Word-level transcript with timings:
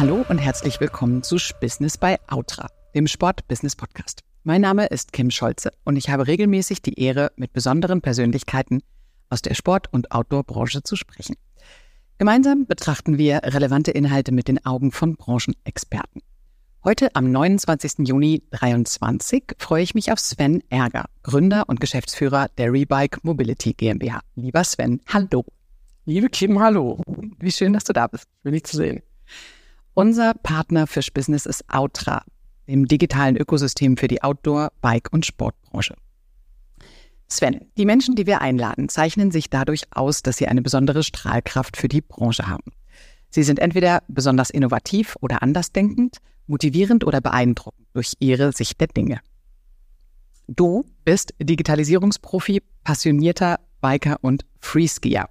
Hallo 0.00 0.24
und 0.30 0.38
herzlich 0.38 0.80
willkommen 0.80 1.22
zu 1.22 1.36
Business 1.60 1.98
bei 1.98 2.18
Outra, 2.26 2.68
dem 2.94 3.06
Sport-Business-Podcast. 3.06 4.20
Mein 4.44 4.62
Name 4.62 4.86
ist 4.86 5.12
Kim 5.12 5.30
Scholze 5.30 5.72
und 5.84 5.96
ich 5.96 6.08
habe 6.08 6.26
regelmäßig 6.26 6.80
die 6.80 6.98
Ehre, 6.98 7.32
mit 7.36 7.52
besonderen 7.52 8.00
Persönlichkeiten 8.00 8.82
aus 9.28 9.42
der 9.42 9.52
Sport- 9.52 9.92
und 9.92 10.10
Outdoor-Branche 10.10 10.82
zu 10.84 10.96
sprechen. 10.96 11.36
Gemeinsam 12.16 12.64
betrachten 12.64 13.18
wir 13.18 13.42
relevante 13.44 13.90
Inhalte 13.90 14.32
mit 14.32 14.48
den 14.48 14.64
Augen 14.64 14.90
von 14.90 15.16
Branchenexperten. 15.16 16.22
Heute 16.82 17.14
am 17.14 17.30
29. 17.30 18.08
Juni 18.08 18.42
2023 18.52 19.56
freue 19.58 19.82
ich 19.82 19.94
mich 19.94 20.10
auf 20.12 20.18
Sven 20.18 20.62
Ärger, 20.70 21.10
Gründer 21.22 21.64
und 21.66 21.78
Geschäftsführer 21.78 22.48
der 22.56 22.72
Rebike 22.72 23.18
Mobility 23.22 23.74
GmbH. 23.74 24.20
Lieber 24.34 24.64
Sven, 24.64 25.02
hallo. 25.08 25.44
Liebe 26.06 26.30
Kim, 26.30 26.58
hallo. 26.58 27.02
Wie 27.38 27.52
schön, 27.52 27.74
dass 27.74 27.84
du 27.84 27.92
da 27.92 28.06
bist. 28.06 28.24
Schön, 28.42 28.54
dich 28.54 28.64
zu 28.64 28.78
sehen. 28.78 29.02
Unser 30.00 30.32
Partner 30.32 30.86
Fish 30.86 31.12
Business 31.12 31.44
ist 31.44 31.62
Outra, 31.68 32.24
dem 32.66 32.86
digitalen 32.86 33.36
Ökosystem 33.36 33.98
für 33.98 34.08
die 34.08 34.22
Outdoor-, 34.22 34.72
Bike- 34.80 35.12
und 35.12 35.26
Sportbranche. 35.26 35.94
Sven, 37.28 37.66
die 37.76 37.84
Menschen, 37.84 38.14
die 38.14 38.24
wir 38.26 38.40
einladen, 38.40 38.88
zeichnen 38.88 39.30
sich 39.30 39.50
dadurch 39.50 39.82
aus, 39.90 40.22
dass 40.22 40.38
sie 40.38 40.48
eine 40.48 40.62
besondere 40.62 41.02
Strahlkraft 41.02 41.76
für 41.76 41.88
die 41.88 42.00
Branche 42.00 42.46
haben. 42.46 42.72
Sie 43.28 43.42
sind 43.42 43.58
entweder 43.58 44.02
besonders 44.08 44.48
innovativ 44.48 45.18
oder 45.20 45.42
andersdenkend, 45.42 46.16
motivierend 46.46 47.04
oder 47.04 47.20
beeindruckend 47.20 47.86
durch 47.92 48.14
ihre 48.20 48.52
Sicht 48.52 48.80
der 48.80 48.88
Dinge. 48.88 49.20
Du 50.46 50.86
bist 51.04 51.34
Digitalisierungsprofi, 51.38 52.62
passionierter 52.84 53.60
Biker 53.82 54.16
und 54.22 54.46
Freeskier. 54.60 55.28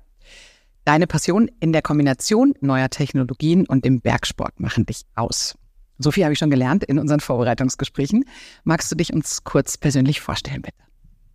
Deine 0.90 1.06
Passion 1.06 1.52
in 1.60 1.72
der 1.72 1.84
Kombination 1.84 2.56
neuer 2.62 2.90
Technologien 2.90 3.68
und 3.68 3.86
dem 3.86 4.02
Bergsport 4.02 4.60
machen 4.60 4.88
dich 4.88 5.04
aus. 5.14 5.56
So 6.00 6.10
viel 6.10 6.24
habe 6.24 6.34
ich 6.34 6.40
schon 6.40 6.50
gelernt 6.50 6.84
in 6.84 6.98
unseren 6.98 7.20
Vorbereitungsgesprächen. 7.20 8.26
Magst 8.64 8.92
du 8.92 8.96
dich 8.96 9.14
uns 9.14 9.44
kurz 9.44 9.78
persönlich 9.78 10.20
vorstellen, 10.20 10.64
bitte? 10.64 10.80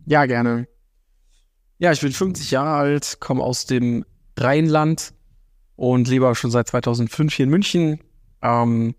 Ja, 0.06 0.26
gerne. 0.26 0.66
Ja, 1.78 1.92
ich 1.92 2.00
bin 2.00 2.10
50 2.10 2.50
Jahre 2.50 2.74
alt, 2.74 3.18
komme 3.20 3.44
aus 3.44 3.64
dem 3.64 4.04
Rheinland 4.36 5.14
und 5.76 6.08
lebe 6.08 6.26
auch 6.26 6.34
schon 6.34 6.50
seit 6.50 6.66
2005 6.66 7.32
hier 7.32 7.44
in 7.44 7.50
München. 7.50 8.00
Ähm, 8.42 8.96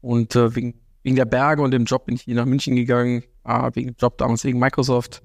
und 0.00 0.36
äh, 0.36 0.54
wegen, 0.54 0.80
wegen 1.02 1.16
der 1.16 1.24
Berge 1.24 1.60
und 1.60 1.72
dem 1.72 1.86
Job 1.86 2.06
bin 2.06 2.14
ich 2.14 2.22
hier 2.22 2.36
nach 2.36 2.46
München 2.46 2.76
gegangen, 2.76 3.24
äh, 3.44 3.68
wegen 3.74 3.96
Job 3.98 4.16
damals 4.18 4.44
wegen 4.44 4.60
Microsoft. 4.60 5.24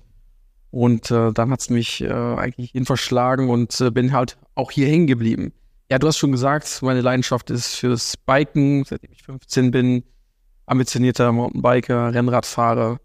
Und 0.74 1.12
äh, 1.12 1.32
dann 1.32 1.52
hat's 1.52 1.70
mich 1.70 2.02
äh, 2.02 2.12
eigentlich 2.12 2.72
hin 2.72 2.86
verschlagen 2.86 3.52
und 3.52 3.80
äh, 3.80 3.92
bin 3.92 4.12
halt 4.12 4.38
auch 4.56 4.72
hier 4.72 4.88
hängen 4.88 5.06
geblieben. 5.06 5.54
Ja, 5.92 6.00
du 6.00 6.08
hast 6.08 6.18
schon 6.18 6.32
gesagt, 6.32 6.82
meine 6.82 7.02
Leidenschaft 7.02 7.52
ist 7.52 7.76
fürs 7.76 8.18
Biken, 8.18 8.84
seitdem 8.84 9.12
ich 9.12 9.22
15 9.22 9.70
bin, 9.70 10.04
ambitionierter 10.66 11.32
Mountainbiker, 11.32 12.12
Rennradfahrer 12.16 13.00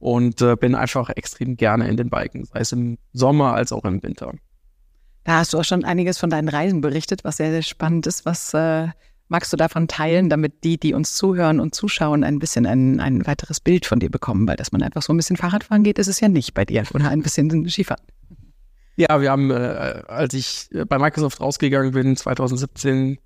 und 0.00 0.42
äh, 0.42 0.56
bin 0.56 0.74
einfach 0.74 1.08
extrem 1.10 1.56
gerne 1.56 1.86
in 1.86 1.96
den 1.96 2.10
Biken, 2.10 2.44
sei 2.44 2.58
es 2.58 2.72
im 2.72 2.98
Sommer 3.12 3.54
als 3.54 3.70
auch 3.70 3.84
im 3.84 4.02
Winter. 4.02 4.32
Da 5.22 5.36
hast 5.36 5.52
du 5.52 5.60
auch 5.60 5.64
schon 5.64 5.84
einiges 5.84 6.18
von 6.18 6.28
deinen 6.28 6.48
Reisen 6.48 6.80
berichtet, 6.80 7.22
was 7.22 7.36
sehr, 7.36 7.52
sehr 7.52 7.62
spannend 7.62 8.08
ist. 8.08 8.26
Was 8.26 8.52
äh, 8.52 8.88
magst 9.28 9.52
du 9.52 9.56
davon 9.56 9.88
teilen, 9.88 10.30
damit 10.30 10.64
die, 10.64 10.78
die 10.78 10.94
uns 10.94 11.14
zuhören 11.14 11.60
und 11.60 11.74
zuschauen, 11.74 12.24
ein 12.24 12.38
bisschen 12.38 12.66
ein, 12.66 13.00
ein 13.00 13.26
weiteres 13.26 13.60
Bild 13.60 13.86
von 13.86 13.98
dir 13.98 14.10
bekommen? 14.10 14.46
Weil 14.46 14.56
dass 14.56 14.72
man 14.72 14.82
einfach 14.82 15.02
so 15.02 15.12
ein 15.12 15.16
bisschen 15.16 15.36
Fahrradfahren 15.36 15.82
geht, 15.82 15.98
ist 15.98 16.08
es 16.08 16.20
ja 16.20 16.28
nicht 16.28 16.54
bei 16.54 16.64
dir. 16.64 16.84
Oder 16.94 17.08
ein 17.10 17.22
bisschen 17.22 17.68
Skifahren. 17.68 18.02
Ja, 18.96 19.20
wir 19.20 19.30
haben, 19.30 19.50
äh, 19.50 19.54
als 20.08 20.32
ich 20.32 20.68
äh, 20.72 20.84
bei 20.84 20.98
Microsoft 20.98 21.40
rausgegangen 21.40 21.92
bin, 21.92 22.16
2017, 22.16 23.18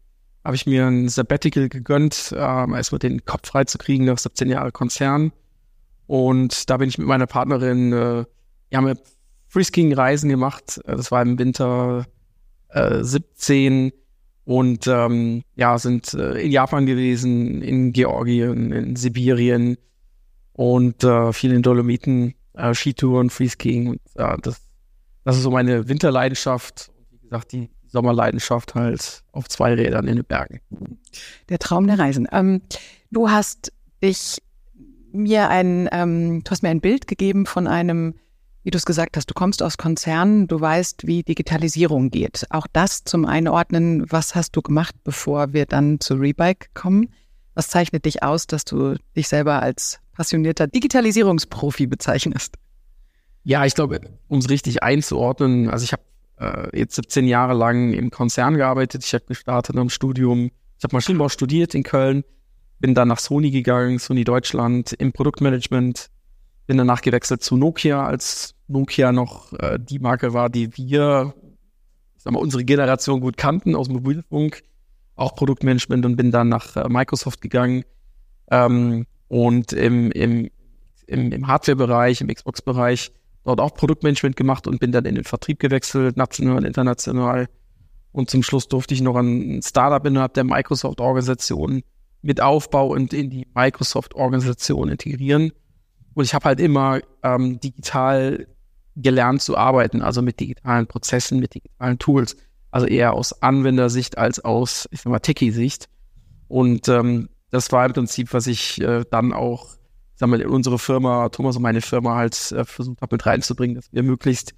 habe 0.44 0.56
ich 0.56 0.66
mir 0.66 0.86
ein 0.86 1.08
Sabbatical 1.08 1.68
gegönnt, 1.68 2.34
ähm, 2.36 2.74
erstmal 2.74 2.98
den 2.98 3.24
Kopf 3.24 3.48
frei 3.48 3.64
zu 3.64 3.78
kriegen 3.78 4.06
nach 4.06 4.18
17 4.18 4.48
Jahren 4.48 4.72
Konzern. 4.72 5.32
Und 6.06 6.70
da 6.70 6.78
bin 6.78 6.88
ich 6.88 6.98
mit 6.98 7.06
meiner 7.06 7.26
Partnerin, 7.26 7.92
äh, 7.92 8.24
wir 8.70 8.78
haben 8.78 8.98
Freeskiing-Reisen 9.48 10.28
gemacht. 10.28 10.80
Äh, 10.84 10.96
das 10.96 11.12
war 11.12 11.22
im 11.22 11.38
Winter 11.38 12.06
äh, 12.70 13.02
17 13.02 13.92
und 14.50 14.88
ähm, 14.88 15.44
ja, 15.54 15.78
sind 15.78 16.12
äh, 16.12 16.40
in 16.40 16.50
Japan 16.50 16.84
gewesen, 16.84 17.62
in 17.62 17.92
Georgien, 17.92 18.72
in 18.72 18.96
Sibirien 18.96 19.78
und 20.54 21.04
äh, 21.04 21.32
viel 21.32 21.52
in 21.52 21.62
Dolomiten, 21.62 22.34
äh, 22.54 22.74
Skitouren, 22.74 23.30
Freeskiing 23.30 23.90
und 23.90 24.00
äh, 24.16 24.36
das 24.42 24.60
das 25.22 25.36
ist 25.36 25.44
so 25.44 25.52
meine 25.52 25.88
Winterleidenschaft 25.88 26.90
und 26.96 27.12
wie 27.12 27.28
gesagt, 27.28 27.52
die 27.52 27.70
Sommerleidenschaft 27.86 28.74
halt 28.74 29.22
auf 29.30 29.48
zwei 29.48 29.74
Rädern 29.74 30.08
in 30.08 30.16
den 30.16 30.24
Bergen. 30.24 30.60
Der 31.48 31.60
Traum 31.60 31.86
der 31.86 32.00
Reisen. 32.00 32.26
Ähm, 32.32 32.62
du 33.12 33.30
hast 33.30 33.72
dich 34.02 34.42
mir 35.12 35.48
ein, 35.48 35.88
ähm, 35.92 36.42
du 36.42 36.50
hast 36.50 36.64
mir 36.64 36.70
ein 36.70 36.80
Bild 36.80 37.06
gegeben 37.06 37.46
von 37.46 37.68
einem, 37.68 38.14
wie 38.62 38.70
du 38.70 38.76
es 38.76 38.84
gesagt 38.84 39.16
hast, 39.16 39.26
du 39.26 39.34
kommst 39.34 39.62
aus 39.62 39.78
Konzernen, 39.78 40.46
du 40.46 40.60
weißt, 40.60 41.06
wie 41.06 41.22
Digitalisierung 41.22 42.10
geht. 42.10 42.46
Auch 42.50 42.66
das 42.72 43.04
zum 43.04 43.24
Einordnen, 43.24 44.10
was 44.10 44.34
hast 44.34 44.54
du 44.56 44.62
gemacht, 44.62 44.94
bevor 45.04 45.52
wir 45.52 45.66
dann 45.66 46.00
zu 46.00 46.14
Rebike 46.14 46.68
kommen? 46.74 47.08
Was 47.54 47.68
zeichnet 47.68 48.04
dich 48.04 48.22
aus, 48.22 48.46
dass 48.46 48.64
du 48.64 48.96
dich 49.16 49.28
selber 49.28 49.62
als 49.62 50.00
passionierter 50.12 50.66
Digitalisierungsprofi 50.66 51.86
bezeichnest? 51.86 52.56
Ja, 53.42 53.64
ich 53.64 53.74
glaube, 53.74 54.00
um 54.28 54.38
es 54.38 54.50
richtig 54.50 54.82
einzuordnen, 54.82 55.70
also 55.70 55.84
ich 55.84 55.92
habe 55.92 56.02
äh, 56.40 56.78
jetzt 56.78 56.96
17 56.96 57.26
Jahre 57.26 57.54
lang 57.54 57.92
im 57.92 58.10
Konzern 58.10 58.56
gearbeitet. 58.56 59.04
Ich 59.04 59.14
habe 59.14 59.24
gestartet 59.26 59.76
im 59.76 59.90
Studium. 59.90 60.50
Ich 60.78 60.84
habe 60.84 60.96
Maschinenbau 60.96 61.28
studiert 61.28 61.74
in 61.74 61.82
Köln, 61.82 62.24
bin 62.78 62.94
dann 62.94 63.08
nach 63.08 63.18
Sony 63.18 63.50
gegangen, 63.50 63.98
Sony 63.98 64.24
Deutschland 64.24 64.92
im 64.94 65.12
Produktmanagement, 65.12 66.10
bin 66.70 66.78
danach 66.78 67.02
gewechselt 67.02 67.42
zu 67.42 67.56
Nokia, 67.56 68.06
als 68.06 68.54
Nokia 68.68 69.10
noch 69.10 69.52
äh, 69.54 69.76
die 69.80 69.98
Marke 69.98 70.34
war, 70.34 70.48
die 70.48 70.76
wir, 70.76 71.34
ich 72.16 72.22
sag 72.22 72.32
mal, 72.32 72.38
unsere 72.38 72.64
Generation 72.64 73.20
gut 73.20 73.36
kannten 73.36 73.74
aus 73.74 73.88
Mobilfunk, 73.88 74.62
auch 75.16 75.34
Produktmanagement 75.34 76.06
und 76.06 76.14
bin 76.14 76.30
dann 76.30 76.48
nach 76.48 76.76
äh, 76.76 76.88
Microsoft 76.88 77.40
gegangen 77.40 77.82
ähm, 78.52 79.04
und 79.26 79.72
im, 79.72 80.12
im, 80.12 80.48
im, 81.08 81.32
im 81.32 81.48
Hardware-Bereich, 81.48 82.20
im 82.20 82.28
Xbox-Bereich 82.28 83.10
dort 83.42 83.60
auch 83.60 83.74
Produktmanagement 83.74 84.36
gemacht 84.36 84.68
und 84.68 84.78
bin 84.78 84.92
dann 84.92 85.06
in 85.06 85.16
den 85.16 85.24
Vertrieb 85.24 85.58
gewechselt, 85.58 86.16
national, 86.16 86.64
international. 86.64 87.48
Und 88.12 88.30
zum 88.30 88.44
Schluss 88.44 88.68
durfte 88.68 88.94
ich 88.94 89.00
noch 89.00 89.16
ein 89.16 89.60
Startup 89.64 90.06
innerhalb 90.06 90.34
der 90.34 90.44
Microsoft-Organisation 90.44 91.82
mit 92.22 92.40
Aufbau 92.40 92.92
und 92.92 93.12
in 93.12 93.28
die 93.28 93.48
Microsoft-Organisation 93.56 94.88
integrieren. 94.88 95.50
Und 96.20 96.26
ich 96.26 96.34
habe 96.34 96.44
halt 96.44 96.60
immer 96.60 97.00
ähm, 97.22 97.60
digital 97.60 98.46
gelernt 98.94 99.40
zu 99.40 99.56
arbeiten, 99.56 100.02
also 100.02 100.20
mit 100.20 100.38
digitalen 100.38 100.86
Prozessen, 100.86 101.40
mit 101.40 101.54
digitalen 101.54 101.98
Tools. 101.98 102.36
Also 102.70 102.86
eher 102.86 103.14
aus 103.14 103.40
Anwendersicht 103.40 104.18
als 104.18 104.38
aus, 104.44 104.86
ich 104.90 105.00
sag 105.00 105.10
mal, 105.10 105.20
Techie-Sicht. 105.20 105.88
Und 106.46 106.88
ähm, 106.88 107.30
das 107.50 107.72
war 107.72 107.86
im 107.86 107.94
Prinzip, 107.94 108.34
was 108.34 108.46
ich 108.48 108.82
äh, 108.82 109.06
dann 109.10 109.32
auch 109.32 109.70
sagen 110.14 110.32
wir, 110.32 110.42
in 110.42 110.48
unsere 110.48 110.78
Firma, 110.78 111.30
Thomas 111.30 111.56
und 111.56 111.62
meine 111.62 111.80
Firma 111.80 112.16
halt 112.16 112.52
äh, 112.52 112.66
versucht 112.66 113.00
habe 113.00 113.14
mit 113.14 113.24
reinzubringen, 113.24 113.76
dass 113.76 113.90
wir 113.90 114.02
möglichst 114.02 114.52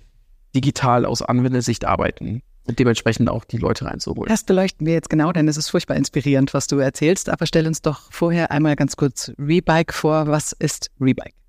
digital 0.56 1.04
aus 1.04 1.22
Anwendersicht 1.22 1.84
arbeiten 1.84 2.42
und 2.64 2.80
dementsprechend 2.80 3.30
auch 3.30 3.44
die 3.44 3.58
Leute 3.58 3.84
reinzuholen. 3.84 4.28
Das 4.28 4.42
beleuchten 4.42 4.84
wir 4.84 4.94
jetzt 4.94 5.10
genau, 5.10 5.30
denn 5.30 5.46
es 5.46 5.56
ist 5.56 5.68
furchtbar 5.68 5.94
inspirierend, 5.94 6.54
was 6.54 6.66
du 6.66 6.78
erzählst. 6.78 7.28
Aber 7.28 7.46
stell 7.46 7.68
uns 7.68 7.82
doch 7.82 8.10
vorher 8.10 8.50
einmal 8.50 8.74
ganz 8.74 8.96
kurz 8.96 9.32
Rebike 9.38 9.92
vor. 9.92 10.26
Was 10.26 10.50
ist 10.50 10.90
Rebike? 11.00 11.41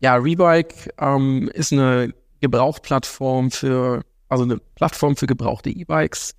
Ja, 0.00 0.16
Rebike 0.16 0.90
ähm, 0.98 1.50
ist 1.54 1.72
eine 1.72 2.14
Gebrauchtplattform 2.40 3.50
für, 3.50 4.02
also 4.28 4.44
eine 4.44 4.58
Plattform 4.74 5.16
für 5.16 5.26
gebrauchte 5.26 5.70
E-Bikes. 5.70 6.34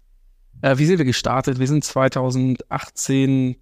Äh, 0.61 0.77
wie 0.77 0.85
sind 0.85 0.97
wir 0.97 1.05
gestartet? 1.05 1.59
Wir 1.59 1.67
sind 1.67 1.83
2018 1.83 3.57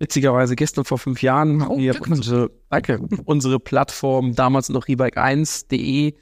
Witzigerweise 0.00 0.56
gestern 0.56 0.86
vor 0.86 0.98
fünf 0.98 1.20
Jahren 1.20 1.62
haben 1.62 1.72
oh, 1.72 1.78
wir 1.78 2.00
unsere, 2.00 2.50
danke, 2.70 3.06
unsere 3.26 3.60
Plattform 3.60 4.34
damals 4.34 4.70
noch 4.70 4.86
rebike1.de 4.86 6.14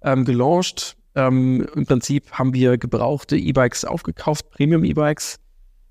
ähm, 0.00 0.24
gelauncht. 0.24 0.96
Ähm, 1.14 1.68
Im 1.74 1.84
Prinzip 1.84 2.32
haben 2.32 2.54
wir 2.54 2.78
gebrauchte 2.78 3.36
E-Bikes 3.36 3.84
aufgekauft, 3.84 4.48
Premium-E-Bikes. 4.48 5.36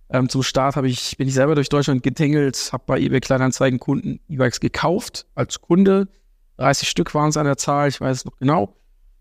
Ähm, 0.10 0.30
zum 0.30 0.42
Start 0.42 0.76
habe 0.78 0.88
ich, 0.88 1.16
bin 1.18 1.28
ich 1.28 1.36
selber 1.36 1.54
durch 1.54 1.70
Deutschland 1.70 2.02
getingelt, 2.02 2.70
habe 2.72 2.84
bei 2.88 3.00
eBay 3.00 3.20
Kleinanzeigen 3.20 3.78
Kunden 3.78 4.20
E-Bikes 4.30 4.60
gekauft 4.60 5.28
als 5.36 5.62
Kunde. 5.62 6.08
30 6.57 6.89
Stück 6.89 7.13
waren 7.13 7.30
es 7.30 7.38
an 7.38 7.45
der 7.45 7.57
Zahl, 7.57 7.88
ich 7.88 8.01
weiß 8.01 8.18
es 8.18 8.25
noch 8.25 8.38
genau. 8.38 8.75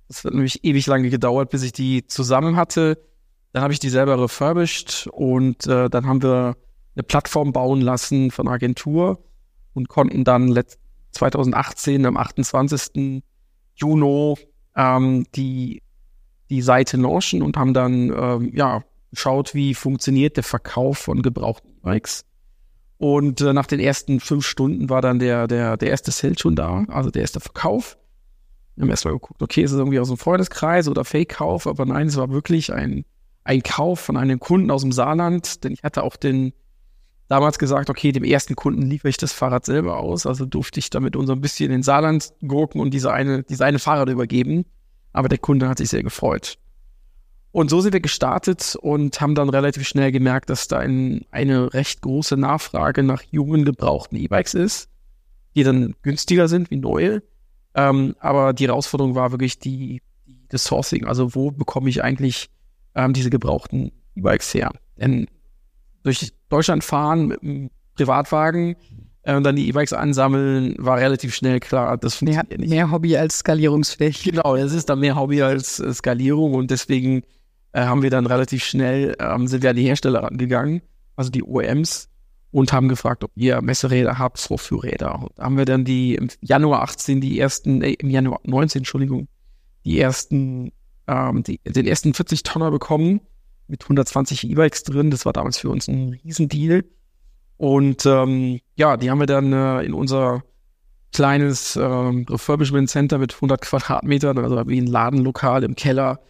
Das 0.09 0.25
hat 0.25 0.33
nämlich 0.33 0.65
ewig 0.65 0.87
lange 0.87 1.11
gedauert, 1.11 1.51
bis 1.51 1.63
ich 1.63 1.73
die 1.73 2.07
zusammen 2.07 2.57
hatte. 2.57 2.99
Dann 3.53 3.63
habe 3.63 3.73
ich 3.73 3.81
die 3.81 3.89
selber 3.89 4.23
refurbished 4.23 5.09
und 5.13 5.67
äh, 5.67 5.89
dann 5.89 6.07
haben 6.07 6.23
wir 6.23 6.57
eine 6.95 7.03
Plattform 7.03 7.53
bauen 7.53 7.81
lassen 7.81 8.31
von 8.31 8.49
Agentur 8.49 9.25
und 9.75 9.89
konnten 9.89 10.25
dann 10.25 10.59
2018 11.13 12.07
am 12.07 12.17
28. 12.17 13.23
Juni 13.75 14.35
ähm, 14.77 15.27
die, 15.35 15.83
die 16.51 16.63
Seite 16.63 16.97
launchen 16.99 17.43
und 17.43 17.57
haben 17.57 17.75
dann 17.75 18.11
ähm, 18.11 18.53
ja 18.55 18.85
geschaut, 19.11 19.55
wie 19.55 19.75
funktioniert 19.75 20.37
der 20.37 20.45
Verkauf 20.45 20.99
von 20.99 21.23
gebrauchten 21.23 21.71
E-Bikes. 21.71 22.26
Und 22.99 23.41
äh, 23.41 23.53
nach 23.53 23.67
den 23.67 23.81
ersten 23.81 24.21
fünf 24.21 24.47
Stunden 24.47 24.89
war 24.89 25.03
dann 25.03 25.19
der, 25.19 25.47
der, 25.47 25.77
der 25.77 25.91
erste 25.91 26.11
Sale 26.11 26.39
schon 26.39 26.57
da, 26.57 26.85
also 26.89 27.11
der 27.11 27.23
erste 27.23 27.41
Verkauf. 27.41 27.99
Wir 28.75 28.83
haben 28.83 28.91
erstmal 28.91 29.15
geguckt, 29.15 29.43
okay, 29.43 29.63
ist 29.63 29.73
es 29.73 29.79
irgendwie 29.79 29.99
aus 29.99 30.09
dem 30.09 30.19
Freundeskreis 30.19 30.89
oder 30.89 31.05
Fake-Kauf? 31.05 31.67
Aber 31.67 31.85
nein, 31.85 32.09
es 32.09 32.17
war 32.17 32.31
wirklich 32.31 32.73
ein, 32.73 33.05
ein 33.45 33.63
Kauf 33.63 34.01
von 34.01 34.17
einem 34.17 34.39
Kunden 34.39 34.71
aus 34.71 34.83
dem 34.83 34.93
Saarland, 34.93 35.65
denn 35.65 35.73
ich 35.73 35.83
hatte 35.83 36.03
auch 36.03 36.17
den 36.17 36.53
damals 37.29 37.59
gesagt, 37.59 37.91
okay, 37.91 38.13
dem 38.13 38.25
ersten 38.25 38.55
Kunden 38.55 38.83
liefere 38.83 39.09
ich 39.09 39.17
das 39.17 39.33
Fahrrad 39.33 39.65
selber 39.65 39.99
aus, 39.99 40.27
also 40.27 40.47
durfte 40.47 40.79
ich 40.79 40.91
damit 40.91 41.17
unser 41.17 41.35
ein 41.35 41.41
bisschen 41.41 41.73
in 41.73 41.83
Saarland 41.83 42.33
gurken 42.47 42.81
und 42.81 42.93
diese 42.93 43.13
eine, 43.13 43.43
diese 43.43 43.65
eine 43.65 43.79
Fahrrad 43.79 44.09
übergeben. 44.09 44.65
Aber 45.13 45.29
der 45.29 45.39
Kunde 45.39 45.69
hat 45.69 45.79
sich 45.79 45.89
sehr 45.89 46.03
gefreut. 46.03 46.59
Und 47.57 47.71
so 47.71 47.81
sind 47.81 47.95
wir 47.95 48.01
gestartet 48.01 48.77
und 48.83 49.19
haben 49.19 49.35
dann 49.35 49.49
relativ 49.49 49.89
schnell 49.89 50.13
gemerkt, 50.13 50.51
dass 50.51 50.69
da 50.69 50.77
ein, 50.77 51.25
eine 51.31 51.73
recht 51.73 52.03
große 52.03 52.37
Nachfrage 52.37 53.03
nach 53.03 53.23
jungen, 53.31 53.65
gebrauchten 53.65 54.19
E-Bikes 54.19 54.53
ist, 54.53 54.91
die 55.55 55.63
dann 55.63 55.95
günstiger 56.03 56.49
sind 56.49 56.71
wie 56.71 56.77
neue. 56.77 57.23
Ähm, 57.75 58.15
aber 58.21 58.53
die 58.53 58.67
Herausforderung 58.67 59.15
war 59.15 59.31
wirklich 59.31 59.59
die, 59.59 60.03
das 60.51 60.65
Sourcing. 60.65 61.07
Also 61.07 61.35
wo 61.35 61.51
bekomme 61.51 61.89
ich 61.89 62.05
eigentlich 62.05 62.51
ähm, 62.95 63.15
diese 63.15 63.31
gebrauchten 63.31 63.91
E-Bikes 64.17 64.53
her? 64.53 64.71
Denn 64.99 65.27
durch 66.03 66.35
Deutschland 66.51 66.85
fahren 66.85 67.29
mit 67.29 67.43
einem 67.43 67.71
Privatwagen 67.95 68.77
äh, 69.23 69.35
und 69.35 69.45
dann 69.45 69.57
die 69.57 69.67
E-Bikes 69.71 69.95
ansammeln, 69.95 70.75
war 70.77 70.99
relativ 70.99 71.35
schnell 71.35 71.61
klar, 71.61 71.97
das 71.97 72.17
funktioniert 72.17 72.51
mehr, 72.51 72.59
nicht. 72.59 72.69
Mehr 72.69 72.91
Hobby 72.91 73.17
als 73.17 73.39
skalierungsfähig. 73.39 74.25
Genau, 74.25 74.57
es 74.57 74.75
ist 74.75 74.91
dann 74.91 75.01
mehr 75.01 75.17
Hobby 75.17 75.41
als 75.41 75.81
äh, 75.81 75.95
Skalierung 75.95 76.53
und 76.53 76.71
deswegen 76.71 77.23
äh, 77.77 77.85
haben 77.85 78.03
wir 78.03 78.09
dann 78.09 78.27
relativ 78.27 78.65
schnell, 78.65 79.15
ähm, 79.21 79.47
sind 79.47 79.63
wir 79.63 79.71
an 79.71 79.77
die 79.77 79.85
Hersteller 79.85 80.23
rangegangen, 80.23 80.81
also 81.15 81.31
die 81.31 81.45
OEMs, 81.45 82.09
und 82.51 82.73
haben 82.73 82.89
gefragt, 82.89 83.23
ob 83.23 83.31
ihr 83.35 83.61
Messeräder 83.61 84.19
habt, 84.19 84.39
so 84.39 84.57
für 84.57 84.83
Räder. 84.83 85.21
Und 85.21 85.39
haben 85.39 85.59
wir 85.59 85.67
dann 85.67 85.85
die 85.85 86.15
im 86.15 86.29
Januar 86.41 86.83
18 86.83 87.21
die 87.21 87.39
ersten, 87.39 87.83
äh, 87.83 87.93
im 87.93 88.09
Januar 88.09 88.41
19, 88.45 88.81
Entschuldigung, 88.81 89.29
die 89.85 90.01
ersten, 90.01 90.73
ähm, 91.07 91.43
die, 91.43 91.61
den 91.65 91.87
ersten 91.87 92.15
40 92.15 92.45
Tonner 92.45 92.71
bekommen 92.71 93.21
mit 93.69 93.83
120 93.83 94.49
E-Bikes 94.49 94.85
drin. 94.85 95.11
Das 95.11 95.27
war 95.27 95.35
damals 95.35 95.59
für 95.59 95.69
uns 95.69 95.87
ein 95.87 96.19
Riesendeal. 96.25 96.83
Und 97.59 98.07
ähm, 98.07 98.61
ja, 98.77 98.97
die 98.97 99.11
haben 99.11 99.21
wir 99.21 99.27
dann 99.27 99.53
äh, 99.53 99.83
in 99.83 99.93
unser 99.93 100.43
kleines 101.13 101.77
ähm, 101.77 102.25
Refurbishment 102.29 102.89
Center 102.89 103.19
mit 103.19 103.35
100 103.35 103.61
Quadratmetern, 103.61 104.39
also 104.39 104.67
wie 104.67 104.81
ein 104.81 104.87
Ladenlokal 104.87 105.63
im 105.63 105.77
Keller, 105.77 106.21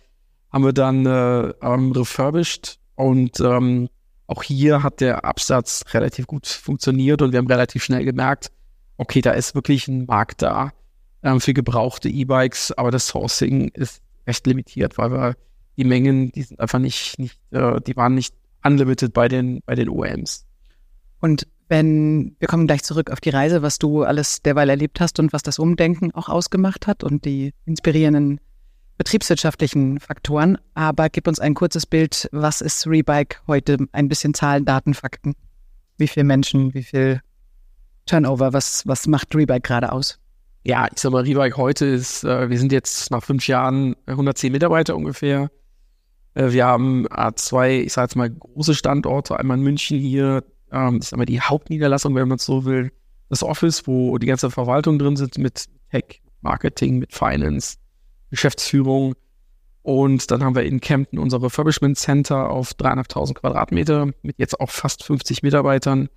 haben 0.56 0.64
wir 0.64 0.72
dann 0.72 1.04
äh, 1.04 1.52
ähm, 1.60 1.92
refurbished. 1.92 2.78
Und 2.94 3.40
ähm, 3.40 3.90
auch 4.26 4.42
hier 4.42 4.82
hat 4.82 5.02
der 5.02 5.26
Absatz 5.26 5.84
relativ 5.92 6.26
gut 6.26 6.46
funktioniert 6.46 7.20
und 7.20 7.32
wir 7.32 7.38
haben 7.40 7.46
relativ 7.46 7.84
schnell 7.84 8.06
gemerkt, 8.06 8.50
okay, 8.96 9.20
da 9.20 9.32
ist 9.32 9.54
wirklich 9.54 9.86
ein 9.86 10.06
Markt 10.06 10.40
da 10.40 10.72
ähm, 11.22 11.42
für 11.42 11.52
gebrauchte 11.52 12.08
E-Bikes, 12.08 12.72
aber 12.72 12.90
das 12.90 13.06
Sourcing 13.06 13.68
ist 13.74 14.00
recht 14.26 14.46
limitiert, 14.46 14.96
weil 14.96 15.10
wir 15.10 15.36
die 15.76 15.84
Mengen, 15.84 16.32
die 16.32 16.44
sind 16.44 16.58
einfach 16.58 16.78
nicht, 16.78 17.18
nicht 17.18 17.38
äh, 17.50 17.78
die 17.82 17.94
waren 17.94 18.14
nicht 18.14 18.34
unlimited 18.64 19.12
bei 19.12 19.28
den, 19.28 19.60
bei 19.66 19.74
den 19.74 19.90
OEMs. 19.90 20.46
Und 21.20 21.46
wenn, 21.68 22.34
wir 22.38 22.48
kommen 22.48 22.66
gleich 22.66 22.82
zurück 22.82 23.10
auf 23.10 23.20
die 23.20 23.28
Reise, 23.28 23.60
was 23.60 23.78
du 23.78 24.04
alles 24.04 24.40
derweil 24.40 24.70
erlebt 24.70 25.00
hast 25.00 25.20
und 25.20 25.34
was 25.34 25.42
das 25.42 25.58
Umdenken 25.58 26.14
auch 26.14 26.30
ausgemacht 26.30 26.86
hat 26.86 27.04
und 27.04 27.26
die 27.26 27.52
inspirierenden 27.66 28.40
betriebswirtschaftlichen 28.98 30.00
Faktoren. 30.00 30.58
Aber 30.74 31.08
gib 31.08 31.28
uns 31.28 31.38
ein 31.38 31.54
kurzes 31.54 31.86
Bild, 31.86 32.28
was 32.32 32.60
ist 32.60 32.86
Rebike 32.86 33.38
heute? 33.46 33.78
Ein 33.92 34.08
bisschen 34.08 34.34
Zahlen, 34.34 34.64
Daten, 34.64 34.94
Fakten. 34.94 35.34
Wie 35.98 36.08
viele 36.08 36.24
Menschen, 36.24 36.74
wie 36.74 36.82
viel 36.82 37.20
Turnover, 38.06 38.52
was, 38.52 38.86
was 38.86 39.06
macht 39.06 39.34
Rebike 39.34 39.60
gerade 39.60 39.92
aus? 39.92 40.18
Ja, 40.64 40.88
ich 40.92 40.98
sag 40.98 41.12
mal, 41.12 41.22
Rebike 41.22 41.56
heute 41.56 41.86
ist, 41.86 42.24
äh, 42.24 42.50
wir 42.50 42.58
sind 42.58 42.72
jetzt 42.72 43.10
nach 43.10 43.22
fünf 43.22 43.46
Jahren 43.46 43.94
110 44.06 44.50
Mitarbeiter 44.52 44.96
ungefähr. 44.96 45.50
Äh, 46.34 46.52
wir 46.52 46.66
haben 46.66 47.06
äh, 47.06 47.32
zwei, 47.36 47.80
ich 47.80 47.92
sage 47.92 48.06
jetzt 48.06 48.16
mal, 48.16 48.30
große 48.30 48.74
Standorte, 48.74 49.38
einmal 49.38 49.58
in 49.58 49.62
München 49.64 49.98
hier, 49.98 50.44
ähm, 50.72 50.98
das 50.98 51.08
ist 51.08 51.12
einmal 51.12 51.26
die 51.26 51.40
Hauptniederlassung, 51.40 52.14
wenn 52.14 52.28
man 52.28 52.36
es 52.36 52.44
so 52.44 52.64
will, 52.64 52.92
das 53.28 53.42
Office, 53.42 53.86
wo 53.86 54.18
die 54.18 54.26
ganze 54.26 54.50
Verwaltung 54.50 54.98
drin 54.98 55.16
sind 55.16 55.38
mit 55.38 55.66
Tech, 55.90 56.20
Marketing, 56.40 56.98
mit 56.98 57.12
Finance, 57.12 57.76
Geschäftsführung. 58.36 59.14
Und 59.82 60.30
dann 60.30 60.42
haben 60.42 60.54
wir 60.54 60.64
in 60.64 60.80
Kempten 60.80 61.18
unser 61.18 61.42
Refurbishment 61.42 61.96
Center 61.96 62.50
auf 62.50 62.72
3.500 62.72 63.34
Quadratmeter 63.34 64.10
mit 64.22 64.38
jetzt 64.38 64.58
auch 64.60 64.70
fast 64.70 65.04
50 65.04 65.42
Mitarbeitern 65.42 66.08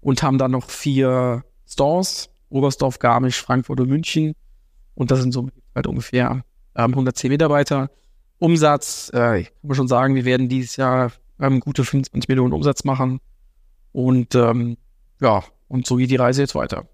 und 0.00 0.22
haben 0.22 0.38
dann 0.38 0.50
noch 0.50 0.70
vier 0.70 1.42
Stores, 1.66 2.30
Oberstdorf, 2.50 2.98
Garmisch, 2.98 3.40
Frankfurt 3.40 3.80
und 3.80 3.88
München. 3.88 4.34
Und 4.94 5.10
das 5.10 5.20
sind 5.20 5.32
so 5.32 5.48
halt 5.74 5.86
ungefähr 5.86 6.44
ähm, 6.74 6.90
110 6.90 7.30
Mitarbeiter. 7.30 7.90
Umsatz, 8.38 9.10
äh, 9.14 9.40
ich 9.40 9.52
kann 9.62 9.74
schon 9.74 9.88
sagen, 9.88 10.14
wir 10.14 10.26
werden 10.26 10.48
dieses 10.48 10.76
Jahr 10.76 11.10
ähm, 11.40 11.60
gute 11.60 11.84
25 11.84 12.28
Millionen 12.28 12.52
Umsatz 12.52 12.84
machen. 12.84 13.20
Und 13.92 14.34
ähm, 14.34 14.76
ja, 15.20 15.42
und 15.68 15.86
so 15.86 15.96
geht 15.96 16.10
die 16.10 16.16
Reise 16.16 16.42
jetzt 16.42 16.54
weiter. 16.54 16.86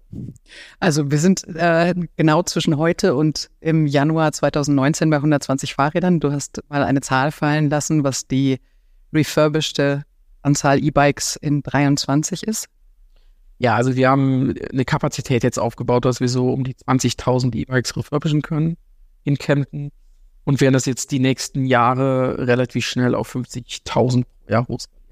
Also 0.79 1.11
wir 1.11 1.19
sind 1.19 1.43
äh, 1.55 1.93
genau 2.15 2.43
zwischen 2.43 2.77
heute 2.77 3.15
und 3.15 3.49
im 3.59 3.85
Januar 3.85 4.31
2019 4.31 5.09
bei 5.09 5.17
120 5.17 5.75
Fahrrädern. 5.75 6.19
Du 6.19 6.31
hast 6.31 6.61
mal 6.69 6.83
eine 6.83 7.01
Zahl 7.01 7.31
fallen 7.31 7.69
lassen, 7.69 8.03
was 8.03 8.27
die 8.27 8.59
refurbischte 9.13 10.03
Anzahl 10.41 10.83
E-Bikes 10.83 11.35
in 11.35 11.61
23 11.61 12.43
ist. 12.43 12.67
Ja, 13.59 13.75
also 13.75 13.95
wir 13.95 14.09
haben 14.09 14.55
eine 14.71 14.85
Kapazität 14.85 15.43
jetzt 15.43 15.59
aufgebaut, 15.59 16.05
dass 16.05 16.19
wir 16.19 16.27
so 16.27 16.49
um 16.49 16.63
die 16.63 16.73
20.000 16.73 17.55
E-Bikes 17.55 17.95
refurbischen 17.95 18.41
können 18.41 18.77
in 19.23 19.37
Kempten 19.37 19.91
und 20.43 20.59
werden 20.59 20.73
das 20.73 20.85
jetzt 20.85 21.11
die 21.11 21.19
nächsten 21.19 21.65
Jahre 21.65 22.47
relativ 22.47 22.85
schnell 22.85 23.15
auf 23.15 23.33
50.000 23.33 24.23
pro 24.23 24.51
Jahr 24.51 24.67
hochskalieren. 24.67 25.02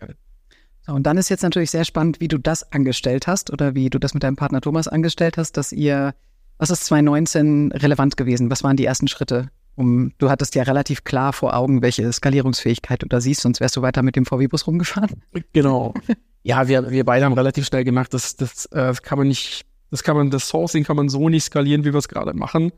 So, 0.86 0.94
und 0.94 1.04
dann 1.04 1.18
ist 1.18 1.30
jetzt 1.30 1.44
natürlich 1.44 1.72
sehr 1.72 1.86
spannend, 1.86 2.20
wie 2.20 2.28
du 2.28 2.38
das 2.38 2.72
angestellt 2.72 3.28
hast 3.28 3.52
oder 3.52 3.76
wie 3.76 3.90
du 3.90 4.00
das 4.00 4.14
mit 4.14 4.24
deinem 4.24 4.36
Partner 4.36 4.62
Thomas 4.62 4.88
angestellt 4.88 5.38
hast, 5.38 5.58
dass 5.58 5.72
ihr, 5.72 6.14
was 6.58 6.72
ist 6.72 6.86
2019 6.86 7.72
relevant 7.72 8.18
gewesen? 8.18 8.50
Was 8.50 8.64
waren 8.64 8.78
die 8.78 8.86
ersten 8.86 9.08
Schritte? 9.08 9.50
Um, 9.76 10.12
du 10.18 10.30
hattest 10.30 10.56
ja 10.56 10.64
relativ 10.64 11.04
klar 11.04 11.34
vor 11.34 11.56
Augen, 11.56 11.82
welche 11.82 12.12
Skalierungsfähigkeit 12.12 13.02
du 13.04 13.08
da 13.08 13.22
siehst, 13.22 13.42
sonst 13.42 13.62
wärst 13.62 13.78
du 13.78 13.82
weiter 13.82 14.02
mit 14.02 14.16
dem 14.16 14.26
VW-Bus 14.26 14.68
rumgefahren. 14.68 15.24
Genau. 15.54 15.94
ja, 16.44 16.68
wir, 16.68 16.90
wir 16.90 17.06
beide 17.06 17.26
haben 17.26 17.34
relativ 17.34 17.66
schnell 17.68 17.84
gemacht, 17.84 18.14
dass 18.14 18.36
das, 18.36 18.66
äh, 18.66 18.78
das 18.78 19.02
kann 19.02 19.18
man 19.18 19.28
nicht, 19.28 19.66
das 19.90 20.04
kann 20.04 20.18
man, 20.18 20.30
das 20.30 20.50
Sourcing 20.50 20.84
kann 20.84 20.98
man 20.98 21.10
so 21.10 21.30
nicht 21.30 21.46
skalieren, 21.46 21.86
wie 21.86 21.94
wir 21.94 22.00
es 22.00 22.10
gerade 22.10 22.34
machen. 22.34 22.72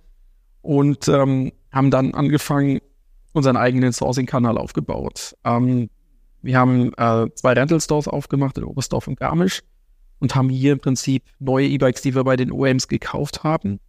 Und 0.62 1.07
ähm, 1.07 1.51
haben 1.72 1.89
dann 1.89 2.13
angefangen, 2.13 2.79
unseren 3.33 3.57
eigenen 3.57 3.91
Sourcing-Kanal 3.91 4.57
aufgebaut. 4.57 5.36
Ähm, 5.43 5.89
wir 6.43 6.57
haben 6.57 6.93
äh, 6.97 7.27
zwei 7.35 7.53
Rental-Stores 7.53 8.07
aufgemacht 8.07 8.57
in 8.57 8.65
Oberstdorf 8.65 9.07
und 9.07 9.19
Garmisch 9.19 9.62
und 10.19 10.35
haben 10.35 10.50
hier 10.50 10.73
im 10.73 10.79
Prinzip 10.79 11.23
neue 11.39 11.67
E-Bikes, 11.67 12.01
die 12.01 12.13
wir 12.13 12.23
bei 12.23 12.35
den 12.35 12.51
OEMs 12.51 12.88
gekauft 12.88 13.43
haben, 13.43 13.79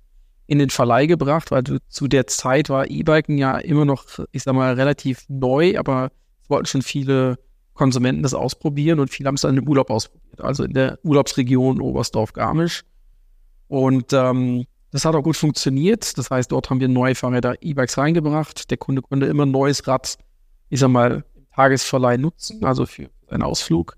in 0.47 0.59
den 0.59 0.71
Verleih 0.71 1.07
gebracht, 1.07 1.51
weil 1.51 1.65
zu 1.89 2.09
der 2.09 2.27
Zeit 2.27 2.71
war 2.71 2.89
E-Biken 2.89 3.39
ja 3.39 3.59
immer 3.59 3.85
noch, 3.85 4.07
ich 4.31 4.45
sag 4.45 4.55
mal, 4.55 4.75
relativ 4.75 5.25
neu, 5.29 5.79
aber 5.79 6.11
es 6.43 6.51
wollten 6.51 6.67
schon 6.67 6.83
viele 6.83 7.39
Konsumenten 7.75 8.23
das 8.23 8.35
ausprobieren 8.35 9.01
und 9.01 9.11
viele 9.11 9.27
haben 9.27 9.35
es 9.35 9.41
dann 9.41 9.57
im 9.57 9.69
Urlaub 9.69 9.91
ausprobiert, 9.91 10.41
also 10.41 10.63
in 10.65 10.75
der 10.75 10.99
Urlaubsregion 11.03 11.81
Oberstdorf-Garmisch. 11.81 12.85
Und 13.67 14.13
ähm, 14.13 14.65
das 14.93 15.05
hat 15.05 15.17
auch 15.17 15.23
gut 15.23 15.37
funktioniert. 15.37 16.17
Das 16.19 16.31
heißt, 16.31 16.53
dort 16.53 16.71
haben 16.71 16.79
wir 16.79 16.87
neue 16.87 17.17
Fahrräder 17.17 17.57
E-Bikes 17.61 17.99
reingebracht. 17.99 18.71
Der 18.71 18.77
Kunde 18.77 19.03
konnte 19.03 19.27
immer 19.27 19.45
ein 19.45 19.51
neues 19.51 19.89
Rad, 19.89 20.19
ich 20.69 20.79
sag 20.79 20.89
mal, 20.89 21.25
Tagesverleih 21.55 22.19
nutzen, 22.19 22.65
also 22.65 22.87
für 22.87 23.11
einen 23.29 23.43
Ausflug. 23.43 23.97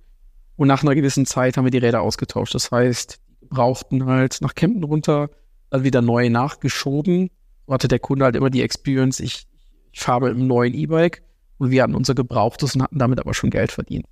Und 0.56 0.68
nach 0.68 0.82
einer 0.82 0.94
gewissen 0.94 1.26
Zeit 1.26 1.56
haben 1.56 1.64
wir 1.64 1.70
die 1.70 1.78
Räder 1.78 2.02
ausgetauscht. 2.02 2.54
Das 2.54 2.70
heißt, 2.70 3.18
brauchten 3.48 4.06
halt 4.06 4.38
nach 4.40 4.54
Kempten 4.54 4.84
runter, 4.84 5.30
dann 5.70 5.84
wieder 5.84 6.02
neu 6.02 6.28
nachgeschoben. 6.28 7.30
So 7.66 7.72
hatte 7.72 7.88
der 7.88 7.98
Kunde 7.98 8.24
halt 8.24 8.36
immer 8.36 8.50
die 8.50 8.62
Experience, 8.62 9.20
ich, 9.20 9.46
ich 9.92 10.00
fahre 10.00 10.32
mit 10.34 10.38
neuen 10.38 10.74
E-Bike 10.74 11.22
und 11.58 11.70
wir 11.70 11.82
hatten 11.82 11.94
unser 11.94 12.14
Gebrauchtes 12.14 12.74
und 12.74 12.82
hatten 12.82 12.98
damit 12.98 13.20
aber 13.20 13.34
schon 13.34 13.50
Geld 13.50 13.72
verdient. 13.72 14.06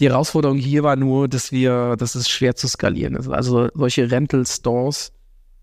Die 0.00 0.08
Herausforderung 0.08 0.58
hier 0.58 0.82
war 0.82 0.96
nur, 0.96 1.28
dass 1.28 1.50
wir, 1.50 1.96
dass 1.96 2.14
es 2.14 2.28
schwer 2.28 2.54
zu 2.54 2.68
skalieren 2.68 3.16
ist. 3.16 3.28
Also 3.28 3.68
solche 3.74 4.10
Rental-Stores 4.10 5.12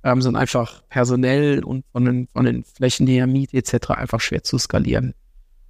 ähm, 0.04 0.22
sind 0.22 0.36
einfach 0.36 0.84
personell 0.90 1.64
und 1.64 1.86
von 1.92 2.06
den, 2.06 2.28
von 2.34 2.46
den 2.46 2.64
Flächen 2.64 3.08
her, 3.08 3.28
Miete 3.28 3.58
etc. 3.58 3.92
einfach 3.92 4.20
schwer 4.20 4.44
zu 4.44 4.58
skalieren 4.58 5.14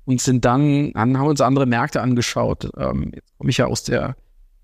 und 0.05 0.21
sind 0.21 0.45
dann, 0.45 0.93
dann 0.93 1.17
haben 1.17 1.27
uns 1.27 1.41
andere 1.41 1.65
Märkte 1.65 2.01
angeschaut. 2.01 2.69
Ähm, 2.77 3.11
jetzt 3.13 3.37
komme 3.37 3.49
ich 3.49 3.57
ja 3.57 3.65
aus 3.65 3.83
der 3.83 4.15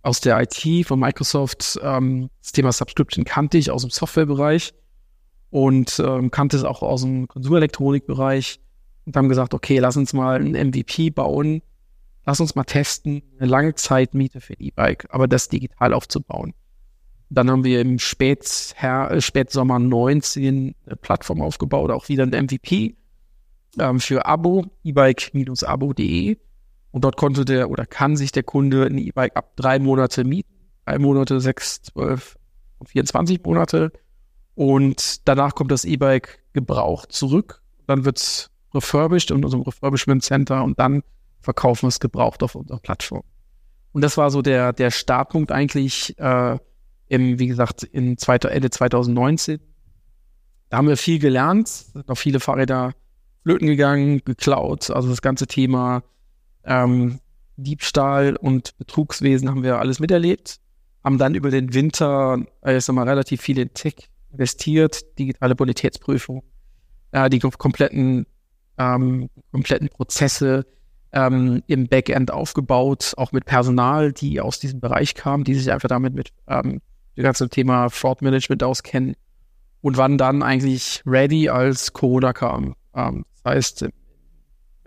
aus 0.03 0.19
der 0.19 0.41
IT 0.41 0.87
von 0.87 0.99
Microsoft. 0.99 1.79
Ähm, 1.83 2.29
das 2.41 2.51
Thema 2.51 2.71
Subscription 2.71 3.25
kannte 3.25 3.57
ich 3.57 3.71
aus 3.71 3.81
dem 3.81 3.91
Softwarebereich 3.91 4.73
und 5.49 6.01
ähm, 6.03 6.31
kannte 6.31 6.57
es 6.57 6.63
auch 6.63 6.81
aus 6.81 7.01
dem 7.01 7.27
Konsumelektronikbereich 7.27 8.59
und 9.05 9.15
haben 9.15 9.29
gesagt, 9.29 9.53
okay, 9.53 9.79
lass 9.79 9.97
uns 9.97 10.13
mal 10.13 10.39
ein 10.39 10.69
MVP 10.69 11.11
bauen, 11.11 11.61
lass 12.25 12.39
uns 12.39 12.55
mal 12.55 12.63
testen, 12.63 13.21
eine 13.37 13.49
Langzeitmiete 13.49 14.41
für 14.41 14.53
E-Bike, 14.53 15.07
aber 15.09 15.27
das 15.27 15.49
digital 15.49 15.93
aufzubauen. 15.93 16.53
Dann 17.29 17.49
haben 17.49 17.63
wir 17.63 17.79
im 17.79 17.97
Spät 17.99 18.75
äh, 18.81 19.21
Spätsommer 19.21 19.79
19 19.79 20.75
eine 20.85 20.95
Plattform 20.97 21.41
aufgebaut, 21.41 21.91
auch 21.91 22.09
wieder 22.09 22.23
ein 22.23 22.45
MVP 22.45 22.95
ähm, 23.79 23.99
für 23.99 24.25
Abo, 24.25 24.65
e-bike-abo.de. 24.83 26.37
Und 26.91 27.03
dort 27.03 27.15
konnte 27.15 27.45
der 27.45 27.69
oder 27.69 27.85
kann 27.85 28.17
sich 28.17 28.31
der 28.31 28.43
Kunde 28.43 28.85
ein 28.85 28.97
E-Bike 28.97 29.35
ab 29.35 29.55
drei 29.55 29.79
Monate 29.79 30.23
mieten. 30.23 30.51
Drei 30.85 30.99
Monate, 30.99 31.39
sechs, 31.39 31.81
zwölf 31.81 32.37
und 32.79 32.89
24 32.89 33.41
Monate. 33.43 33.91
Und 34.55 35.27
danach 35.27 35.55
kommt 35.55 35.71
das 35.71 35.85
E-Bike 35.85 36.39
gebraucht 36.53 37.13
zurück. 37.13 37.61
Dann 37.87 38.03
wird 38.03 38.17
es 38.17 38.51
refurbished 38.73 39.31
in 39.31 39.43
unserem 39.43 39.63
Refurbishment 39.63 40.23
Center 40.23 40.63
und 40.63 40.79
dann 40.79 41.03
verkaufen 41.41 41.83
wir 41.83 41.89
es 41.89 41.99
gebraucht 41.99 42.43
auf 42.43 42.55
unserer 42.55 42.79
Plattform. 42.79 43.23
Und 43.93 44.01
das 44.01 44.17
war 44.17 44.31
so 44.31 44.41
der, 44.41 44.73
der 44.73 44.91
Startpunkt 44.91 45.51
eigentlich 45.51 46.17
äh, 46.19 46.57
im, 47.07 47.39
wie 47.39 47.47
gesagt, 47.47 47.83
in 47.83 48.17
zweiter, 48.17 48.51
Ende 48.51 48.69
2019. 48.69 49.59
Da 50.69 50.77
haben 50.77 50.87
wir 50.87 50.95
viel 50.95 51.19
gelernt, 51.19 51.85
noch 52.07 52.17
viele 52.17 52.39
Fahrräder 52.39 52.93
flöten 53.43 53.67
gegangen, 53.67 54.21
geklaut. 54.23 54.89
Also 54.89 55.09
das 55.09 55.21
ganze 55.21 55.47
Thema 55.47 56.03
ähm, 56.63 57.19
Diebstahl 57.57 58.35
und 58.35 58.77
Betrugswesen 58.77 59.49
haben 59.49 59.63
wir 59.63 59.79
alles 59.79 59.99
miterlebt. 59.99 60.59
Haben 61.03 61.17
dann 61.17 61.35
über 61.35 61.49
den 61.49 61.73
Winter, 61.73 62.39
äh, 62.63 62.77
ich 62.77 62.85
sag 62.85 62.93
mal, 62.93 63.07
relativ 63.07 63.41
viel 63.41 63.57
in 63.57 63.73
Tech 63.73 64.09
investiert, 64.31 65.17
digitale 65.19 65.55
Bonitätsprüfung, 65.55 66.43
äh, 67.11 67.29
die 67.29 67.39
kompletten, 67.39 68.25
ähm, 68.77 69.29
kompletten 69.51 69.89
Prozesse 69.89 70.65
ähm, 71.11 71.63
im 71.67 71.87
Backend 71.87 72.31
aufgebaut, 72.31 73.13
auch 73.17 73.31
mit 73.31 73.45
Personal, 73.45 74.13
die 74.13 74.39
aus 74.39 74.59
diesem 74.59 74.79
Bereich 74.79 75.15
kamen, 75.15 75.43
die 75.43 75.55
sich 75.55 75.71
einfach 75.71 75.89
damit 75.89 76.13
mit 76.13 76.29
ähm, 76.47 76.81
dem 77.17 77.23
ganzen 77.23 77.49
Thema 77.49 77.89
Fraud 77.89 78.21
Management 78.21 78.63
auskennen 78.63 79.15
und 79.81 79.97
waren 79.97 80.17
dann 80.17 80.43
eigentlich 80.43 81.01
ready, 81.05 81.49
als 81.49 81.91
Corona 81.91 82.31
kam. 82.31 82.75
Ähm, 82.95 83.25
das 83.43 83.53
heißt, 83.55 83.85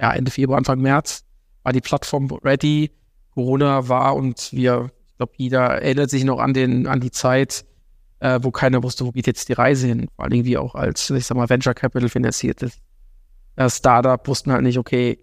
ja, 0.01 0.13
Ende 0.13 0.31
Februar, 0.31 0.59
Anfang 0.59 0.81
März 0.81 1.25
war 1.63 1.73
die 1.73 1.81
Plattform 1.81 2.31
ready. 2.45 2.93
Corona 3.31 3.89
war 3.89 4.15
und 4.15 4.53
wir, 4.53 4.91
ich 5.11 5.17
glaube, 5.17 5.33
jeder 5.37 5.83
erinnert 5.83 6.11
sich 6.11 6.25
noch 6.25 6.39
an 6.39 6.55
den, 6.55 6.87
an 6.87 7.01
die 7.01 7.11
Zeit, 7.11 7.65
äh, 8.21 8.39
wo 8.43 8.51
keiner 8.51 8.83
wusste, 8.83 9.05
wo 9.05 9.11
geht 9.11 9.27
jetzt 9.27 9.49
die 9.49 9.55
Reise 9.55 9.89
hin. 9.89 10.09
Vor 10.15 10.25
allem 10.25 10.45
wie 10.45 10.57
auch 10.57 10.75
als, 10.75 11.11
ich 11.11 11.27
sag 11.27 11.37
mal, 11.37 11.49
Venture 11.49 11.75
Capital 11.75 12.09
finanziertes 12.09 12.79
äh, 13.57 13.71
Startup 13.71 14.27
wussten 14.27 14.53
halt 14.53 14.63
nicht, 14.63 14.79
okay, 14.79 15.19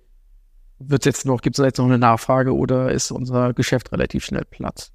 wird 0.79 1.05
jetzt 1.05 1.25
noch, 1.25 1.41
gibt 1.41 1.57
es 1.59 1.63
jetzt 1.65 1.77
noch 1.77 1.85
eine 1.85 1.97
Nachfrage 1.97 2.55
oder 2.55 2.91
ist 2.91 3.11
unser 3.11 3.53
Geschäft 3.53 3.91
relativ 3.91 4.25
schnell 4.25 4.45
platt? 4.45 4.91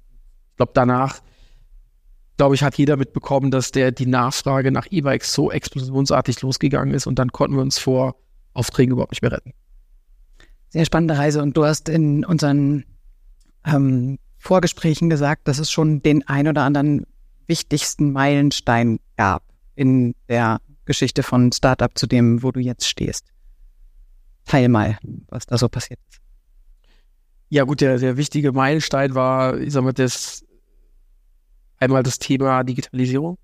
Ich 0.51 0.57
glaube, 0.57 0.73
danach, 0.75 1.21
glaube 2.35 2.55
ich, 2.55 2.63
hat 2.63 2.77
jeder 2.77 2.97
mitbekommen, 2.97 3.51
dass 3.51 3.71
der 3.71 3.91
die 3.91 4.05
Nachfrage 4.05 4.71
nach 4.71 4.87
E-Bikes 4.89 5.33
so 5.33 5.51
explosionsartig 5.51 6.41
losgegangen 6.41 6.93
ist 6.93 7.07
und 7.07 7.19
dann 7.19 7.31
konnten 7.31 7.55
wir 7.55 7.61
uns 7.61 7.79
vor 7.79 8.15
Aufträgen 8.57 8.93
überhaupt 8.93 9.11
nicht 9.11 9.21
mehr 9.21 9.31
retten. 9.31 9.53
Sehr 10.69 10.85
spannende 10.85 11.17
Reise 11.17 11.41
und 11.41 11.55
du 11.55 11.65
hast 11.65 11.89
in 11.89 12.25
unseren 12.25 12.83
ähm, 13.65 14.19
Vorgesprächen 14.37 15.09
gesagt, 15.09 15.47
dass 15.47 15.59
es 15.59 15.71
schon 15.71 16.01
den 16.01 16.27
ein 16.27 16.47
oder 16.47 16.63
anderen 16.63 17.05
wichtigsten 17.47 18.11
Meilenstein 18.11 18.99
gab 19.15 19.43
in 19.75 20.15
der 20.27 20.59
Geschichte 20.85 21.23
von 21.23 21.51
Startup 21.51 21.95
zu 21.97 22.07
dem, 22.07 22.43
wo 22.43 22.51
du 22.51 22.59
jetzt 22.59 22.87
stehst. 22.87 23.31
Teil 24.45 24.69
mal, 24.69 24.97
was 25.27 25.45
da 25.45 25.57
so 25.57 25.69
passiert 25.69 25.99
ist. 26.09 26.21
Ja 27.49 27.63
gut, 27.63 27.81
der, 27.81 27.97
der 27.97 28.17
wichtige 28.17 28.51
Meilenstein 28.51 29.15
war, 29.15 29.57
ich 29.57 29.71
sag 29.71 29.83
mal, 29.83 29.93
das 29.93 30.45
einmal 31.77 32.03
das 32.03 32.19
Thema 32.19 32.63
Digitalisierung. 32.63 33.37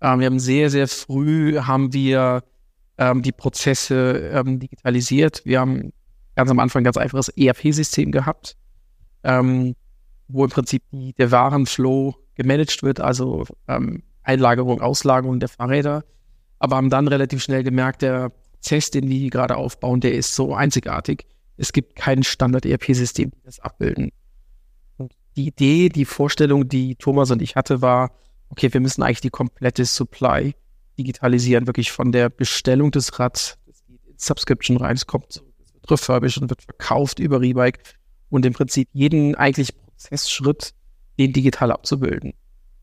Ähm, 0.00 0.20
wir 0.20 0.26
haben 0.26 0.40
sehr, 0.40 0.70
sehr 0.70 0.88
früh 0.88 1.58
haben 1.58 1.92
wir 1.92 2.42
ähm, 3.00 3.22
die 3.22 3.32
Prozesse 3.32 4.30
ähm, 4.32 4.60
digitalisiert. 4.60 5.42
Wir 5.44 5.58
haben 5.58 5.92
ganz 6.36 6.50
am 6.50 6.60
Anfang 6.60 6.82
ein 6.82 6.84
ganz 6.84 6.98
einfaches 6.98 7.30
ERP-System 7.30 8.12
gehabt, 8.12 8.56
ähm, 9.24 9.74
wo 10.28 10.44
im 10.44 10.50
Prinzip 10.50 10.84
die, 10.92 11.14
der 11.14 11.32
Warenflow 11.32 12.14
gemanagt 12.34 12.82
wird, 12.82 13.00
also 13.00 13.46
ähm, 13.66 14.02
Einlagerung, 14.22 14.80
Auslagerung 14.80 15.40
der 15.40 15.48
Fahrräder. 15.48 16.04
Aber 16.58 16.76
haben 16.76 16.90
dann 16.90 17.08
relativ 17.08 17.42
schnell 17.42 17.64
gemerkt, 17.64 18.02
der 18.02 18.28
Prozess, 18.28 18.90
den 18.90 19.08
wir 19.08 19.18
hier 19.18 19.30
gerade 19.30 19.56
aufbauen, 19.56 20.00
der 20.00 20.12
ist 20.12 20.34
so 20.34 20.54
einzigartig. 20.54 21.26
Es 21.56 21.72
gibt 21.72 21.96
kein 21.96 22.22
Standard-ERP-System, 22.22 23.30
die 23.30 23.42
das 23.44 23.60
abbilden. 23.60 24.12
Die 25.36 25.46
Idee, 25.46 25.88
die 25.88 26.04
Vorstellung, 26.04 26.68
die 26.68 26.96
Thomas 26.96 27.30
und 27.30 27.40
ich 27.40 27.56
hatte, 27.56 27.80
war, 27.80 28.12
okay, 28.50 28.72
wir 28.72 28.80
müssen 28.80 29.02
eigentlich 29.02 29.22
die 29.22 29.30
komplette 29.30 29.86
Supply 29.86 30.54
digitalisieren, 31.00 31.66
wirklich 31.66 31.90
von 31.90 32.12
der 32.12 32.28
Bestellung 32.28 32.90
des 32.90 33.18
Rads, 33.18 33.58
das 33.66 33.84
geht 33.86 34.00
in 34.06 34.14
Subscription 34.18 34.76
rein, 34.76 34.96
es 34.96 35.06
kommt, 35.06 35.42
es 35.58 35.74
wird 35.74 35.90
refurbished 35.90 36.42
und 36.42 36.50
wird 36.50 36.62
verkauft 36.62 37.18
über 37.18 37.40
Rebike 37.40 37.80
und 38.28 38.44
im 38.44 38.52
Prinzip 38.52 38.88
jeden 38.92 39.34
eigentlich 39.34 39.74
Prozessschritt, 39.76 40.74
den 41.18 41.32
digital 41.32 41.72
abzubilden. 41.72 42.34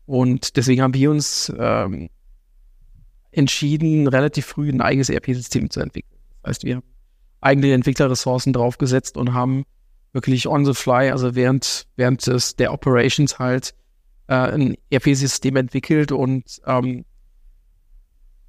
Und 0.06 0.56
deswegen 0.56 0.82
haben 0.82 0.94
wir 0.94 1.10
uns 1.10 1.52
ähm, 1.58 2.08
entschieden, 3.30 4.06
relativ 4.06 4.46
früh 4.46 4.68
ein 4.68 4.80
eigenes 4.80 5.10
ERP-System 5.10 5.70
zu 5.70 5.80
entwickeln. 5.80 6.18
Das 6.42 6.50
heißt, 6.50 6.64
wir 6.64 6.76
haben 6.76 6.84
eigene 7.40 7.72
Entwicklerressourcen 7.72 8.52
draufgesetzt 8.52 9.16
und 9.16 9.32
haben 9.32 9.64
wirklich 10.12 10.48
on 10.48 10.64
the 10.64 10.74
fly, 10.74 11.10
also 11.10 11.34
während, 11.34 11.86
während 11.96 12.26
des, 12.26 12.56
der 12.56 12.72
Operations 12.72 13.38
halt 13.38 13.74
äh, 14.28 14.34
ein 14.34 14.76
ERP-System 14.90 15.56
entwickelt 15.56 16.12
und 16.12 16.60
ähm, 16.66 17.04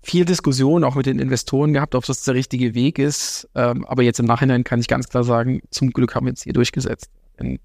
viel 0.01 0.25
Diskussion 0.25 0.83
auch 0.83 0.95
mit 0.95 1.05
den 1.05 1.19
Investoren 1.19 1.73
gehabt, 1.73 1.95
ob 1.95 2.05
das 2.05 2.23
der 2.23 2.33
richtige 2.33 2.73
Weg 2.73 2.99
ist. 2.99 3.49
Ähm, 3.55 3.85
aber 3.85 4.03
jetzt 4.03 4.19
im 4.19 4.25
Nachhinein 4.25 4.63
kann 4.63 4.79
ich 4.79 4.87
ganz 4.87 5.09
klar 5.09 5.23
sagen, 5.23 5.61
zum 5.71 5.91
Glück 5.91 6.15
haben 6.15 6.25
wir 6.25 6.33
es 6.33 6.43
hier 6.43 6.53
durchgesetzt. 6.53 7.09
Denn 7.39 7.59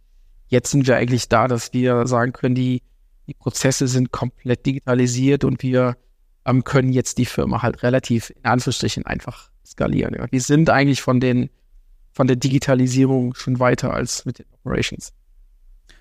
jetzt 0.49 0.71
sind 0.71 0.87
wir 0.87 0.97
eigentlich 0.97 1.29
da, 1.29 1.49
dass 1.49 1.73
wir 1.73 2.07
sagen 2.07 2.33
können, 2.33 2.55
die, 2.55 2.83
die 3.27 3.35
Prozesse 3.35 3.89
sind 3.89 4.11
komplett 4.11 4.67
digitalisiert 4.67 5.45
und 5.45 5.63
wir 5.63 5.97
ähm, 6.45 6.65
können 6.65 6.93
jetzt 6.93 7.19
die 7.19 7.27
Firma 7.27 7.63
halt 7.63 7.83
relativ 7.83 8.31
in 8.31 8.45
Anführungsstrichen 8.45 9.07
einfach 9.07 9.51
skalieren. 9.65 10.15
Ja. 10.15 10.27
Wir 10.31 10.41
sind 10.41 10.71
eigentlich 10.71 11.03
von 11.03 11.21
den 11.21 11.51
von 12.15 12.29
der 12.29 12.37
Digitalisierung 12.37 13.35
schon 13.35 13.59
weiter 13.59 13.93
als 13.93 14.25
mit 14.25 14.39
den 14.39 14.47
Operations. 14.53 15.13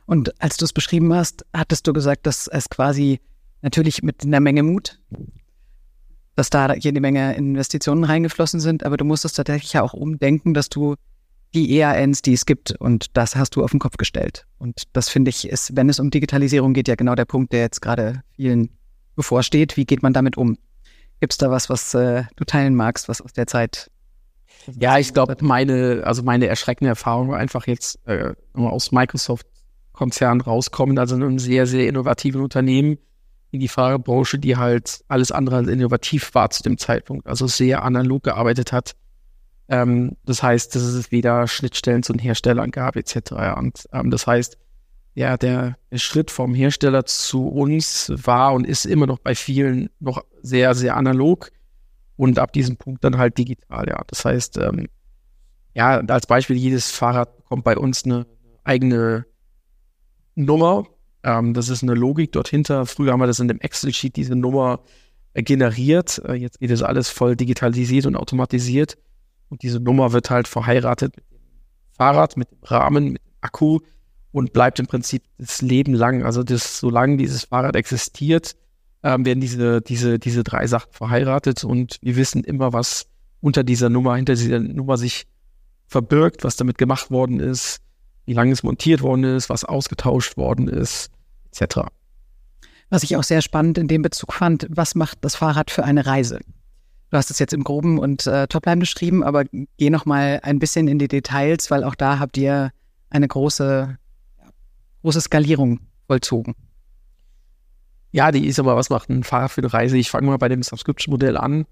Und 0.06 0.40
als 0.42 0.58
du 0.58 0.66
es 0.66 0.74
beschrieben 0.74 1.14
hast, 1.14 1.46
hattest 1.54 1.88
du 1.88 1.94
gesagt, 1.94 2.28
dass 2.28 2.48
es 2.48 2.70
quasi 2.70 3.20
natürlich 3.62 4.04
mit 4.04 4.24
einer 4.24 4.40
Menge 4.40 4.62
Mut, 4.62 5.00
dass 6.36 6.50
da 6.50 6.74
jede 6.74 7.00
Menge 7.00 7.36
Investitionen 7.36 8.04
reingeflossen 8.04 8.60
sind, 8.60 8.86
aber 8.86 8.98
du 8.98 9.06
musstest 9.06 9.36
tatsächlich 9.36 9.74
ja 9.74 9.84
auch 9.84 9.94
umdenken, 9.94 10.54
dass 10.54 10.70
du 10.70 10.96
die 11.54 11.78
EANs, 11.78 12.24
die 12.24 12.34
es 12.34 12.46
gibt, 12.46 12.72
und 12.72 13.16
das 13.16 13.36
hast 13.36 13.56
du 13.56 13.64
auf 13.64 13.72
den 13.72 13.80
Kopf 13.80 13.98
gestellt. 13.98 14.48
Und 14.58 14.84
das 14.94 15.10
finde 15.10 15.30
ich 15.30 15.48
ist, 15.48 15.76
wenn 15.76 15.90
es 15.90 16.00
um 16.00 16.10
Digitalisierung 16.10 16.74
geht, 16.74 16.88
ja 16.88 16.96
genau 16.96 17.14
der 17.14 17.26
Punkt, 17.26 17.54
der 17.54 17.62
jetzt 17.62 17.82
gerade 17.82 18.24
vielen 18.36 18.70
bevorsteht. 19.16 19.78
Wie 19.78 19.86
geht 19.86 20.02
man 20.02 20.14
damit 20.14 20.36
um? 20.38 20.58
Gibt 21.20 21.34
es 21.34 21.38
da 21.38 21.52
was, 21.52 21.70
was 21.70 21.94
äh, 21.94 22.24
du 22.36 22.44
teilen 22.44 22.76
magst, 22.76 23.08
was 23.08 23.22
aus 23.22 23.34
der 23.34 23.46
Zeit? 23.46 23.92
Ja, 24.80 24.98
ich 24.98 25.14
glaube, 25.14 25.36
meine, 25.42 26.02
also 26.06 26.24
meine 26.24 26.48
erschreckende 26.48 26.90
Erfahrung 26.90 27.30
war 27.30 27.38
einfach 27.38 27.68
jetzt 27.68 28.00
äh, 28.08 28.34
aus 28.54 28.92
Microsoft-Konzern 28.92 30.42
rauskommen, 30.42 30.98
also 30.98 31.16
in 31.16 31.24
einem 31.24 31.40
sehr, 31.40 31.68
sehr 31.68 31.88
innovativen 31.88 32.42
Unternehmen 32.42 32.98
in 33.54 33.60
die 33.60 33.68
Fahrerbranche, 33.68 34.40
die 34.40 34.58
halt 34.58 35.04
alles 35.08 35.32
andere 35.32 35.58
als 35.58 35.68
innovativ 35.68 36.34
war 36.34 36.50
zu 36.50 36.64
dem 36.64 36.80
Zeitpunkt, 36.80 37.28
also 37.28 37.46
sehr 37.46 37.84
analog 37.84 38.24
gearbeitet 38.24 38.72
hat. 38.72 38.96
Ähm, 39.70 40.18
das 40.26 40.42
heißt, 40.42 40.74
dass 40.74 40.82
es 40.82 41.12
weder 41.12 41.48
Schnittstellen 41.48 42.02
zu 42.02 42.14
den 42.14 42.20
Herstellern 42.20 42.72
gab, 42.72 42.96
etc. 42.96 43.32
Und 43.56 43.88
ähm, 43.94 44.10
das 44.10 44.26
heißt, 44.26 44.58
ja, 45.14 45.38
der, 45.38 45.78
Schritt 45.94 46.32
vom 46.32 46.56
Hersteller 46.56 47.06
zu 47.06 47.48
uns 47.48 48.12
war 48.16 48.54
und 48.54 48.66
ist 48.66 48.86
immer 48.86 49.06
noch 49.06 49.20
bei 49.20 49.36
vielen 49.36 49.92
noch 50.00 50.24
sehr, 50.42 50.74
sehr 50.74 50.98
analog 50.98 51.52
und 52.16 52.40
ab 52.40 52.52
diesem 52.54 52.78
Punkt 52.78 53.04
dann 53.04 53.20
halt 53.20 53.38
digital, 53.38 53.88
ja. 53.88 54.02
Das 54.08 54.26
heißt, 54.26 54.58
ähm, 54.58 54.88
ja, 55.76 56.00
als 56.00 56.26
Beispiel, 56.26 56.56
jedes 56.56 56.90
Fahrrad 56.90 57.38
bekommt 57.38 57.64
bei 57.64 57.78
uns 57.78 58.04
eine 58.06 58.26
eigene 58.64 59.26
Nummer. 60.34 60.88
Ähm, 61.24 61.54
das 61.54 61.70
ist 61.70 61.84
eine 61.84 61.94
Logik 61.94 62.32
dort 62.32 62.48
hinter. 62.48 62.86
Früher 62.86 63.14
haben 63.14 63.20
wir 63.20 63.28
das 63.28 63.40
in 63.40 63.48
dem 63.48 63.60
Excel-Sheet, 63.60 64.16
diese 64.16 64.36
Nummer 64.36 64.82
äh, 65.34 65.44
generiert. 65.44 66.22
Äh, 66.26 66.34
jetzt 66.34 66.60
geht 66.60 66.72
das 66.72 66.84
alles 66.84 67.10
voll 67.10 67.36
digitalisiert 67.36 68.06
und 68.06 68.16
automatisiert. 68.16 68.98
Und 69.50 69.64
diese 69.64 69.80
Nummer 69.80 70.14
wird 70.14 70.30
halt 70.30 70.48
verheiratet 70.48 71.16
mit 71.16 71.26
dem 71.32 71.96
Fahrrad, 71.98 72.38
mit 72.38 72.52
dem 72.52 72.64
Rahmen, 72.64 73.14
mit 73.14 73.22
dem 73.22 73.34
Akku 73.42 73.80
und 74.32 74.52
bleibt 74.52 74.80
im 74.80 74.88
Prinzip 74.88 75.24
das 75.38 75.62
Leben 75.62 75.94
lang. 75.94 76.24
Also 76.24 76.44
das, 76.44 76.80
solange 76.80 77.18
dieses 77.18 77.46
Fahrrad 77.46 77.76
existiert, 77.76 78.56
ähm, 79.04 79.26
werden 79.26 79.42
diese, 79.42 79.82
diese, 79.82 80.20
diese 80.20 80.44
drei 80.44 80.66
Sachen 80.68 80.92
verheiratet 80.92 81.64
und 81.64 82.00
wir 82.02 82.16
wissen 82.16 82.44
immer, 82.44 82.74
was 82.74 83.06
unter 83.42 83.64
dieser 83.64 83.90
Nummer, 83.90 84.16
hinter 84.16 84.36
dieser 84.36 84.60
Nummer 84.60 84.98
sich 84.98 85.26
verbirgt, 85.88 86.44
was 86.44 86.56
damit 86.56 86.78
gemacht 86.78 87.12
worden 87.12 87.40
ist, 87.40 87.82
wie 88.26 88.34
lange 88.34 88.52
es 88.52 88.64
montiert 88.64 89.02
worden 89.02 89.24
ist, 89.24 89.50
was 89.50 89.66
ausgetauscht 89.66 90.38
worden 90.38 90.68
ist, 90.68 91.12
etc. 91.52 91.82
Was 92.90 93.04
ich 93.04 93.16
auch 93.16 93.24
sehr 93.24 93.42
spannend 93.42 93.78
in 93.78 93.88
dem 93.88 94.02
Bezug 94.02 94.34
fand, 94.34 94.68
was 94.70 94.96
macht 94.96 95.20
das 95.22 95.36
Fahrrad 95.36 95.72
für 95.72 95.84
eine 95.84 96.06
Reise? 96.06 96.40
Du 97.10 97.18
hast 97.18 97.30
es 97.30 97.40
jetzt 97.40 97.54
im 97.54 97.64
Groben 97.64 98.00
und 98.00 98.26
äh, 98.26 98.48
Topline 98.48 98.80
beschrieben, 98.80 99.24
aber 99.24 99.46
geh 99.78 99.90
noch 99.90 100.06
mal 100.06 100.40
ein 100.42 100.60
bisschen 100.60 100.88
in 100.88 100.98
die 100.98 101.08
Details, 101.08 101.70
weil 101.70 101.84
auch 101.84 101.96
da 101.96 102.20
habt 102.20 102.38
ihr 102.38 102.72
eine 103.10 103.28
große, 103.28 103.98
große 105.04 105.22
Skalierung 105.22 105.80
vollzogen. 106.08 106.56
Ja, 108.12 108.32
die 108.32 108.46
ist 108.48 108.60
aber, 108.60 108.76
was 108.76 108.90
macht 108.90 109.10
ein 109.10 109.24
Fahrrad 109.24 109.52
für 109.52 109.62
eine 109.62 109.74
Reise? 109.74 109.98
Ich 109.98 110.10
fange 110.12 110.28
mal 110.28 110.38
bei 110.38 110.50
dem 110.50 110.64
Subscription-Modell 110.64 111.38
an. 111.38 111.66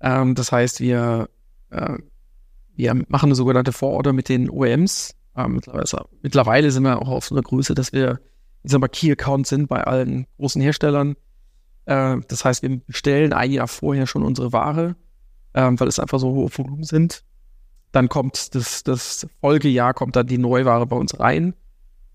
Ähm, 0.00 0.34
das 0.34 0.52
heißt, 0.52 0.80
wir, 0.80 1.28
äh, 1.70 1.98
wir 2.74 2.94
machen 3.08 3.26
eine 3.26 3.34
sogenannte 3.34 3.72
Vororder 3.72 4.12
mit 4.12 4.28
den 4.28 4.50
OEMs. 4.50 5.14
Ähm, 5.36 5.52
mittlerweile, 5.52 6.06
mittlerweile, 6.22 6.70
sind 6.70 6.82
wir 6.84 7.00
auch 7.00 7.08
auf 7.08 7.26
so 7.26 7.34
einer 7.34 7.42
Größe, 7.42 7.74
dass 7.74 7.92
wir, 7.92 8.20
ich 8.62 8.72
sag 8.72 8.80
mal, 8.80 8.88
Key-Account 8.88 9.46
sind 9.46 9.68
bei 9.68 9.84
allen 9.84 10.26
großen 10.38 10.62
Herstellern. 10.62 11.14
Äh, 11.84 12.16
das 12.28 12.44
heißt, 12.44 12.62
wir 12.62 12.78
bestellen 12.78 13.32
ein 13.32 13.52
Jahr 13.52 13.68
vorher 13.68 14.06
schon 14.06 14.22
unsere 14.22 14.52
Ware, 14.52 14.96
äh, 15.52 15.70
weil 15.74 15.88
es 15.88 15.98
einfach 15.98 16.18
so 16.18 16.32
hohe 16.32 16.48
Volumen 16.50 16.84
sind. 16.84 17.22
Dann 17.92 18.08
kommt 18.08 18.54
das, 18.54 18.82
das 18.82 19.26
Folgejahr, 19.40 19.92
kommt 19.92 20.16
dann 20.16 20.26
die 20.26 20.38
Neuware 20.38 20.86
bei 20.86 20.96
uns 20.96 21.18
rein. 21.20 21.54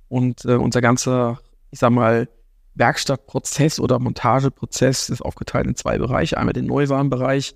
Und 0.09 0.43
äh, 0.45 0.55
unser 0.55 0.81
ganzer, 0.81 1.39
ich 1.69 1.79
sag 1.79 1.91
mal, 1.91 2.27
Werkstattprozess 2.73 3.79
oder 3.79 3.99
Montageprozess 3.99 5.09
ist 5.09 5.21
aufgeteilt 5.21 5.67
in 5.67 5.75
zwei 5.75 5.97
Bereiche. 5.97 6.37
Einmal 6.37 6.53
den 6.53 6.65
Neuwarenbereich. 6.65 7.55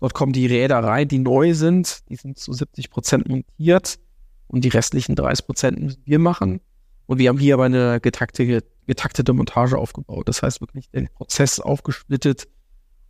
Dort 0.00 0.14
kommen 0.14 0.32
die 0.32 0.46
Räder 0.46 0.82
rein, 0.82 1.08
die 1.08 1.18
neu 1.18 1.54
sind. 1.54 2.08
Die 2.08 2.16
sind 2.16 2.38
zu 2.38 2.52
70 2.52 2.90
Prozent 2.90 3.28
montiert 3.28 3.98
und 4.46 4.64
die 4.64 4.68
restlichen 4.68 5.14
30 5.14 5.46
Prozent 5.46 5.80
müssen 5.80 6.02
wir 6.04 6.18
machen. 6.18 6.60
Und 7.06 7.18
wir 7.18 7.28
haben 7.28 7.38
hier 7.38 7.54
aber 7.54 7.64
eine 7.64 8.00
getaktete, 8.00 8.64
getaktete 8.86 9.32
Montage 9.32 9.76
aufgebaut. 9.76 10.28
Das 10.28 10.42
heißt 10.42 10.60
wirklich 10.60 10.90
den 10.90 11.08
Prozess 11.08 11.60
aufgesplittet 11.60 12.48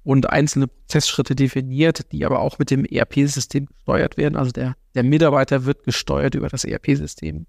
und 0.02 0.28
einzelne 0.30 0.68
Prozessschritte 0.68 1.34
definiert, 1.34 2.12
die 2.12 2.24
aber 2.24 2.40
auch 2.40 2.58
mit 2.58 2.70
dem 2.70 2.84
ERP-System 2.84 3.66
gesteuert 3.66 4.16
werden. 4.16 4.36
Also 4.36 4.50
der, 4.50 4.74
der 4.94 5.02
Mitarbeiter 5.02 5.64
wird 5.64 5.84
gesteuert 5.84 6.34
über 6.34 6.48
das 6.48 6.64
ERP-System. 6.64 7.46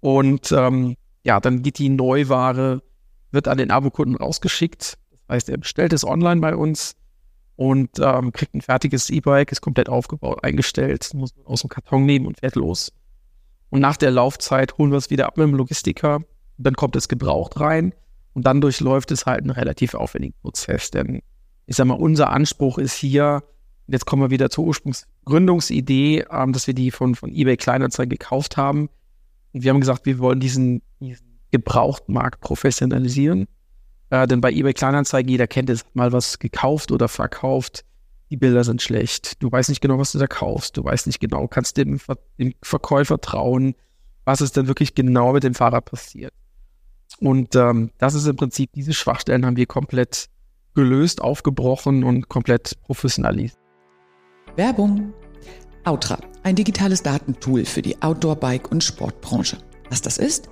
Und 0.00 0.52
ähm, 0.52 0.96
ja, 1.24 1.40
dann 1.40 1.62
geht 1.62 1.78
die 1.78 1.88
Neuware 1.88 2.82
wird 3.32 3.48
an 3.48 3.58
den 3.58 3.70
Abokunden 3.70 4.16
rausgeschickt. 4.16 4.98
Das 5.10 5.20
heißt, 5.28 5.48
er 5.48 5.58
bestellt 5.58 5.92
es 5.92 6.04
online 6.04 6.40
bei 6.40 6.54
uns 6.54 6.96
und 7.56 7.98
ähm, 7.98 8.32
kriegt 8.32 8.54
ein 8.54 8.60
fertiges 8.60 9.10
E-Bike, 9.10 9.50
ist 9.50 9.62
komplett 9.62 9.88
aufgebaut, 9.88 10.44
eingestellt, 10.44 11.10
muss 11.14 11.34
aus 11.44 11.62
dem 11.62 11.70
Karton 11.70 12.04
nehmen 12.04 12.26
und 12.26 12.38
fährt 12.38 12.54
los. 12.54 12.92
Und 13.70 13.80
nach 13.80 13.96
der 13.96 14.10
Laufzeit 14.10 14.78
holen 14.78 14.90
wir 14.90 14.98
es 14.98 15.10
wieder 15.10 15.26
ab 15.26 15.36
mit 15.36 15.46
dem 15.46 15.54
Logistiker. 15.54 16.20
Dann 16.58 16.74
kommt 16.74 16.96
es 16.96 17.08
gebraucht 17.08 17.58
rein 17.58 17.92
und 18.34 18.46
dann 18.46 18.60
durchläuft 18.60 19.10
es 19.10 19.26
halt 19.26 19.40
einen 19.40 19.50
relativ 19.50 19.94
aufwendigen 19.94 20.34
Prozess. 20.42 20.90
Denn 20.90 21.22
ich 21.66 21.76
sag 21.76 21.86
mal, 21.86 21.94
unser 21.94 22.30
Anspruch 22.30 22.78
ist 22.78 22.94
hier, 22.94 23.42
jetzt 23.88 24.06
kommen 24.06 24.22
wir 24.22 24.30
wieder 24.30 24.50
zur 24.50 24.64
Ursprungsgründungsidee, 24.66 26.26
ähm, 26.30 26.52
dass 26.52 26.66
wir 26.66 26.74
die 26.74 26.90
von, 26.90 27.14
von 27.14 27.30
eBay 27.32 27.56
Kleinanzeigen 27.56 28.10
gekauft 28.10 28.56
haben. 28.56 28.88
Und 29.52 29.62
wir 29.62 29.70
haben 29.70 29.80
gesagt, 29.80 30.06
wir 30.06 30.18
wollen 30.18 30.40
diesen, 30.40 30.82
diesen 31.00 31.40
Gebrauchtmarkt 31.50 32.40
professionalisieren. 32.40 33.48
Äh, 34.10 34.26
denn 34.26 34.40
bei 34.40 34.52
eBay 34.52 34.72
Kleinanzeigen, 34.72 35.30
jeder 35.30 35.46
kennt 35.46 35.70
es, 35.70 35.84
mal 35.94 36.12
was 36.12 36.38
gekauft 36.38 36.92
oder 36.92 37.08
verkauft. 37.08 37.84
Die 38.30 38.36
Bilder 38.36 38.64
sind 38.64 38.82
schlecht. 38.82 39.42
Du 39.42 39.50
weißt 39.50 39.68
nicht 39.68 39.80
genau, 39.80 39.98
was 39.98 40.12
du 40.12 40.18
da 40.18 40.26
kaufst. 40.26 40.76
Du 40.76 40.84
weißt 40.84 41.06
nicht 41.06 41.20
genau, 41.20 41.46
kannst 41.48 41.76
dem, 41.76 42.00
dem 42.38 42.54
Verkäufer 42.62 43.20
trauen, 43.20 43.74
was 44.24 44.40
ist 44.40 44.56
denn 44.56 44.66
wirklich 44.66 44.94
genau 44.94 45.32
mit 45.32 45.44
dem 45.44 45.54
Fahrrad 45.54 45.84
passiert. 45.84 46.32
Und 47.20 47.54
ähm, 47.54 47.90
das 47.98 48.14
ist 48.14 48.26
im 48.26 48.36
Prinzip, 48.36 48.72
diese 48.72 48.92
Schwachstellen 48.92 49.46
haben 49.46 49.56
wir 49.56 49.66
komplett 49.66 50.26
gelöst, 50.74 51.22
aufgebrochen 51.22 52.04
und 52.04 52.28
komplett 52.28 52.80
professionalisiert. 52.82 53.58
Werbung. 54.56 55.12
Outra, 55.84 56.18
ein 56.42 56.56
digitales 56.56 57.02
Datentool 57.02 57.64
für 57.64 57.80
die 57.80 58.02
Outdoor-, 58.02 58.36
Bike- 58.36 58.70
und 58.72 58.82
Sportbranche. 58.82 59.58
Was 59.88 60.02
das 60.02 60.18
ist? 60.18 60.48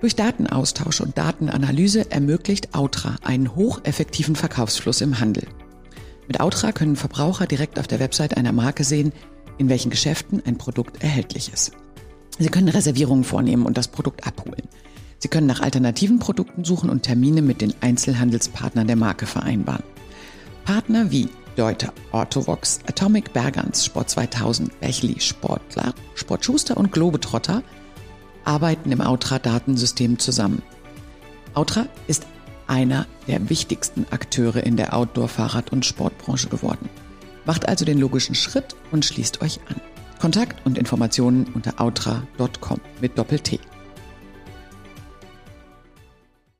Durch 0.00 0.14
Datenaustausch 0.14 1.00
und 1.00 1.16
Datenanalyse 1.16 2.10
ermöglicht 2.10 2.74
Outra 2.74 3.16
einen 3.24 3.54
hocheffektiven 3.54 4.36
Verkaufsfluss 4.36 5.00
im 5.00 5.20
Handel. 5.20 5.44
Mit 6.28 6.40
Outra 6.40 6.72
können 6.72 6.96
Verbraucher 6.96 7.46
direkt 7.46 7.78
auf 7.78 7.86
der 7.86 8.00
Website 8.00 8.36
einer 8.36 8.52
Marke 8.52 8.84
sehen, 8.84 9.12
in 9.58 9.70
welchen 9.70 9.90
Geschäften 9.90 10.42
ein 10.44 10.58
Produkt 10.58 11.02
erhältlich 11.02 11.50
ist. 11.52 11.72
Sie 12.38 12.48
können 12.48 12.68
Reservierungen 12.68 13.24
vornehmen 13.24 13.64
und 13.64 13.78
das 13.78 13.88
Produkt 13.88 14.26
abholen. 14.26 14.68
Sie 15.18 15.28
können 15.28 15.46
nach 15.46 15.60
alternativen 15.60 16.18
Produkten 16.18 16.64
suchen 16.64 16.90
und 16.90 17.04
Termine 17.04 17.40
mit 17.40 17.62
den 17.62 17.72
Einzelhandelspartnern 17.80 18.86
der 18.86 18.96
Marke 18.96 19.24
vereinbaren. 19.24 19.84
Partner 20.66 21.10
wie 21.10 21.30
Deuter, 21.56 21.94
Orthovox, 22.12 22.80
Atomic 22.86 23.32
Bergans, 23.32 23.86
Sport 23.86 24.10
2000, 24.10 24.78
Bechli, 24.78 25.18
Sportklar, 25.20 25.94
Sportschuster 26.14 26.76
und 26.76 26.92
Globetrotter– 26.92 27.62
arbeiten 28.46 28.92
im 28.92 29.00
Outra-Datensystem 29.00 30.18
zusammen. 30.18 30.62
Outra 31.54 31.86
ist 32.06 32.26
einer 32.66 33.06
der 33.26 33.48
wichtigsten 33.48 34.06
Akteure 34.10 34.62
in 34.62 34.76
der 34.76 34.94
Outdoor-Fahrrad- 34.94 35.70
und 35.70 35.84
Sportbranche 35.84 36.48
geworden. 36.48 36.88
Macht 37.44 37.68
also 37.68 37.84
den 37.84 37.98
logischen 37.98 38.34
Schritt 38.34 38.76
und 38.90 39.04
schließt 39.04 39.42
euch 39.42 39.60
an. 39.68 39.80
Kontakt 40.20 40.64
und 40.64 40.78
Informationen 40.78 41.46
unter 41.54 41.80
outra.com 41.80 42.80
mit 43.00 43.18
Doppel-T. 43.18 43.60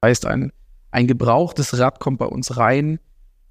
Heißt, 0.05 0.27
ein, 0.27 0.53
ein 0.91 1.07
gebrauchtes 1.07 1.79
Rad 1.79 2.01
kommt 2.01 2.19
bei 2.19 2.27
uns 2.27 2.57
rein, 2.57 3.01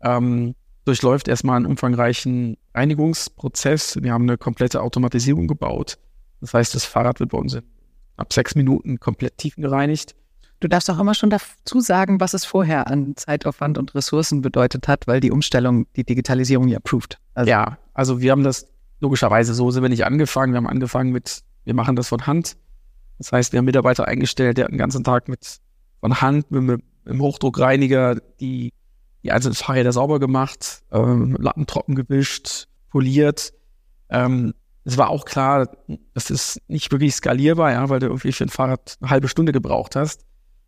ähm, 0.02 0.56
durchläuft 0.86 1.28
erstmal 1.28 1.58
einen 1.58 1.66
umfangreichen 1.66 2.58
Reinigungsprozess. 2.74 4.02
Wir 4.02 4.14
haben 4.14 4.24
eine 4.24 4.38
komplette 4.38 4.82
Automatisierung 4.82 5.48
gebaut. 5.48 5.98
Das 6.42 6.54
heißt, 6.54 6.76
das 6.76 6.86
Fahrrad 6.86 7.20
wird 7.20 7.32
bei 7.32 7.38
uns 7.40 7.56
in 7.56 7.64
ab 8.18 8.34
sechs 8.34 8.56
Minuten 8.56 9.00
komplett 9.00 9.38
tiefengereinigt. 9.38 10.16
Du 10.60 10.68
darfst 10.68 10.90
auch 10.90 11.00
immer 11.00 11.14
schon 11.14 11.30
dazu 11.30 11.80
sagen, 11.82 12.20
was 12.20 12.34
es 12.34 12.46
vorher 12.46 12.88
an 12.88 13.16
Zeitaufwand 13.16 13.78
und 13.78 13.94
Ressourcen 13.94 14.42
bedeutet 14.42 14.88
hat, 14.88 15.06
weil 15.06 15.20
die 15.20 15.32
Umstellung, 15.32 15.86
die 15.96 16.04
Digitalisierung 16.04 16.68
ja 16.68 16.80
proved. 16.80 17.20
Also 17.34 17.50
ja, 17.50 17.78
also 17.94 18.22
wir 18.22 18.32
haben 18.32 18.44
das 18.44 18.68
logischerweise 19.00 19.54
so 19.54 19.70
sind 19.72 19.84
wir 19.84 19.90
nicht 19.90 20.06
angefangen. 20.06 20.54
Wir 20.54 20.58
haben 20.58 20.68
angefangen 20.68 21.12
mit, 21.12 21.42
wir 21.66 21.74
machen 21.74 21.96
das 21.96 22.08
von 22.08 22.26
Hand. 22.26 22.56
Das 23.18 23.32
heißt, 23.32 23.54
wir 23.54 23.60
haben 23.60 23.66
Mitarbeiter 23.66 24.08
eingestellt, 24.08 24.58
der 24.58 24.68
den 24.68 24.78
ganzen 24.78 25.04
Tag 25.04 25.28
mit 25.28 25.60
von 26.00 26.22
Hand 26.22 26.52
mit, 26.52 26.64
mit, 26.64 26.82
mit 27.04 27.14
dem 27.14 27.22
Hochdruckreiniger 27.22 28.16
die, 28.40 28.74
die 29.24 29.32
einzelnen 29.32 29.56
Fahrräder 29.56 29.92
sauber 29.92 30.20
gemacht, 30.20 30.84
ähm, 30.92 31.36
Lappen 31.40 31.66
trocken 31.68 31.96
gewischt, 31.96 32.68
poliert. 32.90 33.54
Ähm, 34.10 34.54
es 34.86 34.98
war 35.00 35.10
auch 35.10 35.26
klar, 35.26 35.68
das 36.14 36.30
ist 36.30 36.62
nicht 36.68 36.92
wirklich 36.92 37.16
skalierbar, 37.16 37.72
ja, 37.72 37.90
weil 37.90 38.00
du 38.00 38.06
irgendwie 38.06 38.32
für 38.32 38.46
ein 38.46 38.50
Fahrrad 38.50 38.98
eine 39.02 39.10
halbe 39.10 39.28
Stunde 39.28 39.52
gebraucht 39.52 39.96
hast. 39.96 40.26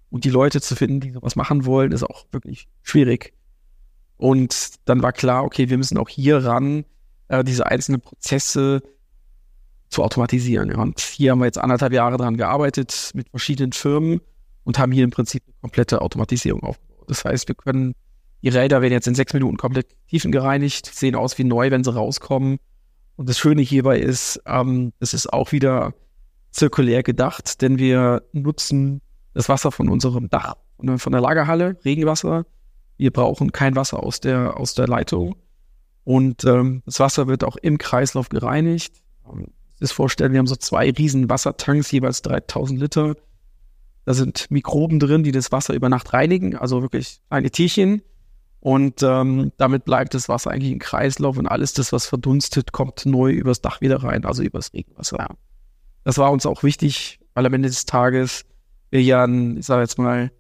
Und 0.10 0.24
die 0.24 0.30
Leute 0.30 0.60
zu 0.60 0.76
finden, 0.76 1.00
die 1.00 1.12
sowas 1.12 1.36
machen 1.36 1.66
wollen, 1.66 1.92
ist 1.92 2.04
auch 2.04 2.26
wirklich 2.32 2.68
schwierig. 2.82 3.34
Und 4.18 4.76
dann 4.86 5.04
war 5.04 5.14
klar, 5.14 5.44
okay, 5.44 5.70
wir 5.70 5.78
müssen 5.78 5.98
auch 6.00 6.10
hier 6.10 6.44
ran, 6.44 6.86
äh, 7.28 7.44
diese 7.44 7.68
einzelnen 7.68 8.02
Prozesse 8.02 8.82
zu 9.90 10.04
automatisieren. 10.04 10.72
Ja. 10.72 10.80
Und 10.80 11.00
hier 11.00 11.32
haben 11.32 11.40
wir 11.40 11.46
jetzt 11.46 11.60
anderthalb 11.60 11.94
Jahre 11.94 12.18
dran 12.18 12.38
gearbeitet 12.38 13.12
mit 13.14 13.30
verschiedenen 13.30 13.74
Firmen 13.74 14.22
und 14.64 14.80
haben 14.80 14.92
hier 14.92 15.04
im 15.04 15.12
Prinzip 15.12 15.44
eine 15.46 15.54
komplette 15.62 16.02
Automatisierung 16.02 16.64
aufgebaut. 16.64 17.06
Das 17.08 17.24
heißt, 17.24 17.48
wir 17.50 17.56
können, 17.56 17.94
die 18.42 18.50
Räder 18.50 18.82
werden 18.82 18.94
jetzt 18.94 19.08
in 19.08 19.16
sechs 19.16 19.34
Minuten 19.34 19.58
komplett 19.58 19.88
tiefengereinigt, 20.08 20.88
sehen 20.88 21.16
aus 21.16 21.38
wie 21.38 21.44
neu, 21.44 21.70
wenn 21.70 21.84
sie 21.84 21.94
rauskommen 21.94 22.58
und 23.18 23.28
das 23.28 23.38
Schöne 23.38 23.62
hierbei 23.62 24.00
ist, 24.00 24.42
ähm, 24.46 24.94
es 25.00 25.14
ist 25.14 25.34
auch 25.34 25.52
wieder 25.52 25.94
zirkulär 26.52 27.04
gedacht, 27.04 27.62
denn 27.62 27.78
wir 27.78 28.24
nutzen 28.32 29.02
das 29.34 29.50
Wasser 29.50 29.72
von 29.72 29.90
unserem 29.90 30.30
Dach, 30.30 30.56
von 30.78 31.12
der 31.12 31.22
Lagerhalle, 31.22 31.78
Regenwasser. 31.84 32.46
Wir 32.98 33.12
brauchen 33.12 33.52
kein 33.52 33.76
Wasser 33.76 34.02
aus 34.02 34.20
der, 34.20 34.58
aus 34.58 34.74
der 34.74 34.88
Leitung. 34.88 35.36
Und 36.04 36.46
ähm, 36.46 36.84
das 36.86 37.00
Wasser 37.00 37.28
wird 37.28 37.44
auch 37.44 37.58
im 37.58 37.78
Kreislauf 37.78 38.30
gereinigt. 38.30 38.94
Ähm, 39.32 39.48
das 39.80 39.92
vorstellen, 39.92 40.32
wir 40.32 40.40
haben 40.40 40.48
so 40.48 40.56
zwei 40.56 40.90
riesen 40.90 41.30
Wassertanks, 41.30 41.92
jeweils 41.92 42.22
3000 42.22 42.80
Liter. 42.80 43.16
Da 44.06 44.14
sind 44.14 44.50
Mikroben 44.50 45.00
drin, 45.00 45.24
die 45.24 45.32
das 45.32 45.52
Wasser 45.52 45.74
über 45.74 45.90
Nacht 45.90 46.14
reinigen, 46.14 46.56
also 46.56 46.82
wirklich 46.82 47.20
kleine 47.30 47.52
Tierchen. 47.52 48.02
Und 48.68 49.02
ähm, 49.02 49.54
damit 49.56 49.86
bleibt 49.86 50.14
das 50.14 50.28
Wasser 50.28 50.52
eigentlich 50.52 50.74
im 50.74 50.80
Kreislauf 50.80 51.38
und 51.38 51.48
alles 51.48 51.72
das, 51.72 51.94
was 51.94 52.06
verdunstet, 52.06 52.74
kommt 52.74 53.06
neu 53.06 53.32
übers 53.32 53.62
Dach 53.62 53.80
wieder 53.80 54.04
rein, 54.04 54.26
also 54.26 54.44
übers 54.44 54.74
Regenwasser. 54.74 55.38
Das 56.04 56.18
war 56.18 56.34
uns 56.34 56.46
auch 56.46 56.64
wichtig, 56.64 57.22
weil 57.34 57.46
am 57.46 57.54
Ende 57.54 57.70
des 57.70 57.86
Tages 57.86 58.44
wir 58.90 59.02
ja, 59.02 59.24
einen, 59.24 59.56
ich 59.56 59.66
sage 59.66 59.84
jetzt 59.84 59.98
mal, 59.98 60.18
einen 60.18 60.32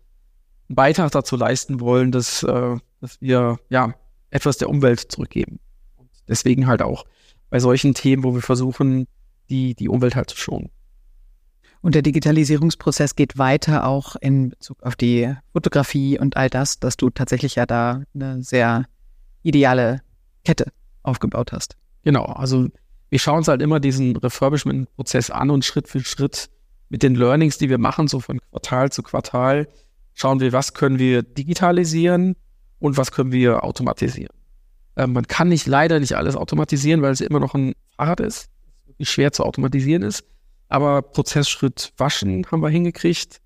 Beitrag 0.68 1.12
dazu 1.12 1.38
leisten 1.38 1.80
wollen, 1.80 2.12
dass, 2.12 2.44
äh, 2.44 2.76
dass 3.00 3.22
wir 3.22 3.60
ja 3.70 3.94
etwas 4.30 4.58
der 4.58 4.70
Umwelt 4.70 5.00
zurückgeben. 5.00 5.62
Und 5.96 6.10
deswegen 6.28 6.68
halt 6.68 6.82
auch 6.82 7.06
bei 7.50 7.62
solchen 7.62 7.94
Themen, 7.94 8.26
wo 8.26 8.36
wir 8.36 8.42
versuchen, 8.42 9.08
die, 9.50 9.74
die 9.74 9.88
Umwelt 9.88 10.18
halt 10.18 10.32
zu 10.32 10.36
schonen. 10.36 10.70
Und 11.82 11.96
der 11.96 12.02
Digitalisierungsprozess 12.02 13.16
geht 13.16 13.38
weiter 13.38 13.86
auch 13.86 14.16
in 14.18 14.50
Bezug 14.50 14.82
auf 14.84 14.96
die 14.96 15.34
Fotografie 15.54 16.20
und 16.20 16.36
all 16.36 16.50
das, 16.50 16.80
dass 16.80 16.98
du 16.98 17.10
tatsächlich 17.10 17.56
ja 17.56 17.66
da 17.66 18.02
eine 18.14 18.44
sehr 18.44 18.86
ideale 19.44 20.02
Kette 20.44 20.72
aufgebaut 21.04 21.52
hast. 21.52 21.78
Genau, 22.04 22.24
also 22.24 22.68
wir 23.10 23.20
schauen 23.20 23.38
uns 23.38 23.48
halt 23.48 23.62
immer 23.62 23.80
diesen 23.80 24.16
Refurbishment-Prozess 24.18 25.30
an 25.30 25.50
und 25.50 25.66
Schritt 25.66 25.88
für 25.88 26.00
Schritt 26.02 26.50
mit 26.90 27.04
den 27.04 27.16
Learnings, 27.16 27.58
die 27.58 27.70
wir 27.70 27.78
machen, 27.78 28.08
so 28.08 28.20
von 28.20 28.40
Quartal 28.52 28.92
zu 28.92 29.04
Quartal, 29.04 29.68
schauen 30.14 30.40
wir, 30.40 30.52
was 30.54 30.74
können 30.74 31.00
wir 31.00 31.24
digitalisieren 31.24 32.36
und 32.80 32.98
was 32.98 33.12
können 33.12 33.32
wir 33.32 33.64
automatisieren. 33.64 34.36
Ähm, 34.96 35.14
man 35.14 35.28
kann 35.28 35.50
nicht 35.50 35.68
leider 35.68 36.00
nicht 36.00 36.16
alles 36.16 36.36
automatisieren, 36.36 37.02
weil 37.02 37.12
es 37.12 37.22
immer 37.22 37.40
noch 37.40 37.54
ein 37.54 37.74
Fahrrad 37.96 38.20
ist, 38.20 38.50
wirklich 38.86 39.10
schwer 39.10 39.32
zu 39.32 39.44
automatisieren 39.44 40.04
ist. 40.04 40.24
Aber 40.70 41.02
Prozessschritt 41.02 41.94
waschen 41.98 42.46
haben 42.52 42.62
wir 42.62 42.70
hingekriegt. 42.70 43.42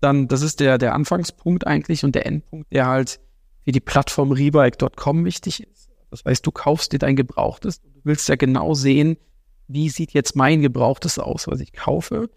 Dann, 0.00 0.28
das 0.28 0.42
ist 0.42 0.60
der, 0.60 0.78
der 0.78 0.94
Anfangspunkt 0.94 1.66
eigentlich 1.66 2.04
und 2.04 2.14
der 2.14 2.26
Endpunkt, 2.26 2.72
der 2.72 2.86
halt 2.86 3.20
für 3.64 3.72
die 3.72 3.80
Plattform 3.80 4.32
rebike.com 4.32 5.24
wichtig 5.24 5.62
ist. 5.62 5.90
Das 6.10 6.24
heißt, 6.24 6.46
du 6.46 6.50
kaufst 6.50 6.92
dir 6.92 6.98
dein 6.98 7.16
Gebrauchtes. 7.16 7.80
Du 7.80 7.88
willst 8.04 8.28
ja 8.28 8.36
genau 8.36 8.74
sehen, 8.74 9.16
wie 9.66 9.88
sieht 9.88 10.12
jetzt 10.12 10.36
mein 10.36 10.62
Gebrauchtes 10.62 11.18
aus, 11.18 11.46
was 11.48 11.60
ich 11.60 11.72
kaufe. 11.72 12.30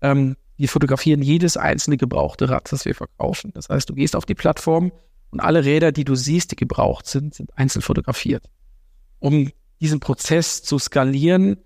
Ähm, 0.00 0.36
wir 0.56 0.68
fotografieren 0.68 1.22
jedes 1.22 1.56
einzelne 1.56 1.96
gebrauchte 1.96 2.48
Rad, 2.48 2.70
das 2.70 2.84
wir 2.84 2.94
verkaufen. 2.94 3.50
Das 3.54 3.68
heißt, 3.68 3.88
du 3.88 3.94
gehst 3.94 4.14
auf 4.14 4.26
die 4.26 4.34
Plattform 4.34 4.92
und 5.30 5.40
alle 5.40 5.64
Räder, 5.64 5.90
die 5.90 6.04
du 6.04 6.14
siehst, 6.14 6.52
die 6.52 6.56
gebraucht 6.56 7.06
sind, 7.06 7.34
sind 7.34 7.56
einzeln 7.56 7.82
fotografiert. 7.82 8.44
Um 9.18 9.50
diesen 9.80 10.00
Prozess 10.00 10.62
zu 10.62 10.78
skalieren, 10.78 11.56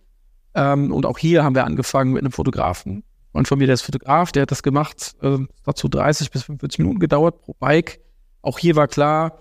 ähm, 0.55 0.93
und 0.93 1.07
auch 1.07 1.19
hier 1.19 1.45
haben 1.45 1.55
wir 1.55 1.65
angefangen 1.65 2.13
mit 2.13 2.23
einem 2.23 2.33
Fotografen. 2.33 3.05
Und 3.33 3.49
von 3.49 3.59
mir, 3.59 3.67
der 3.67 3.75
ist 3.75 3.83
Fotograf, 3.83 4.31
der 4.31 4.43
hat 4.43 4.53
das 4.53 4.63
gemacht, 4.63 5.17
äh, 5.21 5.39
dazu 5.65 5.89
30 5.89 6.31
bis 6.31 6.45
45 6.45 6.79
Minuten 6.79 7.01
gedauert 7.01 7.43
pro 7.43 7.55
Bike. 7.55 8.01
Auch 8.43 8.59
hier 8.59 8.77
war 8.77 8.87
klar, 8.87 9.39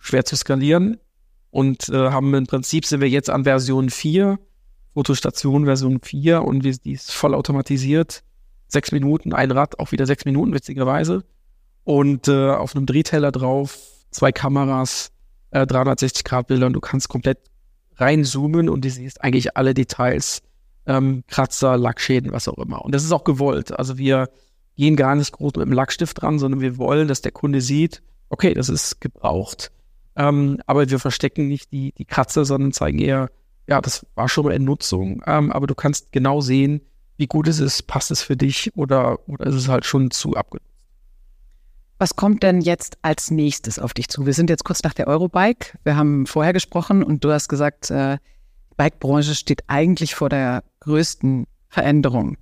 schwer 0.00 0.24
zu 0.24 0.36
skalieren. 0.36 0.98
Und 1.50 1.90
äh, 1.90 2.10
haben 2.10 2.32
im 2.32 2.46
Prinzip 2.46 2.86
sind 2.86 3.02
wir 3.02 3.10
jetzt 3.10 3.28
an 3.28 3.44
Version 3.44 3.90
4, 3.90 4.38
Fotostation 4.94 5.66
Version 5.66 6.00
4 6.00 6.42
und 6.42 6.64
wir, 6.64 6.74
die 6.74 6.92
ist 6.92 7.12
voll 7.12 7.34
automatisiert. 7.34 8.22
Sechs 8.68 8.90
Minuten, 8.92 9.34
ein 9.34 9.50
Rad, 9.50 9.78
auch 9.78 9.92
wieder 9.92 10.06
sechs 10.06 10.24
Minuten, 10.24 10.54
witzigerweise. 10.54 11.24
Und 11.84 12.28
äh, 12.28 12.50
auf 12.50 12.74
einem 12.74 12.86
Drehteller 12.86 13.32
drauf, 13.32 13.78
zwei 14.10 14.32
Kameras, 14.32 15.12
äh, 15.50 15.66
360 15.66 16.24
Grad 16.24 16.46
Bilder 16.46 16.66
und 16.66 16.72
du 16.72 16.80
kannst 16.80 17.10
komplett 17.10 17.38
reinzoomen 18.02 18.68
und 18.68 18.84
du 18.84 18.90
siehst 18.90 19.22
eigentlich 19.22 19.56
alle 19.56 19.74
Details, 19.74 20.42
ähm, 20.86 21.24
Kratzer, 21.28 21.76
Lackschäden, 21.76 22.32
was 22.32 22.48
auch 22.48 22.58
immer. 22.58 22.84
Und 22.84 22.94
das 22.94 23.04
ist 23.04 23.12
auch 23.12 23.24
gewollt. 23.24 23.78
Also 23.78 23.98
wir 23.98 24.28
gehen 24.76 24.96
gar 24.96 25.14
nicht 25.14 25.32
groß 25.32 25.54
mit 25.56 25.66
dem 25.66 25.72
Lackstift 25.72 26.20
dran, 26.20 26.38
sondern 26.38 26.60
wir 26.60 26.78
wollen, 26.78 27.08
dass 27.08 27.22
der 27.22 27.32
Kunde 27.32 27.60
sieht, 27.60 28.02
okay, 28.28 28.54
das 28.54 28.68
ist 28.68 29.00
gebraucht. 29.00 29.70
Ähm, 30.16 30.58
aber 30.66 30.88
wir 30.90 30.98
verstecken 30.98 31.48
nicht 31.48 31.72
die, 31.72 31.92
die 31.92 32.04
Kratzer, 32.04 32.44
sondern 32.44 32.72
zeigen 32.72 32.98
eher, 32.98 33.30
ja, 33.68 33.80
das 33.80 34.06
war 34.14 34.28
schon 34.28 34.44
mal 34.44 34.54
in 34.54 34.64
Nutzung, 34.64 35.22
ähm, 35.26 35.52
aber 35.52 35.66
du 35.66 35.74
kannst 35.74 36.12
genau 36.12 36.40
sehen, 36.40 36.82
wie 37.16 37.26
gut 37.26 37.48
es 37.48 37.60
ist, 37.60 37.86
passt 37.86 38.10
es 38.10 38.22
für 38.22 38.36
dich 38.36 38.72
oder, 38.76 39.26
oder 39.28 39.46
ist 39.46 39.54
es 39.54 39.68
halt 39.68 39.84
schon 39.84 40.10
zu 40.10 40.34
abgenutzt. 40.34 40.71
Was 42.02 42.16
kommt 42.16 42.42
denn 42.42 42.60
jetzt 42.60 42.98
als 43.02 43.30
nächstes 43.30 43.78
auf 43.78 43.94
dich 43.94 44.08
zu? 44.08 44.26
Wir 44.26 44.32
sind 44.32 44.50
jetzt 44.50 44.64
kurz 44.64 44.82
nach 44.82 44.92
der 44.92 45.06
Eurobike. 45.06 45.78
Wir 45.84 45.94
haben 45.94 46.26
vorher 46.26 46.52
gesprochen 46.52 47.04
und 47.04 47.22
du 47.22 47.30
hast 47.30 47.46
gesagt, 47.46 47.92
äh, 47.92 48.16
die 48.72 48.74
Bike-Branche 48.76 49.36
steht 49.36 49.62
eigentlich 49.68 50.16
vor 50.16 50.28
der 50.28 50.64
größten 50.80 51.46
Veränderung 51.68 52.38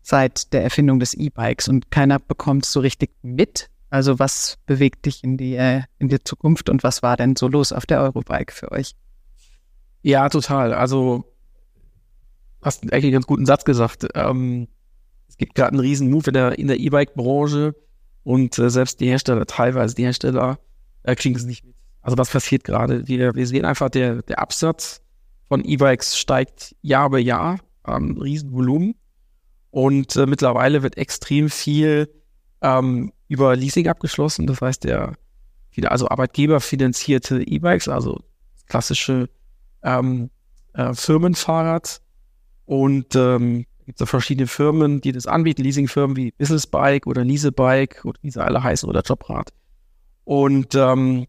seit 0.00 0.54
der 0.54 0.62
Erfindung 0.62 0.98
des 0.98 1.12
E-Bikes 1.12 1.68
und 1.68 1.90
keiner 1.90 2.20
bekommt 2.20 2.64
es 2.64 2.72
so 2.72 2.80
richtig 2.80 3.10
mit. 3.20 3.68
Also 3.90 4.18
was 4.18 4.56
bewegt 4.64 5.04
dich 5.04 5.22
in 5.22 5.36
die, 5.36 5.56
äh, 5.56 5.82
in 5.98 6.08
die 6.08 6.24
Zukunft 6.24 6.70
und 6.70 6.82
was 6.82 7.02
war 7.02 7.18
denn 7.18 7.36
so 7.36 7.48
los 7.48 7.70
auf 7.70 7.84
der 7.84 8.00
Eurobike 8.00 8.50
für 8.50 8.72
euch? 8.72 8.94
Ja, 10.00 10.26
total. 10.30 10.72
Also 10.72 11.24
hast 12.62 12.84
eigentlich 12.84 13.04
einen 13.04 13.12
ganz 13.12 13.26
guten 13.26 13.44
Satz 13.44 13.66
gesagt. 13.66 14.08
Ähm, 14.14 14.68
es 15.28 15.36
gibt 15.36 15.54
gerade 15.54 15.72
einen 15.72 15.80
riesen 15.80 16.10
Move 16.10 16.28
in 16.28 16.32
der 16.32 16.58
in 16.58 16.68
der 16.68 16.80
E-Bike-Branche 16.80 17.74
und 18.24 18.58
äh, 18.58 18.70
selbst 18.70 19.00
die 19.00 19.08
Hersteller, 19.08 19.46
teilweise 19.46 19.94
die 19.94 20.04
Hersteller, 20.04 20.58
äh, 21.02 21.14
kriegen 21.14 21.36
es 21.36 21.44
nicht 21.44 21.64
mit. 21.64 21.74
Also 22.00 22.18
was 22.18 22.30
passiert 22.30 22.64
gerade? 22.64 23.06
Wir, 23.06 23.34
wir 23.34 23.46
sehen 23.46 23.64
einfach, 23.64 23.88
der, 23.88 24.22
der 24.22 24.40
Absatz 24.40 25.02
von 25.48 25.64
E-Bikes 25.64 26.16
steigt 26.16 26.74
Jahr 26.82 27.10
bei 27.10 27.20
Jahr, 27.20 27.60
ähm, 27.86 28.18
Riesenvolumen. 28.20 28.94
Und 29.70 30.16
äh, 30.16 30.26
mittlerweile 30.26 30.82
wird 30.82 30.96
extrem 30.96 31.48
viel 31.48 32.12
ähm, 32.60 33.12
über 33.28 33.56
Leasing 33.56 33.88
abgeschlossen. 33.88 34.46
Das 34.46 34.60
heißt, 34.60 34.84
der 34.84 35.14
viele, 35.70 35.90
also 35.90 36.08
arbeitgeberfinanzierte 36.08 37.42
E-Bikes, 37.42 37.88
also 37.88 38.20
klassische 38.66 39.28
ähm, 39.82 40.30
äh, 40.74 40.92
Firmenfahrrad. 40.92 42.02
Und 42.64 43.14
ähm, 43.14 43.66
gibt 43.84 44.00
es 44.00 44.08
verschiedene 44.08 44.46
Firmen, 44.46 45.00
die 45.00 45.12
das 45.12 45.26
anbieten, 45.26 45.62
Leasingfirmen 45.62 46.16
wie 46.16 46.32
Business 46.32 46.66
Bike 46.66 47.06
oder 47.06 47.24
Leasebike 47.24 48.06
oder 48.06 48.18
wie 48.22 48.30
sie 48.30 48.42
alle 48.42 48.62
heißen 48.62 48.88
oder 48.88 49.02
Jobrad. 49.02 49.52
Und 50.24 50.74
ähm, 50.74 51.26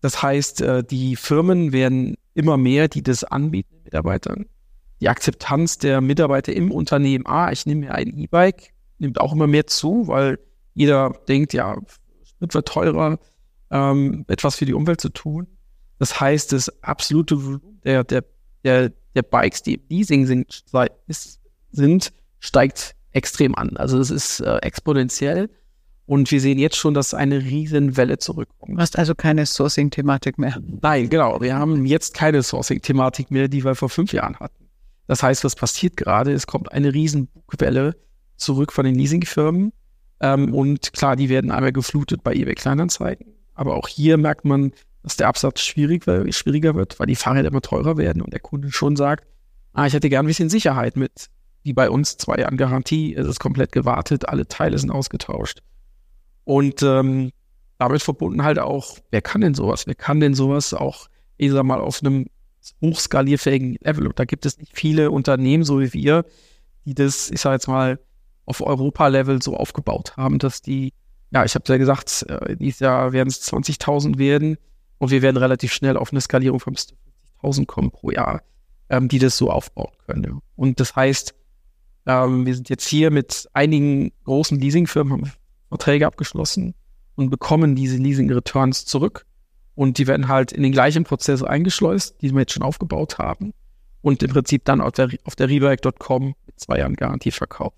das 0.00 0.22
heißt, 0.22 0.62
äh, 0.62 0.84
die 0.84 1.16
Firmen 1.16 1.72
werden 1.72 2.16
immer 2.34 2.56
mehr, 2.56 2.88
die 2.88 3.02
das 3.02 3.24
anbieten, 3.24 3.76
Mitarbeitern. 3.84 4.46
Die 5.00 5.08
Akzeptanz 5.08 5.78
der 5.78 6.00
Mitarbeiter 6.00 6.52
im 6.52 6.70
Unternehmen, 6.70 7.26
ah, 7.26 7.52
ich 7.52 7.66
nehme 7.66 7.86
mir 7.86 7.94
ein 7.94 8.16
E-Bike, 8.16 8.72
nimmt 8.98 9.20
auch 9.20 9.32
immer 9.32 9.46
mehr 9.46 9.66
zu, 9.66 10.08
weil 10.08 10.38
jeder 10.74 11.10
denkt, 11.28 11.52
ja, 11.52 11.76
Sprit 12.24 12.54
wird 12.54 12.68
teurer, 12.68 13.18
ähm, 13.70 14.24
etwas 14.28 14.56
für 14.56 14.64
die 14.64 14.74
Umwelt 14.74 15.00
zu 15.00 15.10
tun. 15.10 15.46
Das 15.98 16.20
heißt, 16.20 16.52
das 16.52 16.82
absolute 16.82 17.42
Volumen 17.44 17.80
der, 17.84 18.04
der, 18.04 18.24
der 18.66 18.92
der 19.16 19.22
Bikes, 19.22 19.62
die 19.62 19.74
im 19.74 19.82
Leasing 19.88 20.26
sind, 20.26 20.64
sind 21.72 22.12
steigt 22.38 22.94
extrem 23.12 23.54
an. 23.54 23.76
Also 23.76 23.98
es 23.98 24.10
ist 24.10 24.40
äh, 24.40 24.58
exponentiell. 24.58 25.50
Und 26.04 26.30
wir 26.30 26.40
sehen 26.40 26.58
jetzt 26.58 26.76
schon, 26.76 26.94
dass 26.94 27.14
eine 27.14 27.42
Riesenwelle 27.42 28.18
zurückkommt. 28.18 28.76
Du 28.76 28.80
hast 28.80 28.96
also 28.96 29.16
keine 29.16 29.44
Sourcing-Thematik 29.44 30.38
mehr. 30.38 30.56
Nein, 30.80 31.08
genau. 31.08 31.40
Wir 31.40 31.56
haben 31.56 31.84
jetzt 31.84 32.14
keine 32.14 32.44
Sourcing-Thematik 32.44 33.32
mehr, 33.32 33.48
die 33.48 33.64
wir 33.64 33.74
vor 33.74 33.88
fünf 33.88 34.12
Jahren 34.12 34.36
hatten. 34.36 34.68
Das 35.08 35.24
heißt, 35.24 35.42
was 35.42 35.56
passiert 35.56 35.96
gerade? 35.96 36.32
Es 36.32 36.46
kommt 36.46 36.70
eine 36.70 36.94
Riesenwelle 36.94 37.96
zurück 38.36 38.72
von 38.72 38.84
den 38.84 38.94
Leasingfirmen. 38.94 39.72
Ähm, 40.20 40.54
und 40.54 40.92
klar, 40.92 41.16
die 41.16 41.28
werden 41.28 41.50
einmal 41.50 41.72
geflutet 41.72 42.22
bei 42.22 42.34
eBay 42.34 42.54
Kleinanzeigen. 42.54 43.26
Aber 43.54 43.74
auch 43.74 43.88
hier 43.88 44.16
merkt 44.16 44.44
man, 44.44 44.72
dass 45.06 45.16
der 45.16 45.28
Absatz 45.28 45.60
schwierig, 45.60 46.02
schwieriger 46.34 46.74
wird, 46.74 46.98
weil 46.98 47.06
die 47.06 47.14
Fahrräder 47.14 47.46
immer 47.46 47.62
teurer 47.62 47.96
werden 47.96 48.22
und 48.22 48.32
der 48.32 48.40
Kunde 48.40 48.72
schon 48.72 48.96
sagt, 48.96 49.24
ah, 49.72 49.86
ich 49.86 49.92
hätte 49.92 50.08
gern 50.08 50.24
ein 50.24 50.26
bisschen 50.26 50.48
Sicherheit 50.48 50.96
mit, 50.96 51.28
wie 51.62 51.72
bei 51.72 51.88
uns, 51.88 52.16
zwei 52.16 52.38
Jahren 52.38 52.56
Garantie, 52.56 53.14
es 53.14 53.24
ist 53.28 53.38
komplett 53.38 53.70
gewartet, 53.70 54.28
alle 54.28 54.48
Teile 54.48 54.76
sind 54.76 54.90
ausgetauscht. 54.90 55.62
Und 56.42 56.82
ähm, 56.82 57.30
damit 57.78 58.02
verbunden 58.02 58.42
halt 58.42 58.58
auch, 58.58 58.98
wer 59.12 59.22
kann 59.22 59.42
denn 59.42 59.54
sowas? 59.54 59.86
Wer 59.86 59.94
kann 59.94 60.18
denn 60.18 60.34
sowas 60.34 60.74
auch, 60.74 61.06
ich 61.36 61.52
sag 61.52 61.62
mal, 61.62 61.78
auf 61.78 62.02
einem 62.02 62.26
hochskalierfähigen 62.80 63.76
Level? 63.82 64.08
Und 64.08 64.18
da 64.18 64.24
gibt 64.24 64.44
es 64.44 64.58
nicht 64.58 64.76
viele 64.76 65.12
Unternehmen, 65.12 65.62
so 65.62 65.78
wie 65.78 65.92
wir, 65.92 66.24
die 66.84 66.94
das, 66.94 67.30
ich 67.30 67.40
sag 67.40 67.52
jetzt 67.52 67.68
mal, 67.68 68.00
auf 68.44 68.60
Europa-Level 68.60 69.40
so 69.40 69.56
aufgebaut 69.56 70.16
haben, 70.16 70.40
dass 70.40 70.62
die, 70.62 70.92
ja, 71.30 71.44
ich 71.44 71.54
habe 71.54 71.64
ja 71.68 71.76
gesagt, 71.76 72.26
äh, 72.28 72.56
dieses 72.56 72.80
Jahr 72.80 73.12
werden 73.12 73.28
es 73.28 73.40
20.000 73.52 74.18
werden, 74.18 74.58
und 74.98 75.10
wir 75.10 75.22
werden 75.22 75.36
relativ 75.36 75.72
schnell 75.72 75.96
auf 75.96 76.12
eine 76.12 76.20
Skalierung 76.20 76.60
von 76.60 76.74
bis 76.74 76.86
zu 76.86 76.94
50.000 77.42 77.66
kommen 77.66 77.90
pro 77.90 78.10
Jahr, 78.10 78.42
ähm, 78.88 79.08
die 79.08 79.18
das 79.18 79.36
so 79.36 79.50
aufbauen 79.50 79.92
können. 80.06 80.40
Und 80.56 80.80
das 80.80 80.96
heißt, 80.96 81.34
ähm, 82.06 82.46
wir 82.46 82.54
sind 82.54 82.68
jetzt 82.68 82.86
hier 82.86 83.10
mit 83.10 83.48
einigen 83.52 84.12
großen 84.24 84.58
Leasingfirmen, 84.58 85.12
haben 85.12 85.32
Verträge 85.68 86.06
abgeschlossen 86.06 86.74
und 87.16 87.30
bekommen 87.30 87.74
diese 87.74 87.96
Leasing-Returns 87.96 88.86
zurück. 88.86 89.26
Und 89.74 89.98
die 89.98 90.06
werden 90.06 90.28
halt 90.28 90.52
in 90.52 90.62
den 90.62 90.72
gleichen 90.72 91.04
Prozess 91.04 91.42
eingeschleust, 91.42 92.22
die 92.22 92.32
wir 92.32 92.40
jetzt 92.40 92.52
schon 92.52 92.62
aufgebaut 92.62 93.18
haben. 93.18 93.52
Und 94.00 94.22
im 94.22 94.30
Prinzip 94.30 94.64
dann 94.64 94.80
auf 94.80 94.92
der, 94.92 95.10
auf 95.24 95.34
der 95.36 95.48
Rework.com 95.48 96.34
mit 96.46 96.60
zwei 96.60 96.78
Jahren 96.78 96.94
Garantie 96.94 97.32
verkauft. 97.32 97.76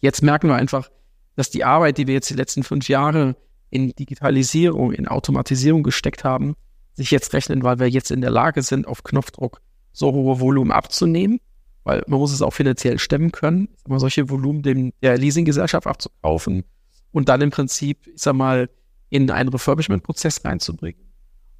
Jetzt 0.00 0.22
merken 0.22 0.48
wir 0.48 0.56
einfach, 0.56 0.90
dass 1.36 1.50
die 1.50 1.64
Arbeit, 1.64 1.98
die 1.98 2.06
wir 2.06 2.14
jetzt 2.14 2.30
die 2.30 2.34
letzten 2.34 2.62
fünf 2.62 2.88
Jahre 2.88 3.34
in 3.74 3.94
Digitalisierung, 3.94 4.92
in 4.92 5.08
Automatisierung 5.08 5.82
gesteckt 5.82 6.22
haben, 6.22 6.54
sich 6.92 7.10
jetzt 7.10 7.32
rechnen, 7.32 7.64
weil 7.64 7.80
wir 7.80 7.88
jetzt 7.88 8.12
in 8.12 8.20
der 8.20 8.30
Lage 8.30 8.62
sind, 8.62 8.86
auf 8.86 9.02
Knopfdruck 9.02 9.60
so 9.92 10.12
hohe 10.12 10.38
Volumen 10.38 10.70
abzunehmen, 10.70 11.40
weil 11.82 12.04
man 12.06 12.20
muss 12.20 12.32
es 12.32 12.40
auch 12.40 12.52
finanziell 12.52 13.00
stemmen 13.00 13.32
können, 13.32 13.68
mal, 13.88 13.98
solche 13.98 14.30
Volumen 14.30 14.62
dem, 14.62 14.92
der 15.02 15.18
Leasinggesellschaft 15.18 15.88
abzukaufen 15.88 16.62
und 17.10 17.28
dann 17.28 17.40
im 17.40 17.50
Prinzip, 17.50 18.06
ich 18.06 18.22
sag 18.22 18.34
mal, 18.34 18.70
in 19.10 19.28
einen 19.28 19.48
Refurbishment-Prozess 19.48 20.44
reinzubringen 20.44 21.12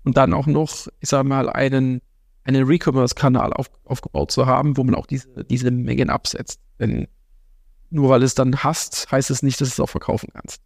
und 0.04 0.16
dann 0.16 0.32
auch 0.34 0.46
noch, 0.46 0.86
ich 1.00 1.08
sag 1.08 1.24
mal, 1.24 1.50
einen, 1.50 2.00
einen 2.44 2.64
Recommerce-Kanal 2.64 3.52
auf, 3.52 3.70
aufgebaut 3.84 4.30
zu 4.30 4.46
haben, 4.46 4.76
wo 4.76 4.84
man 4.84 4.94
auch 4.94 5.06
diese, 5.06 5.44
diese 5.44 5.72
Mengen 5.72 6.10
absetzt. 6.10 6.60
Denn 6.78 7.08
nur 7.90 8.08
weil 8.08 8.22
es 8.22 8.36
dann 8.36 8.62
hast, 8.62 9.10
heißt 9.10 9.30
es 9.30 9.42
nicht, 9.42 9.60
dass 9.60 9.68
es 9.68 9.80
auch 9.80 9.90
verkaufen 9.90 10.28
kannst. 10.32 10.62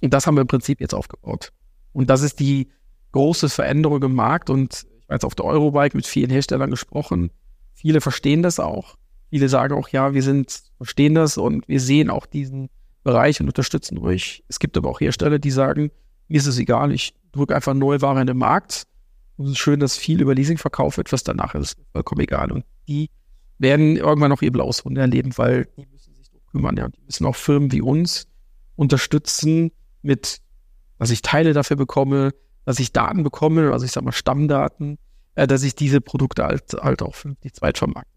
Und 0.00 0.12
das 0.12 0.26
haben 0.26 0.36
wir 0.36 0.42
im 0.42 0.46
Prinzip 0.46 0.80
jetzt 0.80 0.94
aufgebaut. 0.94 1.52
Und 1.92 2.10
das 2.10 2.22
ist 2.22 2.40
die 2.40 2.68
große 3.12 3.48
Veränderung 3.48 4.02
im 4.02 4.14
Markt. 4.14 4.50
Und 4.50 4.86
ich 4.98 5.04
habe 5.04 5.14
jetzt 5.14 5.24
auf 5.24 5.34
der 5.34 5.44
Eurobike 5.44 5.96
mit 5.96 6.06
vielen 6.06 6.30
Herstellern 6.30 6.70
gesprochen. 6.70 7.30
Viele 7.72 8.00
verstehen 8.00 8.42
das 8.42 8.60
auch. 8.60 8.96
Viele 9.30 9.48
sagen 9.48 9.74
auch, 9.74 9.88
ja, 9.88 10.14
wir 10.14 10.22
sind, 10.22 10.62
verstehen 10.76 11.14
das 11.14 11.38
und 11.38 11.66
wir 11.68 11.80
sehen 11.80 12.10
auch 12.10 12.26
diesen 12.26 12.68
Bereich 13.02 13.40
und 13.40 13.46
unterstützen 13.46 13.98
ruhig. 13.98 14.44
Es 14.48 14.58
gibt 14.58 14.76
aber 14.76 14.88
auch 14.88 15.00
Hersteller, 15.00 15.38
die 15.38 15.50
sagen, 15.50 15.90
mir 16.28 16.38
ist 16.38 16.46
es 16.46 16.58
egal, 16.58 16.92
ich 16.92 17.14
drücke 17.32 17.54
einfach 17.54 17.74
neue 17.74 18.00
Ware 18.00 18.20
in 18.20 18.26
den 18.26 18.38
Markt. 18.38 18.84
Und 19.36 19.46
es 19.46 19.52
ist 19.52 19.58
schön, 19.58 19.80
dass 19.80 19.96
viel 19.96 20.20
über 20.20 20.34
Leasing 20.34 20.58
verkauft 20.58 20.96
wird, 20.96 21.12
was 21.12 21.24
danach 21.24 21.54
ist, 21.54 21.76
vollkommen 21.92 22.20
egal. 22.20 22.52
Und 22.52 22.64
die 22.88 23.10
werden 23.58 23.96
irgendwann 23.96 24.30
noch 24.30 24.42
ihr 24.42 24.52
blaues 24.52 24.84
Wunder 24.84 25.02
erleben, 25.02 25.36
weil 25.36 25.66
die 25.76 25.86
müssen 25.86 26.14
sich 26.14 26.30
darum 26.30 26.46
kümmern. 26.50 26.76
Ja. 26.76 26.88
Die 26.88 27.02
müssen 27.04 27.26
auch 27.26 27.36
Firmen 27.36 27.72
wie 27.72 27.82
uns 27.82 28.26
unterstützen 28.76 29.72
mit, 30.04 30.38
dass 30.98 31.10
ich 31.10 31.22
Teile 31.22 31.52
dafür 31.52 31.76
bekomme, 31.76 32.32
dass 32.64 32.78
ich 32.78 32.92
Daten 32.92 33.22
bekomme, 33.22 33.72
also 33.72 33.84
ich 33.84 33.92
sag 33.92 34.04
mal 34.04 34.12
Stammdaten, 34.12 34.98
äh, 35.34 35.46
dass 35.46 35.62
ich 35.62 35.74
diese 35.74 36.00
Produkte 36.00 36.44
halt, 36.44 36.72
halt 36.74 37.02
auch 37.02 37.14
die 37.42 37.52
Zweitvermarkte. 37.52 38.10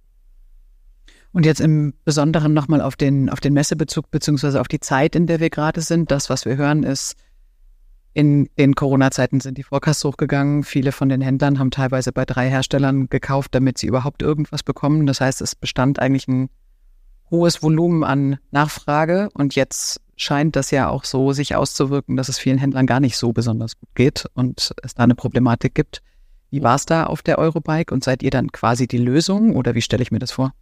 Und 1.33 1.45
jetzt 1.45 1.59
im 1.59 1.93
Besonderen 2.05 2.53
nochmal 2.53 2.81
auf 2.81 2.95
den, 2.95 3.29
auf 3.29 3.39
den 3.39 3.53
Messebezug 3.53 4.09
beziehungsweise 4.09 4.59
auf 4.61 4.67
die 4.67 4.79
Zeit, 4.79 5.15
in 5.15 5.27
der 5.27 5.39
wir 5.39 5.49
gerade 5.49 5.81
sind. 5.81 6.09
Das, 6.09 6.29
was 6.29 6.45
wir 6.45 6.57
hören, 6.57 6.83
ist, 6.83 7.15
in 8.13 8.49
den 8.57 8.73
Corona-Zeiten 8.73 9.41
sind 9.41 9.59
die 9.59 9.63
Forecasts 9.63 10.03
hochgegangen. 10.03 10.63
Viele 10.63 10.91
von 10.91 11.09
den 11.09 11.21
Händlern 11.21 11.59
haben 11.59 11.69
teilweise 11.69 12.11
bei 12.11 12.25
drei 12.25 12.49
Herstellern 12.49 13.09
gekauft, 13.09 13.53
damit 13.53 13.77
sie 13.77 13.85
überhaupt 13.85 14.23
irgendwas 14.23 14.63
bekommen. 14.63 15.05
Das 15.05 15.21
heißt, 15.21 15.41
es 15.41 15.53
bestand 15.53 15.99
eigentlich 15.99 16.27
ein 16.27 16.49
hohes 17.29 17.61
Volumen 17.61 18.03
an 18.03 18.39
Nachfrage 18.49 19.29
und 19.33 19.53
jetzt 19.53 20.01
scheint 20.17 20.55
das 20.55 20.71
ja 20.71 20.89
auch 20.89 21.05
so 21.05 21.31
sich 21.31 21.55
auszuwirken, 21.55 22.17
dass 22.17 22.27
es 22.27 22.39
vielen 22.39 22.57
Händlern 22.57 22.87
gar 22.87 22.99
nicht 22.99 23.17
so 23.17 23.31
besonders 23.31 23.79
gut 23.79 23.89
geht 23.95 24.25
und 24.33 24.73
es 24.83 24.95
da 24.95 25.03
eine 25.03 25.15
Problematik 25.15 25.75
gibt. 25.75 26.01
Wie 26.49 26.63
war 26.63 26.75
es 26.75 26.85
da 26.85 27.05
auf 27.05 27.21
der 27.21 27.37
Eurobike 27.37 27.93
und 27.93 28.03
seid 28.03 28.23
ihr 28.23 28.31
dann 28.31 28.51
quasi 28.51 28.87
die 28.87 28.97
Lösung 28.97 29.55
oder 29.55 29.75
wie 29.75 29.81
stelle 29.81 30.01
ich 30.01 30.11
mir 30.11 30.19
das 30.19 30.31
vor? 30.31 30.53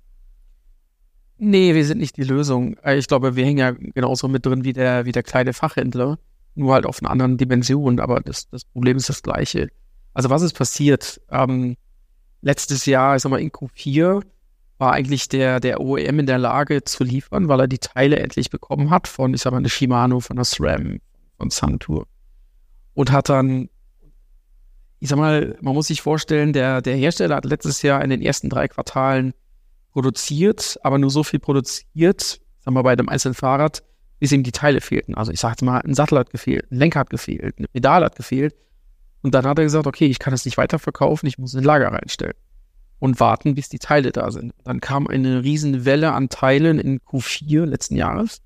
Nee, 1.38 1.74
wir 1.74 1.86
sind 1.86 2.00
nicht 2.00 2.18
die 2.18 2.24
Lösung. 2.24 2.78
Ich 2.86 3.08
glaube, 3.08 3.36
wir 3.36 3.46
hängen 3.46 3.58
ja 3.58 3.72
genauso 3.72 4.28
mit 4.28 4.46
drin 4.46 4.64
wie 4.64 4.74
der, 4.74 5.06
wie 5.06 5.12
der 5.12 5.24
kleine 5.24 5.54
Fachhändler 5.54 6.18
nur 6.56 6.74
halt 6.74 6.86
auf 6.86 7.02
einer 7.02 7.12
anderen 7.12 7.38
Dimension, 7.38 8.00
aber 8.00 8.22
das, 8.22 8.50
das 8.50 8.64
Problem 8.64 8.98
ist 8.98 9.10
das 9.10 9.22
gleiche. 9.22 9.70
Also 10.14 10.30
was 10.30 10.42
ist 10.42 10.54
passiert? 10.54 11.22
Ähm, 11.30 11.76
letztes 12.42 12.86
Jahr, 12.86 13.16
ich 13.16 13.22
sag 13.22 13.30
mal, 13.30 13.42
in 13.42 13.52
Q4 13.52 14.24
war 14.78 14.94
eigentlich 14.94 15.30
der, 15.30 15.60
der 15.60 15.80
OEM 15.80 16.20
in 16.20 16.26
der 16.26 16.38
Lage 16.38 16.84
zu 16.84 17.04
liefern, 17.04 17.48
weil 17.48 17.62
er 17.62 17.68
die 17.68 17.80
Teile 17.80 18.20
endlich 18.20 18.50
bekommen 18.50 18.90
hat 18.90 19.08
von, 19.08 19.34
ich 19.34 19.42
sag 19.42 19.52
mal, 19.52 19.58
eine 19.58 19.70
Shimano, 19.70 20.20
von 20.20 20.36
der 20.36 20.46
SRAM, 20.46 21.00
von 21.38 21.50
Suntour. 21.50 22.08
Und 22.94 23.12
hat 23.12 23.30
dann, 23.30 23.70
ich 25.00 25.10
sag 25.10 25.18
mal, 25.18 25.58
man 25.62 25.74
muss 25.74 25.88
sich 25.88 26.02
vorstellen, 26.02 26.52
der, 26.52 26.82
der 26.82 26.96
Hersteller 26.96 27.38
hat 27.38 27.46
letztes 27.46 27.82
Jahr 27.82 28.04
in 28.04 28.10
den 28.10 28.22
ersten 28.22 28.50
drei 28.50 28.68
Quartalen 28.68 29.34
produziert, 29.92 30.78
aber 30.84 30.98
nur 30.98 31.10
so 31.10 31.24
viel 31.24 31.40
produziert, 31.40 32.42
sagen 32.60 32.76
wir 32.76 32.84
bei 32.84 32.94
einem 32.94 33.08
einzelnen 33.08 33.36
Fahrrad, 33.36 33.82
bis 34.20 34.32
ihm 34.34 34.44
die 34.44 34.52
Teile 34.52 34.82
fehlten. 34.82 35.16
Also 35.16 35.32
ich 35.32 35.40
sag 35.40 35.52
jetzt 35.52 35.62
mal, 35.62 35.80
ein 35.80 35.94
Sattel 35.94 36.20
hat 36.20 36.32
gefehlt, 36.32 36.70
ein 36.72 36.78
Lenker 36.78 37.00
hat 37.00 37.10
gefehlt, 37.10 37.60
ein 37.60 37.66
Pedal 37.72 38.04
hat 38.04 38.16
gefehlt. 38.16 38.56
Und 39.22 39.34
dann 39.34 39.46
hat 39.46 39.58
er 39.58 39.64
gesagt, 39.64 39.88
okay, 39.88 40.06
ich 40.06 40.20
kann 40.20 40.34
es 40.34 40.46
nicht 40.46 40.58
weiterverkaufen, 40.58 41.28
ich 41.28 41.38
muss 41.38 41.56
ein 41.56 41.64
Lager 41.64 41.92
reinstellen 41.92 42.36
und 43.00 43.20
warten, 43.20 43.56
bis 43.56 43.70
die 43.70 43.80
Teile 43.80 44.12
da 44.12 44.32
sind. 44.32 44.54
Dann 44.64 44.80
kam 44.80 45.08
eine 45.08 45.44
riesen 45.44 45.86
Welle 45.86 46.14
an 46.14 46.30
Teilen 46.30 46.80
in 46.80 47.00
Q4 47.00 47.66
letzten 47.66 47.96
Jahres. 47.96 48.42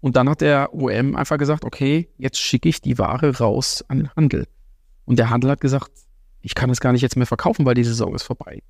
Und 0.00 0.16
dann 0.16 0.28
hat 0.28 0.40
der 0.40 0.74
OM 0.74 1.16
einfach 1.16 1.38
gesagt, 1.38 1.64
okay, 1.64 2.08
jetzt 2.16 2.38
schicke 2.38 2.68
ich 2.68 2.80
die 2.80 2.98
Ware 2.98 3.38
raus 3.38 3.84
an 3.88 3.98
den 3.98 4.10
Handel. 4.14 4.46
Und 5.04 5.18
der 5.18 5.30
Handel 5.30 5.50
hat 5.50 5.60
gesagt, 5.60 5.90
ich 6.40 6.54
kann 6.54 6.70
es 6.70 6.80
gar 6.80 6.92
nicht 6.92 7.02
jetzt 7.02 7.16
mehr 7.16 7.26
verkaufen, 7.26 7.66
weil 7.66 7.74
die 7.74 7.84
Saison 7.84 8.14
ist 8.14 8.22
vorbei. 8.22 8.62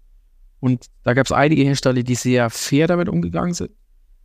Und 0.59 0.87
da 1.05 1.14
gab 1.14 1.27
es 1.27 1.33
einige 1.33 1.62
Hersteller, 1.62 2.03
die 2.03 2.14
sehr 2.14 2.51
fair 2.51 2.87
damit 2.87 3.09
umgegangen 3.09 3.55
sind. 3.55 3.70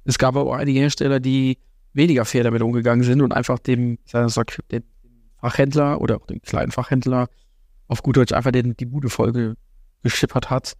Es 0.03 0.17
gab 0.17 0.35
aber 0.35 0.51
auch 0.51 0.55
einige 0.55 0.79
Hersteller, 0.79 1.19
die 1.19 1.57
weniger 1.93 2.25
fair 2.25 2.43
damit 2.43 2.61
umgegangen 2.61 3.03
sind 3.03 3.21
und 3.21 3.31
einfach 3.31 3.59
dem, 3.59 3.97
sag, 4.05 4.57
dem 4.71 4.83
Fachhändler 5.39 6.01
oder 6.01 6.17
auch 6.17 6.27
dem 6.27 6.41
kleinen 6.41 6.71
Fachhändler 6.71 7.29
auf 7.87 8.03
gut 8.03 8.17
Deutsch 8.17 8.33
einfach 8.33 8.51
den, 8.51 8.75
die 8.75 8.85
Bude 8.85 9.09
voll 9.09 9.55
geschippert 10.05 10.49
hat 10.49 10.73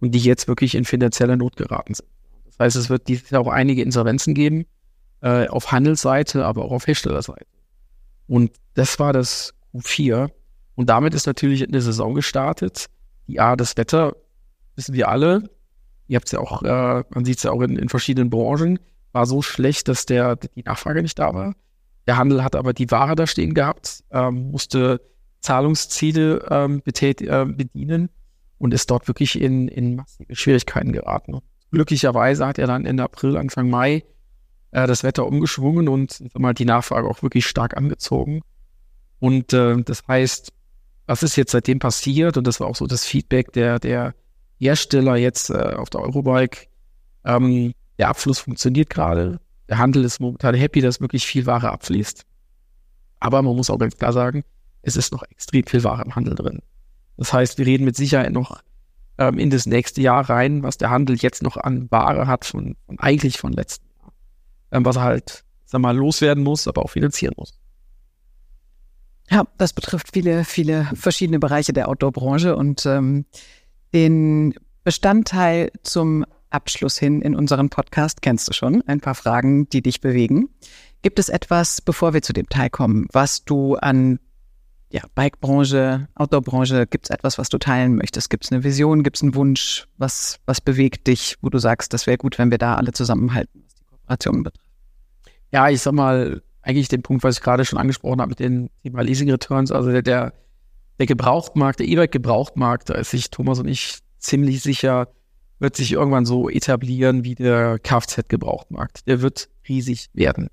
und 0.00 0.12
die 0.12 0.18
jetzt 0.18 0.48
wirklich 0.48 0.74
in 0.74 0.84
finanzielle 0.84 1.36
Not 1.36 1.56
geraten 1.56 1.94
sind. 1.94 2.08
Das 2.46 2.58
heißt, 2.58 2.76
es 2.76 2.90
wird 2.90 3.06
dieses 3.06 3.30
Jahr 3.30 3.42
auch 3.42 3.48
einige 3.48 3.82
Insolvenzen 3.82 4.34
geben, 4.34 4.64
äh, 5.20 5.46
auf 5.46 5.70
Handelsseite, 5.70 6.44
aber 6.44 6.64
auch 6.64 6.72
auf 6.72 6.86
Herstellerseite. 6.86 7.46
Und 8.26 8.50
das 8.74 8.98
war 8.98 9.12
das 9.12 9.54
Q4. 9.74 10.30
Und 10.74 10.88
damit 10.88 11.14
ist 11.14 11.26
natürlich 11.26 11.62
eine 11.62 11.80
Saison 11.80 12.14
gestartet. 12.14 12.86
Die 13.28 13.38
A, 13.38 13.56
das 13.56 13.76
Wetter, 13.76 14.16
wissen 14.74 14.94
wir 14.94 15.08
alle. 15.08 15.50
Ihr 16.08 16.16
habt 16.16 16.26
es 16.26 16.32
ja 16.32 16.40
auch, 16.40 16.62
äh, 16.62 17.04
man 17.10 17.24
sieht 17.24 17.36
es 17.36 17.42
ja 17.44 17.52
auch 17.52 17.60
in, 17.60 17.76
in 17.76 17.88
verschiedenen 17.88 18.30
Branchen 18.30 18.78
war 19.12 19.26
so 19.26 19.42
schlecht, 19.42 19.88
dass 19.88 20.06
der, 20.06 20.36
die 20.36 20.62
Nachfrage 20.62 21.02
nicht 21.02 21.18
da 21.18 21.34
war. 21.34 21.54
Der 22.06 22.16
Handel 22.16 22.42
hat 22.42 22.56
aber 22.56 22.72
die 22.72 22.90
Ware 22.90 23.14
da 23.14 23.26
stehen 23.26 23.54
gehabt, 23.54 24.02
ähm, 24.10 24.50
musste 24.50 25.00
Zahlungsziele 25.40 26.46
ähm, 26.50 26.82
äh, 26.84 27.44
bedienen 27.44 28.08
und 28.62 28.72
ist 28.72 28.88
dort 28.92 29.08
wirklich 29.08 29.40
in, 29.40 29.66
in 29.66 29.96
massive 29.96 30.36
Schwierigkeiten 30.36 30.92
geraten. 30.92 31.40
Glücklicherweise 31.72 32.46
hat 32.46 32.60
er 32.60 32.68
dann 32.68 32.86
Ende 32.86 33.02
April, 33.02 33.36
Anfang 33.36 33.68
Mai 33.68 34.04
äh, 34.70 34.86
das 34.86 35.02
Wetter 35.02 35.26
umgeschwungen 35.26 35.88
und 35.88 36.22
mal, 36.38 36.54
die 36.54 36.64
Nachfrage 36.64 37.08
auch 37.08 37.24
wirklich 37.24 37.44
stark 37.44 37.76
angezogen. 37.76 38.42
Und 39.18 39.52
äh, 39.52 39.82
das 39.82 40.06
heißt, 40.06 40.52
was 41.06 41.24
ist 41.24 41.34
jetzt 41.34 41.50
seitdem 41.50 41.80
passiert? 41.80 42.36
Und 42.36 42.46
das 42.46 42.60
war 42.60 42.68
auch 42.68 42.76
so 42.76 42.86
das 42.86 43.04
Feedback 43.04 43.52
der, 43.52 43.80
der 43.80 44.14
Hersteller 44.60 45.16
jetzt 45.16 45.50
äh, 45.50 45.74
auf 45.76 45.90
der 45.90 46.02
Eurobike. 46.02 46.68
Ähm, 47.24 47.72
der 47.98 48.10
Abfluss 48.10 48.38
funktioniert 48.38 48.90
gerade. 48.90 49.40
Der 49.68 49.78
Handel 49.78 50.04
ist 50.04 50.20
momentan 50.20 50.54
happy, 50.54 50.80
dass 50.80 51.00
wirklich 51.00 51.26
viel 51.26 51.46
Ware 51.46 51.72
abfließt. 51.72 52.24
Aber 53.18 53.42
man 53.42 53.56
muss 53.56 53.70
auch 53.70 53.78
ganz 53.78 53.96
klar 53.96 54.12
sagen, 54.12 54.44
es 54.82 54.96
ist 54.96 55.10
noch 55.10 55.24
extrem 55.24 55.66
viel 55.66 55.82
Ware 55.82 56.04
im 56.04 56.14
Handel 56.14 56.36
drin. 56.36 56.60
Das 57.16 57.32
heißt, 57.32 57.58
wir 57.58 57.66
reden 57.66 57.84
mit 57.84 57.96
Sicherheit 57.96 58.32
noch 58.32 58.62
ähm, 59.18 59.38
in 59.38 59.50
das 59.50 59.66
nächste 59.66 60.00
Jahr 60.00 60.28
rein, 60.28 60.62
was 60.62 60.78
der 60.78 60.90
Handel 60.90 61.16
jetzt 61.16 61.42
noch 61.42 61.56
an 61.56 61.90
Ware 61.90 62.26
hat 62.26 62.44
von, 62.44 62.76
von 62.86 62.98
eigentlich 62.98 63.38
von 63.38 63.52
letzten 63.52 63.86
Jahr. 63.98 64.12
Ähm, 64.70 64.84
was 64.84 64.96
er 64.96 65.02
halt, 65.02 65.44
sag 65.64 65.80
mal, 65.80 65.96
loswerden 65.96 66.42
muss, 66.42 66.66
aber 66.66 66.82
auch 66.82 66.90
finanzieren 66.90 67.34
muss. 67.36 67.58
Ja, 69.30 69.44
das 69.58 69.72
betrifft 69.72 70.10
viele, 70.12 70.44
viele 70.44 70.90
verschiedene 70.94 71.38
Bereiche 71.38 71.72
der 71.72 71.88
Outdoor-Branche 71.88 72.56
und 72.56 72.84
ähm, 72.86 73.24
den 73.94 74.54
Bestandteil 74.84 75.70
zum 75.82 76.24
Abschluss 76.50 76.98
hin 76.98 77.22
in 77.22 77.34
unseren 77.34 77.70
Podcast 77.70 78.20
kennst 78.20 78.48
du 78.48 78.52
schon. 78.52 78.82
Ein 78.86 79.00
paar 79.00 79.14
Fragen, 79.14 79.68
die 79.68 79.82
dich 79.82 80.00
bewegen. 80.00 80.48
Gibt 81.02 81.18
es 81.18 81.28
etwas, 81.28 81.80
bevor 81.80 82.14
wir 82.14 82.22
zu 82.22 82.32
dem 82.32 82.48
Teil 82.48 82.70
kommen, 82.70 83.06
was 83.12 83.44
du 83.44 83.76
an 83.76 84.18
ja, 84.92 85.02
Bike-Branche, 85.14 86.06
Outdoor-Branche, 86.14 86.86
gibt 86.86 87.06
es 87.06 87.10
etwas, 87.10 87.38
was 87.38 87.48
du 87.48 87.56
teilen 87.56 87.96
möchtest? 87.96 88.28
Gibt 88.28 88.44
es 88.44 88.52
eine 88.52 88.62
Vision, 88.62 89.02
gibt 89.02 89.16
es 89.16 89.22
einen 89.22 89.34
Wunsch? 89.34 89.88
Was, 89.96 90.38
was 90.44 90.60
bewegt 90.60 91.06
dich, 91.06 91.36
wo 91.40 91.48
du 91.48 91.58
sagst, 91.58 91.94
das 91.94 92.06
wäre 92.06 92.18
gut, 92.18 92.38
wenn 92.38 92.50
wir 92.50 92.58
da 92.58 92.74
alle 92.74 92.92
zusammenhalten, 92.92 93.62
was 93.64 93.74
die 93.74 93.84
Kooperation 93.84 94.42
betrifft? 94.42 94.68
Ja, 95.50 95.70
ich 95.70 95.80
sag 95.80 95.94
mal, 95.94 96.42
eigentlich 96.60 96.88
den 96.88 97.02
Punkt, 97.02 97.24
was 97.24 97.36
ich 97.38 97.42
gerade 97.42 97.64
schon 97.64 97.78
angesprochen 97.78 98.20
habe 98.20 98.28
mit 98.28 98.40
den 98.40 98.68
Thema 98.82 99.00
Leasing 99.00 99.30
Returns, 99.30 99.72
also 99.72 99.90
der, 99.90 100.02
der, 100.02 100.34
der 100.98 101.06
Gebrauchtmarkt, 101.06 101.80
der 101.80 101.88
E-Bike-Gebrauchtmarkt, 101.88 102.90
da 102.90 102.94
ist 102.94 103.12
sich 103.12 103.30
Thomas 103.30 103.58
und 103.58 103.68
ich 103.68 104.00
ziemlich 104.18 104.62
sicher, 104.62 105.08
wird 105.58 105.74
sich 105.74 105.92
irgendwann 105.92 106.26
so 106.26 106.50
etablieren 106.50 107.24
wie 107.24 107.34
der 107.34 107.78
Kfz-Gebrauchtmarkt. 107.78 109.06
Der 109.08 109.22
wird 109.22 109.48
riesig 109.66 110.10
werden. 110.12 110.48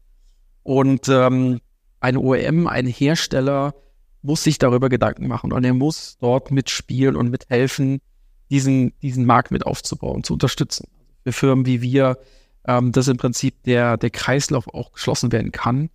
Und 0.64 1.10
ähm, 1.10 1.60
ein 2.00 2.16
OEM, 2.16 2.68
ein 2.68 2.86
Hersteller 2.86 3.74
muss 4.22 4.44
sich 4.44 4.58
darüber 4.58 4.90
Gedanken 4.90 5.28
machen 5.28 5.54
und 5.54 5.64
er 5.64 5.74
muss 5.74 6.18
dort 6.20 6.52
mitspielen 6.52 7.16
und 7.16 7.30
mithelfen, 7.30 8.02
diesen, 8.50 8.94
diesen 9.02 9.26
Markt 9.26 9.52
mit 9.52 9.66
aufzubauen, 9.66 10.24
zu 10.24 10.34
unterstützen. 10.34 10.88
Für 11.24 11.32
Firmen 11.32 11.66
wie 11.66 11.82
wir, 11.82 12.18
ähm, 12.66 12.92
dass 12.92 13.08
im 13.08 13.18
Prinzip 13.18 13.64
der, 13.64 13.98
der 13.98 14.10
Kreislauf 14.10 14.68
auch 14.68 14.94
geschlossen 14.94 15.32
werden 15.32 15.52
kann. 15.52 15.90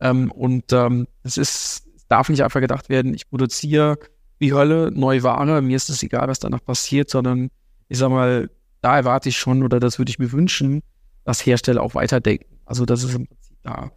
Ähm, 0.00 0.30
und 0.30 0.72
ähm, 0.72 1.06
es 1.22 1.36
ist, 1.36 1.84
darf 2.08 2.28
nicht 2.28 2.42
einfach 2.42 2.60
gedacht 2.60 2.88
werden, 2.88 3.14
ich 3.14 3.28
produziere 3.28 3.98
wie 4.38 4.52
Hölle 4.52 4.90
neue 4.92 5.22
Ware, 5.22 5.62
mir 5.62 5.76
ist 5.76 5.88
es 5.88 6.02
egal, 6.02 6.26
was 6.26 6.40
danach 6.40 6.64
passiert, 6.64 7.08
sondern 7.08 7.50
ich 7.88 7.98
sag 7.98 8.10
mal, 8.10 8.50
da 8.80 8.96
erwarte 8.96 9.28
ich 9.28 9.38
schon 9.38 9.62
oder 9.62 9.78
das 9.78 9.98
würde 9.98 10.10
ich 10.10 10.18
mir 10.18 10.32
wünschen, 10.32 10.82
dass 11.24 11.46
Hersteller 11.46 11.82
auch 11.82 11.94
weiterdenken. 11.94 12.58
Also, 12.64 12.84
dass 12.84 13.04
es 13.04 13.14
im 13.14 13.26
Prinzip 13.28 13.56
da 13.62 13.92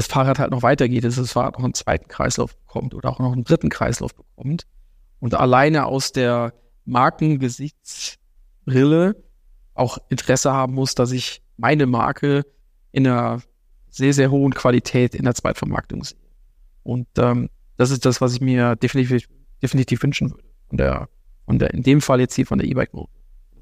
das 0.00 0.06
Fahrrad 0.06 0.38
halt 0.38 0.50
noch 0.50 0.62
weitergeht, 0.62 1.04
dass 1.04 1.16
das 1.16 1.32
Fahrrad 1.32 1.58
noch 1.58 1.64
einen 1.64 1.74
zweiten 1.74 2.08
Kreislauf 2.08 2.56
bekommt 2.56 2.94
oder 2.94 3.10
auch 3.10 3.18
noch 3.18 3.32
einen 3.32 3.44
dritten 3.44 3.68
Kreislauf 3.68 4.14
bekommt. 4.14 4.66
Und 5.18 5.34
alleine 5.34 5.84
aus 5.84 6.12
der 6.12 6.54
Markengesichtsbrille 6.86 9.22
auch 9.74 9.98
Interesse 10.08 10.54
haben 10.54 10.72
muss, 10.72 10.94
dass 10.94 11.12
ich 11.12 11.42
meine 11.58 11.84
Marke 11.84 12.46
in 12.92 13.06
einer 13.06 13.42
sehr, 13.90 14.14
sehr 14.14 14.30
hohen 14.30 14.54
Qualität 14.54 15.14
in 15.14 15.24
der 15.24 15.34
Zweitvermarktung 15.34 16.02
sehe. 16.02 16.16
Und 16.82 17.08
ähm, 17.18 17.50
das 17.76 17.90
ist 17.90 18.06
das, 18.06 18.22
was 18.22 18.32
ich 18.32 18.40
mir 18.40 18.76
definitiv, 18.76 19.28
definitiv 19.62 20.02
wünschen 20.02 20.30
würde. 20.30 20.44
Von 20.68 20.78
der, 20.78 21.10
von 21.44 21.58
der, 21.58 21.74
in 21.74 21.82
dem 21.82 22.00
Fall 22.00 22.20
jetzt 22.20 22.36
hier 22.36 22.46
von 22.46 22.58
der 22.58 22.66
E-Bike-Gruppe, 22.66 23.12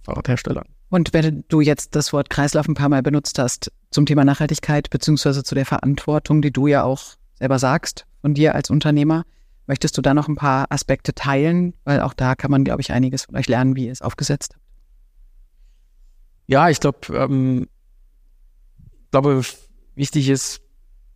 Fahrradherstellern. 0.03 0.69
Und 0.91 1.13
wenn 1.13 1.45
du 1.49 1.61
jetzt 1.61 1.95
das 1.95 2.13
Wort 2.13 2.31
Kreislauf 2.31 2.67
ein 2.67 2.75
paar 2.75 2.89
Mal 2.89 3.03
benutzt 3.03 3.39
hast 3.39 3.71
zum 3.91 4.07
Thema 4.07 4.25
Nachhaltigkeit 4.25 4.91
beziehungsweise 4.91 5.45
zu 5.45 5.55
der 5.55 5.67
Verantwortung, 5.67 6.41
die 6.41 6.51
du 6.51 6.67
ja 6.67 6.83
auch 6.83 7.17
selber 7.35 7.59
sagst 7.59 8.07
von 8.21 8.35
dir 8.35 8.55
als 8.55 8.71
Unternehmer, 8.71 9.25
möchtest 9.67 9.97
du 9.99 10.03
da 10.03 10.15
noch 10.15 10.29
ein 10.29 10.37
paar 10.37 10.67
Aspekte 10.71 11.15
teilen? 11.15 11.75
Weil 11.85 12.01
auch 12.01 12.15
da 12.15 12.35
kann 12.35 12.51
man, 12.51 12.65
glaube 12.65 12.81
ich, 12.81 12.91
einiges 12.93 13.25
von 13.25 13.37
euch 13.37 13.49
lernen, 13.49 13.77
wie 13.77 13.87
ihr 13.87 13.93
es 13.93 14.03
aufgesetzt 14.03 14.55
habt. 14.55 14.65
Ja, 16.47 16.71
ich 16.71 16.81
glaube, 16.81 16.99
ähm, 17.13 17.69
glaube, 19.11 19.43
wichtig 19.95 20.31
ist, 20.31 20.63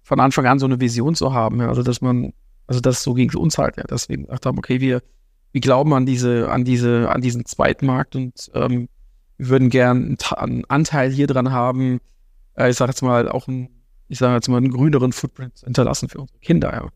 von 0.03 0.21
Anfang 0.21 0.47
an 0.47 0.59
so 0.59 0.67
eine 0.67 0.81
Vision 0.81 1.15
zu 1.15 1.33
haben. 1.33 1.61
Ja. 1.61 1.69
Also, 1.69 1.83
dass 1.83 2.03
man, 2.03 2.35
also 2.67 2.81
das 2.81 3.03
so 3.03 3.15
gegen 3.15 3.35
uns 3.39 3.57
halt, 3.57 3.79
ja. 3.79 3.85
Deswegen 3.85 4.25
gesagt 4.25 4.45
haben, 4.45 4.59
okay, 4.59 4.81
wir, 4.81 5.03
wir 5.53 5.61
glauben 5.63 5.95
an 5.95 6.05
diese, 6.05 6.51
an 6.51 6.65
diese, 6.65 7.09
an 7.11 7.23
diesen 7.23 7.47
Zweitmarkt 7.47 8.17
und 8.17 8.51
ähm, 8.55 8.89
wir 9.43 9.49
würden 9.49 9.71
gern 9.71 10.17
einen 10.37 10.65
Anteil 10.67 11.11
hier 11.11 11.27
dran 11.27 11.51
haben, 11.51 12.01
äh, 12.55 12.71
ich 12.71 12.77
sage 12.77 12.91
jetzt 12.91 13.03
mal, 13.03 13.29
auch 13.29 13.49
ein, 13.49 13.69
ich 14.09 14.19
sage 14.19 14.35
jetzt 14.35 14.49
mal, 14.49 14.59
einen 14.59 14.71
grüneren 14.71 15.13
Footprint 15.13 15.59
hinterlassen 15.65 16.09
für 16.09 16.21
unsere 16.21 16.39
Kinder, 16.39 16.73
ja. 16.73 16.89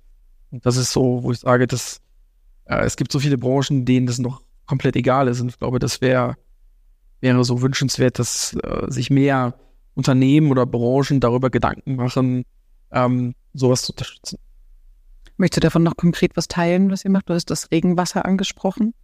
Und 0.53 0.65
das 0.65 0.77
ist 0.77 0.93
so, 0.93 1.25
wo 1.25 1.33
ich 1.33 1.41
sage, 1.41 1.67
dass 1.67 2.01
äh, 2.67 2.85
es 2.85 2.97
gibt 2.97 3.11
so 3.11 3.19
viele 3.19 3.37
Branchen, 3.37 3.85
denen 3.85 4.07
das 4.07 4.19
noch 4.19 4.43
komplett 4.67 4.95
egal 4.95 5.27
ist. 5.27 5.41
Und 5.41 5.49
ich 5.49 5.59
glaube, 5.59 5.81
das 5.81 6.01
wäre 6.01 6.37
wäre 7.21 7.45
so 7.45 7.63
wünschenswert, 7.63 8.21
dass 8.21 8.55
äh, 8.63 8.89
sich 8.89 9.11
mehr 9.11 9.55
Unternehmen 9.95 10.51
oder 10.53 10.67
Branchen 10.67 11.19
darüber 11.19 11.51
Gedanken 11.51 11.97
machen, 11.97 12.45
ähm, 12.93 13.35
sowas 13.55 13.83
zu 13.83 13.93
unterstützen. 13.93 14.39
Möchtest 15.37 15.57
du 15.57 15.67
davon 15.67 15.83
noch 15.83 15.97
konkret 15.97 16.37
was 16.37 16.47
teilen, 16.47 16.91
was 16.93 17.05
ihr 17.05 17.11
macht? 17.11 17.29
Du 17.29 17.35
hast 17.35 17.51
das 17.51 17.73
Regenwasser 17.73 18.25
angesprochen. 18.25 18.95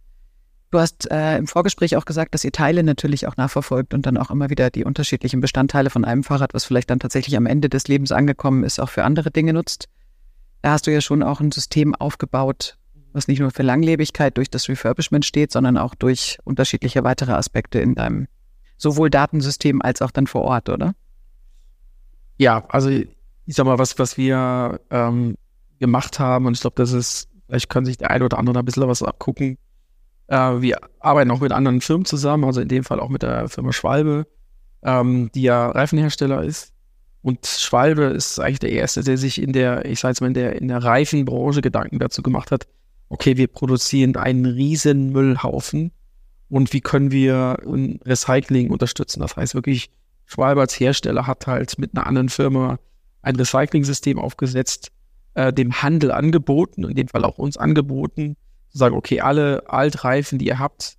Du 0.73 0.79
hast 0.79 1.11
äh, 1.11 1.37
im 1.37 1.45
Vorgespräch 1.45 1.97
auch 1.97 2.05
gesagt, 2.05 2.33
dass 2.33 2.43
ihr 2.43 2.51
Teile 2.51 2.81
natürlich 2.81 3.27
auch 3.27 3.37
nachverfolgt 3.37 3.93
und 3.93 4.07
dann 4.07 4.17
auch 4.17 4.31
immer 4.31 4.49
wieder 4.49 4.71
die 4.71 4.83
unterschiedlichen 4.83 5.39
Bestandteile 5.39 5.91
von 5.91 6.03
einem 6.03 6.23
Fahrrad, 6.23 6.55
was 6.55 6.65
vielleicht 6.65 6.89
dann 6.89 6.97
tatsächlich 6.97 7.37
am 7.37 7.45
Ende 7.45 7.69
des 7.69 7.87
Lebens 7.87 8.11
angekommen 8.11 8.63
ist, 8.63 8.79
auch 8.79 8.89
für 8.89 9.03
andere 9.03 9.29
Dinge 9.29 9.53
nutzt. 9.53 9.87
Da 10.63 10.71
hast 10.71 10.87
du 10.87 10.91
ja 10.91 10.99
schon 10.99 11.21
auch 11.21 11.41
ein 11.41 11.51
System 11.51 11.93
aufgebaut, 11.93 12.79
was 13.11 13.27
nicht 13.27 13.39
nur 13.39 13.51
für 13.51 13.61
Langlebigkeit 13.61 14.35
durch 14.35 14.49
das 14.49 14.67
Refurbishment 14.67 15.25
steht, 15.25 15.51
sondern 15.51 15.77
auch 15.77 15.93
durch 15.93 16.39
unterschiedliche 16.43 17.03
weitere 17.03 17.33
Aspekte 17.33 17.77
in 17.77 17.93
deinem 17.93 18.27
sowohl 18.75 19.11
Datensystem 19.11 19.79
als 19.79 20.01
auch 20.01 20.09
dann 20.09 20.25
vor 20.25 20.41
Ort, 20.41 20.69
oder? 20.69 20.95
Ja, 22.39 22.65
also 22.69 22.89
ich 22.89 23.05
sag 23.47 23.67
mal, 23.67 23.77
was, 23.77 23.99
was 23.99 24.17
wir 24.17 24.79
ähm, 24.89 25.35
gemacht 25.77 26.17
haben, 26.17 26.47
und 26.47 26.53
ich 26.53 26.61
glaube, 26.61 26.77
das 26.77 26.93
ist, 26.93 27.29
vielleicht 27.45 27.69
können 27.69 27.85
sich 27.85 27.99
der 27.99 28.09
eine 28.09 28.25
oder 28.25 28.39
andere 28.39 28.55
da 28.55 28.61
ein 28.61 28.65
bisschen 28.65 28.87
was 28.87 29.03
abgucken. 29.03 29.59
Äh, 30.27 30.61
wir 30.61 30.77
arbeiten 30.99 31.31
auch 31.31 31.39
mit 31.39 31.51
anderen 31.51 31.81
Firmen 31.81 32.05
zusammen, 32.05 32.43
also 32.43 32.61
in 32.61 32.67
dem 32.67 32.83
Fall 32.83 32.99
auch 32.99 33.09
mit 33.09 33.23
der 33.23 33.49
Firma 33.49 33.73
Schwalbe, 33.73 34.27
ähm, 34.83 35.31
die 35.33 35.43
ja 35.43 35.69
Reifenhersteller 35.69 36.43
ist. 36.43 36.73
Und 37.21 37.45
Schwalbe 37.45 38.03
ist 38.03 38.39
eigentlich 38.39 38.59
der 38.59 38.71
Erste, 38.71 39.01
der 39.03 39.17
sich 39.17 39.41
in 39.41 39.53
der, 39.53 39.85
ich 39.85 39.99
sage 39.99 40.11
jetzt 40.11 40.21
mal, 40.21 40.27
in 40.27 40.33
der, 40.33 40.61
in 40.61 40.67
der 40.67 40.83
Reifenbranche 40.83 41.61
Gedanken 41.61 41.99
dazu 41.99 42.21
gemacht 42.21 42.51
hat, 42.51 42.67
okay, 43.09 43.37
wir 43.37 43.47
produzieren 43.47 44.15
einen 44.17 44.45
riesen 44.45 45.11
Müllhaufen 45.11 45.91
und 46.49 46.73
wie 46.73 46.81
können 46.81 47.11
wir 47.11 47.57
ein 47.65 47.99
Recycling 48.05 48.71
unterstützen? 48.71 49.21
Das 49.21 49.37
heißt 49.37 49.55
wirklich, 49.55 49.89
Schwalbe 50.25 50.61
als 50.61 50.79
Hersteller 50.79 51.27
hat 51.27 51.47
halt 51.47 51.77
mit 51.79 51.95
einer 51.95 52.07
anderen 52.07 52.29
Firma 52.29 52.79
ein 53.21 53.35
Recycling-System 53.35 54.19
aufgesetzt, 54.19 54.91
äh, 55.35 55.53
dem 55.53 55.81
Handel 55.81 56.11
angeboten, 56.11 56.83
in 56.83 56.95
dem 56.95 57.07
Fall 57.07 57.23
auch 57.23 57.37
uns 57.37 57.57
angeboten, 57.57 58.35
sagen, 58.73 58.95
okay, 58.95 59.21
alle 59.21 59.69
Altreifen, 59.69 60.39
die 60.39 60.47
ihr 60.47 60.59
habt, 60.59 60.97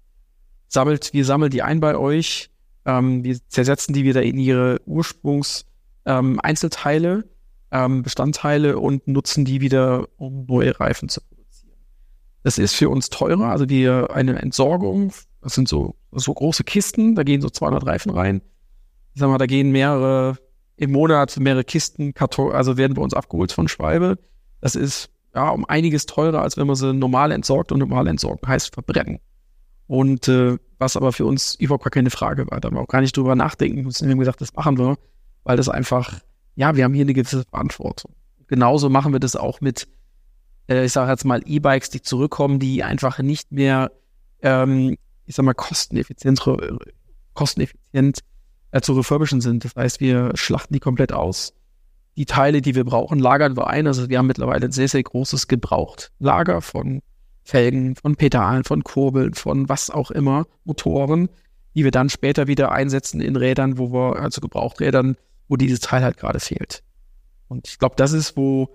sammelt, 0.68 1.12
wir 1.12 1.24
sammeln 1.24 1.50
die 1.50 1.62
ein 1.62 1.80
bei 1.80 1.96
euch, 1.96 2.50
ähm, 2.84 3.24
wir 3.24 3.36
zersetzen 3.48 3.94
die 3.94 4.04
wieder 4.04 4.22
in 4.22 4.38
ihre 4.38 4.80
Ursprungs-Einzelteile, 4.86 7.12
ähm, 7.12 7.24
ähm, 7.70 8.02
Bestandteile 8.02 8.78
und 8.78 9.08
nutzen 9.08 9.44
die 9.44 9.60
wieder, 9.60 10.06
um 10.16 10.46
neue 10.46 10.78
Reifen 10.78 11.08
zu 11.08 11.20
das 12.44 12.58
ist 12.58 12.74
für 12.74 12.90
uns 12.90 13.10
teurer. 13.10 13.46
Also 13.46 13.68
wir 13.68 14.14
eine 14.14 14.40
Entsorgung, 14.40 15.12
das 15.40 15.54
sind 15.54 15.66
so, 15.66 15.96
so 16.12 16.32
große 16.32 16.62
Kisten, 16.62 17.16
da 17.16 17.24
gehen 17.24 17.40
so 17.40 17.48
200 17.48 17.84
Reifen 17.86 18.10
rein. 18.10 18.42
Ich 19.14 19.20
sag 19.20 19.28
mal, 19.28 19.38
da 19.38 19.46
gehen 19.46 19.72
mehrere 19.72 20.36
im 20.76 20.92
Monat 20.92 21.38
mehrere 21.38 21.64
Kisten, 21.64 22.14
Karton, 22.14 22.52
also 22.52 22.76
werden 22.76 22.94
bei 22.94 23.02
uns 23.02 23.14
abgeholt 23.14 23.52
von 23.52 23.66
Schwalbe. 23.66 24.18
Das 24.60 24.74
ist 24.74 25.10
ja 25.34 25.48
um 25.50 25.64
einiges 25.64 26.06
teurer, 26.06 26.42
als 26.42 26.56
wenn 26.56 26.66
man 26.66 26.76
sie 26.76 26.92
normal 26.92 27.32
entsorgt 27.32 27.72
und 27.72 27.78
normal 27.80 28.06
entsorgen 28.06 28.46
heißt 28.46 28.74
verbrennen. 28.74 29.18
Und 29.86 30.28
äh, 30.28 30.56
was 30.78 30.96
aber 30.96 31.12
für 31.12 31.26
uns 31.26 31.54
überhaupt 31.56 31.84
gar 31.84 31.90
keine 31.90 32.10
Frage 32.10 32.46
war, 32.50 32.60
da 32.60 32.68
haben 32.68 32.76
wir 32.76 32.80
auch 32.80 32.88
gar 32.88 33.00
nicht 33.00 33.16
drüber 33.16 33.34
nachdenken 33.34 33.82
müssen. 33.82 34.06
Wir 34.06 34.12
haben 34.12 34.18
gesagt, 34.18 34.40
das 34.40 34.54
machen 34.54 34.78
wir, 34.78 34.96
weil 35.42 35.56
das 35.56 35.68
einfach, 35.68 36.20
ja, 36.54 36.74
wir 36.76 36.84
haben 36.84 36.94
hier 36.94 37.02
eine 37.02 37.14
gewisse 37.14 37.44
Verantwortung. 37.44 38.14
Genauso 38.46 38.88
machen 38.88 39.12
wir 39.12 39.20
das 39.20 39.36
auch 39.36 39.60
mit 39.60 39.88
äh, 40.68 40.84
ich 40.84 40.92
sage 40.92 41.10
jetzt 41.10 41.24
mal, 41.24 41.42
E-Bikes, 41.44 41.90
die 41.90 42.02
zurückkommen, 42.02 42.58
die 42.58 42.82
einfach 42.82 43.18
nicht 43.18 43.52
mehr, 43.52 43.92
ähm, 44.42 44.96
ich 45.26 45.34
sag 45.34 45.44
mal, 45.44 45.54
kosteneffizient, 45.54 46.40
kosteneffizient 47.34 48.20
äh, 48.70 48.80
zu 48.80 48.92
refurbischen 48.94 49.40
sind. 49.40 49.64
Das 49.64 49.74
heißt, 49.76 50.00
wir 50.00 50.32
schlachten 50.34 50.74
die 50.74 50.80
komplett 50.80 51.12
aus. 51.12 51.54
Die 52.16 52.26
Teile, 52.26 52.62
die 52.62 52.74
wir 52.74 52.84
brauchen, 52.84 53.18
lagern 53.18 53.56
wir 53.56 53.66
ein. 53.66 53.86
Also 53.86 54.08
wir 54.08 54.18
haben 54.18 54.26
mittlerweile 54.26 54.66
ein 54.66 54.72
sehr, 54.72 54.88
sehr 54.88 55.02
großes 55.02 55.48
Gebrauchtlager 55.48 56.60
von 56.60 57.02
Felgen, 57.42 57.96
von 57.96 58.16
Pedalen, 58.16 58.64
von 58.64 58.84
Kurbeln, 58.84 59.34
von 59.34 59.68
was 59.68 59.90
auch 59.90 60.10
immer, 60.10 60.46
Motoren, 60.64 61.28
die 61.74 61.84
wir 61.84 61.90
dann 61.90 62.08
später 62.08 62.46
wieder 62.46 62.72
einsetzen 62.72 63.20
in 63.20 63.36
Rädern, 63.36 63.78
wo 63.78 63.92
wir, 63.92 64.16
also 64.20 64.40
Gebrauchträdern, 64.40 65.16
wo 65.48 65.56
dieses 65.56 65.80
Teil 65.80 66.02
halt 66.02 66.16
gerade 66.16 66.40
fehlt. 66.40 66.82
Und 67.48 67.68
ich 67.68 67.78
glaube, 67.78 67.96
das 67.96 68.12
ist, 68.12 68.36
wo 68.36 68.68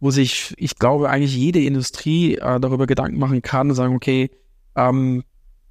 wo 0.00 0.10
sich, 0.10 0.54
ich 0.58 0.76
glaube, 0.76 1.10
eigentlich 1.10 1.34
jede 1.34 1.60
Industrie 1.60 2.36
äh, 2.36 2.60
darüber 2.60 2.86
Gedanken 2.86 3.18
machen 3.18 3.42
kann 3.42 3.70
und 3.70 3.74
sagen, 3.74 3.94
okay, 3.94 4.30
ähm, 4.76 5.24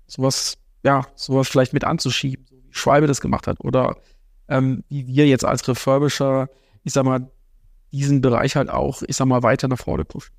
sowas, 0.06 0.58
ja, 0.84 1.06
sowas 1.16 1.48
vielleicht 1.48 1.74
mit 1.74 1.86
anzuschieben, 1.86 2.46
so 2.50 2.56
wie 2.56 2.74
Schwalbe 2.74 3.08
das 3.08 3.22
gemacht 3.22 3.48
hat. 3.48 3.64
Oder 3.64 3.98
ähm, 4.50 4.84
wie 4.90 5.08
wir 5.08 5.28
jetzt 5.28 5.46
als 5.46 5.68
Refurbisher, 5.68 6.50
ich 6.88 6.94
sag 6.94 7.04
mal, 7.04 7.30
diesen 7.92 8.22
Bereich 8.22 8.56
halt 8.56 8.70
auch, 8.70 9.04
ich 9.06 9.18
sag 9.18 9.26
mal, 9.26 9.44
weiter 9.44 9.68
nach 9.68 9.78
vorne 9.78 10.06
pushen. 10.06 10.34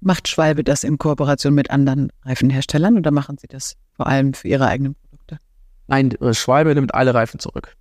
Macht 0.00 0.28
Schwalbe 0.28 0.62
das 0.62 0.84
in 0.84 0.98
Kooperation 0.98 1.52
mit 1.52 1.70
anderen 1.70 2.12
Reifenherstellern 2.22 2.96
oder 2.96 3.10
machen 3.10 3.36
sie 3.36 3.48
das 3.48 3.74
vor 3.94 4.06
allem 4.06 4.34
für 4.34 4.46
ihre 4.46 4.68
eigenen 4.68 4.94
Produkte? 4.94 5.38
Nein, 5.88 6.12
äh, 6.12 6.32
Schwalbe 6.32 6.76
nimmt 6.76 6.94
alle 6.94 7.12
Reifen 7.12 7.40
zurück. 7.40 7.76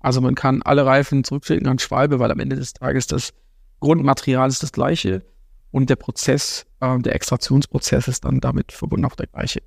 Also 0.00 0.20
man 0.20 0.34
kann 0.34 0.60
alle 0.60 0.84
Reifen 0.84 1.24
zurückschicken 1.24 1.66
an 1.68 1.78
Schwalbe, 1.78 2.18
weil 2.18 2.30
am 2.30 2.38
Ende 2.38 2.56
des 2.56 2.74
Tages 2.74 3.06
das 3.06 3.32
Grundmaterial 3.80 4.48
ist 4.48 4.62
das 4.62 4.72
gleiche 4.72 5.22
und 5.70 5.88
der 5.88 5.96
Prozess, 5.96 6.66
äh, 6.80 6.98
der 6.98 7.14
Extraktionsprozess 7.14 8.08
ist 8.08 8.26
dann 8.26 8.40
damit 8.40 8.72
verbunden 8.72 9.06
auch 9.06 9.16
der 9.16 9.28
gleiche. 9.28 9.62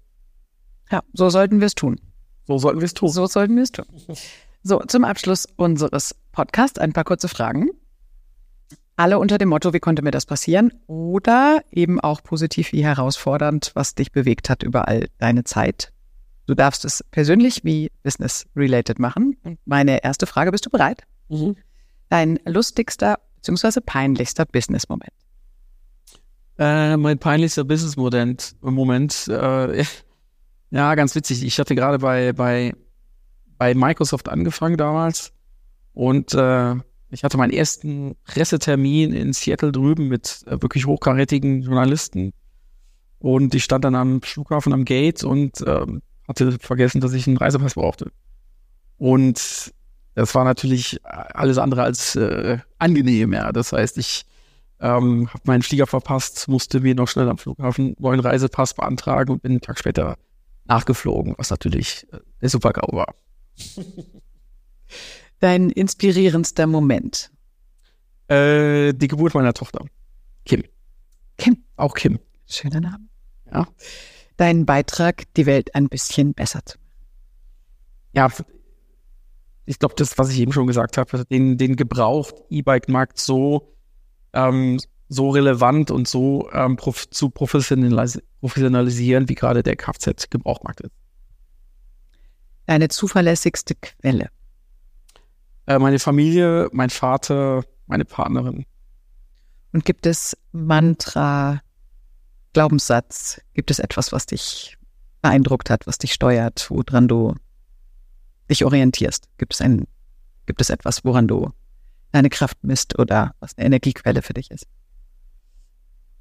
Ja, 0.92 1.02
so 1.14 1.32
sollten 1.32 1.62
wir 1.62 1.68
es 1.68 1.74
tun. 1.74 2.00
So 2.46 2.60
sollten 2.60 2.80
wir 2.80 2.86
es 2.86 2.94
tun. 2.94 3.10
So 3.10 3.26
sollten 3.26 3.56
wir 3.56 3.64
es 3.64 3.72
tun. 3.72 3.86
So, 4.64 4.80
zum 4.80 5.04
Abschluss 5.04 5.48
unseres 5.56 6.16
Podcasts 6.32 6.80
ein 6.80 6.94
paar 6.94 7.04
kurze 7.04 7.28
Fragen. 7.28 7.70
Alle 8.96 9.18
unter 9.18 9.38
dem 9.38 9.50
Motto, 9.50 9.74
wie 9.74 9.80
konnte 9.80 10.04
mir 10.04 10.12
das 10.12 10.28
passieren? 10.28 10.72
Oder 10.86 11.62
eben 11.72 12.00
auch 12.00 12.22
positiv 12.22 12.72
wie 12.72 12.84
herausfordernd, 12.84 13.72
was 13.74 13.96
dich 13.96 14.12
bewegt 14.12 14.50
hat 14.50 14.62
über 14.62 14.88
all 14.88 15.08
deine 15.18 15.44
Zeit. 15.44 15.92
Du 16.46 16.54
darfst 16.54 16.86
es 16.86 17.04
persönlich 17.10 17.64
wie 17.64 17.92
business-related 18.04 19.00
machen. 19.00 19.38
Und 19.44 19.60
meine 19.66 20.04
erste 20.04 20.28
Frage, 20.28 20.52
bist 20.52 20.66
du 20.66 20.70
bereit? 20.70 21.04
Mhm. 21.30 21.56
Dein 22.10 22.40
lustigster 22.46 23.20
beziehungsweise 23.38 23.82
peinlichster 23.82 24.46
Business-Moment? 24.46 25.14
Äh, 26.60 26.98
mein 26.98 27.18
peinlichster 27.18 27.64
Business-Moment, 27.64 28.56
Moment, 28.62 29.28
äh, 29.28 29.84
ja, 30.70 30.94
ganz 30.94 31.16
witzig. 31.16 31.44
Ich 31.44 31.58
hatte 31.58 31.74
gerade 31.74 31.98
bei, 31.98 32.34
bei, 32.34 32.74
bei 33.62 33.76
Microsoft 33.76 34.28
angefangen 34.28 34.76
damals 34.76 35.34
und 35.94 36.34
äh, 36.34 36.74
ich 37.12 37.24
hatte 37.24 37.38
meinen 37.38 37.54
ersten 37.54 38.16
Pressetermin 38.26 39.14
in 39.14 39.34
Seattle 39.34 39.72
drüben 39.72 40.08
mit 40.08 40.42
äh, 40.48 40.60
wirklich 40.64 40.88
hochkarätigen 40.88 41.62
Journalisten 41.62 42.34
und 43.20 43.54
ich 43.54 43.64
stand 43.64 43.86
dann 43.86 43.94
am 43.94 44.24
Flughafen 44.24 44.74
am 44.74 44.84
Gate 44.84 45.24
und 45.24 45.62
äh, 45.62 45.86
hatte 46.28 46.58
vergessen, 46.60 47.02
dass 47.02 47.14
ich 47.14 47.28
einen 47.28 47.38
Reisepass 47.38 47.76
brauchte. 47.76 48.12
Und 48.98 49.72
das 50.16 50.34
war 50.34 50.44
natürlich 50.44 51.00
alles 51.06 51.60
andere 51.60 51.84
als 51.84 52.16
äh, 52.16 52.58
angenehm, 52.80 53.32
ja. 53.32 53.52
Das 53.52 53.74
heißt, 53.74 54.00
ich 54.00 54.26
ähm, 54.80 55.30
habe 55.32 55.44
meinen 55.46 55.62
Flieger 55.62 55.86
verpasst, 55.86 56.48
musste 56.48 56.80
mir 56.80 56.96
noch 56.96 57.08
schnell 57.08 57.30
am 57.30 57.38
Flughafen 57.38 57.96
neuen 58.00 58.22
Reisepass 58.22 58.74
beantragen 58.74 59.32
und 59.32 59.44
bin 59.44 59.52
einen 59.52 59.62
Tag 59.62 59.78
später 59.78 60.18
nachgeflogen, 60.66 61.36
was 61.38 61.52
natürlich 61.52 62.08
äh, 62.42 62.48
super 62.48 62.74
GAU 62.74 62.98
war. 62.98 63.14
Dein 65.40 65.70
inspirierendster 65.70 66.68
Moment? 66.68 67.32
Äh, 68.28 68.94
die 68.94 69.08
Geburt 69.08 69.34
meiner 69.34 69.54
Tochter. 69.54 69.86
Kim. 70.46 70.64
Kim. 71.38 71.64
Auch 71.76 71.94
Kim. 71.94 72.20
Schöner 72.48 72.80
Name. 72.80 73.08
Ja. 73.52 73.68
Dein 74.38 74.66
Beitrag, 74.66 75.24
die 75.36 75.46
Welt 75.46 75.76
ein 75.76 75.90
bisschen 75.90 76.34
besser 76.34 76.62
zu 76.66 76.78
machen. 76.78 76.92
Ja, 78.14 78.30
ich 79.66 79.80
glaube, 79.80 79.96
das, 79.98 80.18
was 80.18 80.30
ich 80.30 80.40
eben 80.40 80.52
schon 80.52 80.68
gesagt 80.68 80.98
habe, 80.98 81.26
den, 81.26 81.58
den 81.58 81.76
gebraucht 81.76 82.36
E-Bike-Markt 82.50 83.20
so, 83.20 83.74
ähm, 84.34 84.80
so 85.08 85.30
relevant 85.30 85.92
und 85.92 86.08
so 86.08 86.50
ähm, 86.52 86.76
prof 86.76 87.10
zu 87.10 87.30
professionalis 87.30 88.22
professionalisieren, 88.40 89.30
wie 89.30 89.36
gerade 89.36 89.62
der 89.64 89.76
Kfz-Gebrauchmarkt 89.76 90.82
ist. 90.82 90.92
Deine 92.72 92.88
zuverlässigste 92.88 93.76
Quelle? 93.76 94.30
Äh, 95.68 95.78
meine 95.78 96.00
Familie, 96.00 96.70
mein 96.72 96.90
Vater, 96.90 97.66
meine 97.88 98.06
Partnerin. 98.06 98.66
Und 99.74 99.84
gibt 99.84 100.06
es 100.06 100.38
Mantra, 100.54 101.60
Glaubenssatz? 102.54 103.42
Gibt 103.56 103.72
es 103.72 103.80
etwas, 103.80 104.14
was 104.14 104.26
dich 104.26 104.78
beeindruckt 105.22 105.70
hat, 105.70 105.86
was 105.86 105.98
dich 105.98 106.14
steuert, 106.14 106.66
woran 106.70 107.10
du 107.10 107.36
dich 108.50 108.64
orientierst? 108.64 109.28
Gibt 109.38 109.54
es 109.54 109.60
ein, 109.60 109.86
gibt 110.46 110.62
es 110.62 110.70
etwas, 110.70 111.04
woran 111.04 111.28
du 111.28 111.52
deine 112.14 112.30
Kraft 112.30 112.64
misst 112.64 112.98
oder 112.98 113.36
was 113.42 113.58
eine 113.58 113.66
Energiequelle 113.66 114.22
für 114.22 114.34
dich 114.34 114.50
ist? 114.50 114.66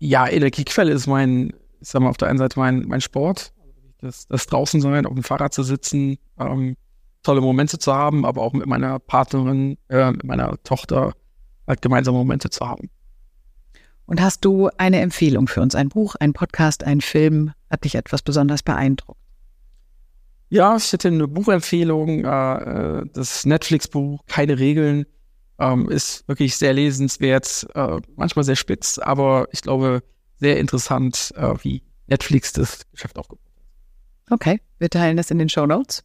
Ja, 0.01 0.27
Energiequelle 0.27 0.91
ist 0.91 1.07
mein, 1.07 1.53
ich 1.81 1.91
sag 1.91 2.03
mal, 2.03 2.11
auf 2.11 2.17
der 2.17 2.27
einen 2.27 2.39
Seite 2.39 2.59
mein, 2.59 2.89
mein 2.89 3.01
Sport, 3.01 3.53
das, 4.01 4.27
das 4.27 4.47
draußen 4.47 4.81
sein, 4.81 5.07
auf 5.07 5.15
dem 5.15 5.23
Fahrrad 5.23 5.53
zu 5.53 5.63
sitzen, 5.63 6.19
ähm, 6.39 6.77
tolle 7.23 7.41
Momente 7.41 7.79
zu 7.79 7.95
haben, 7.95 8.25
aber 8.25 8.43
auch 8.43 8.53
mit 8.53 8.67
meiner 8.67 8.99
Partnerin, 8.99 9.77
äh, 9.89 10.11
mit 10.13 10.25
meiner 10.25 10.63
Tochter 10.63 11.13
halt 11.67 11.83
gemeinsame 11.83 12.19
Momente 12.19 12.51
zu 12.51 12.67
haben. 12.67 12.91
Und 14.07 14.21
hast 14.21 14.45
du 14.45 14.71
eine 14.77 15.01
Empfehlung 15.01 15.47
für 15.47 15.61
uns? 15.61 15.75
Ein 15.75 15.89
Buch, 15.89 16.17
ein 16.19 16.33
Podcast, 16.33 16.83
ein 16.83 17.01
Film? 17.01 17.53
Hat 17.71 17.85
dich 17.85 17.95
etwas 17.95 18.23
besonders 18.23 18.63
beeindruckt? 18.63 19.21
Ja, 20.49 20.77
ich 20.77 20.93
hätte 20.93 21.09
eine 21.09 21.29
Buchempfehlung. 21.29 22.25
Äh, 22.25 22.57
äh, 22.57 23.07
das 23.13 23.47
Netflix-Buch 23.47 24.25
Keine 24.27 24.59
Regeln 24.59 25.07
ähm, 25.61 25.89
ist 25.89 26.27
wirklich 26.27 26.57
sehr 26.57 26.73
lesenswert, 26.73 27.69
äh, 27.75 28.01
manchmal 28.17 28.45
sehr 28.45 28.57
spitz, 28.57 28.99
aber 28.99 29.47
ich 29.53 29.63
glaube 29.63 30.03
sehr 30.39 30.59
interessant, 30.59 31.35
wie 31.63 31.83
Netflix 32.07 32.55
das 32.55 32.81
Geschäft 32.93 33.19
aufgebaut 33.19 33.45
hat. 33.45 33.50
Okay, 34.31 34.61
wir 34.79 34.89
teilen 34.89 35.17
das 35.17 35.31
in 35.31 35.39
den 35.39 35.49
Show 35.49 35.67
Notes. 35.67 36.05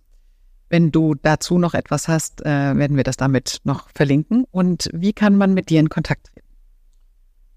Wenn 0.69 0.91
du 0.91 1.13
dazu 1.13 1.59
noch 1.59 1.75
etwas 1.75 2.07
hast, 2.07 2.43
werden 2.43 2.97
wir 2.97 3.03
das 3.03 3.17
damit 3.17 3.59
noch 3.65 3.87
verlinken. 3.93 4.45
Und 4.49 4.89
wie 4.93 5.13
kann 5.13 5.37
man 5.37 5.53
mit 5.53 5.69
dir 5.69 5.79
in 5.79 5.89
Kontakt 5.89 6.33
treten? 6.33 6.47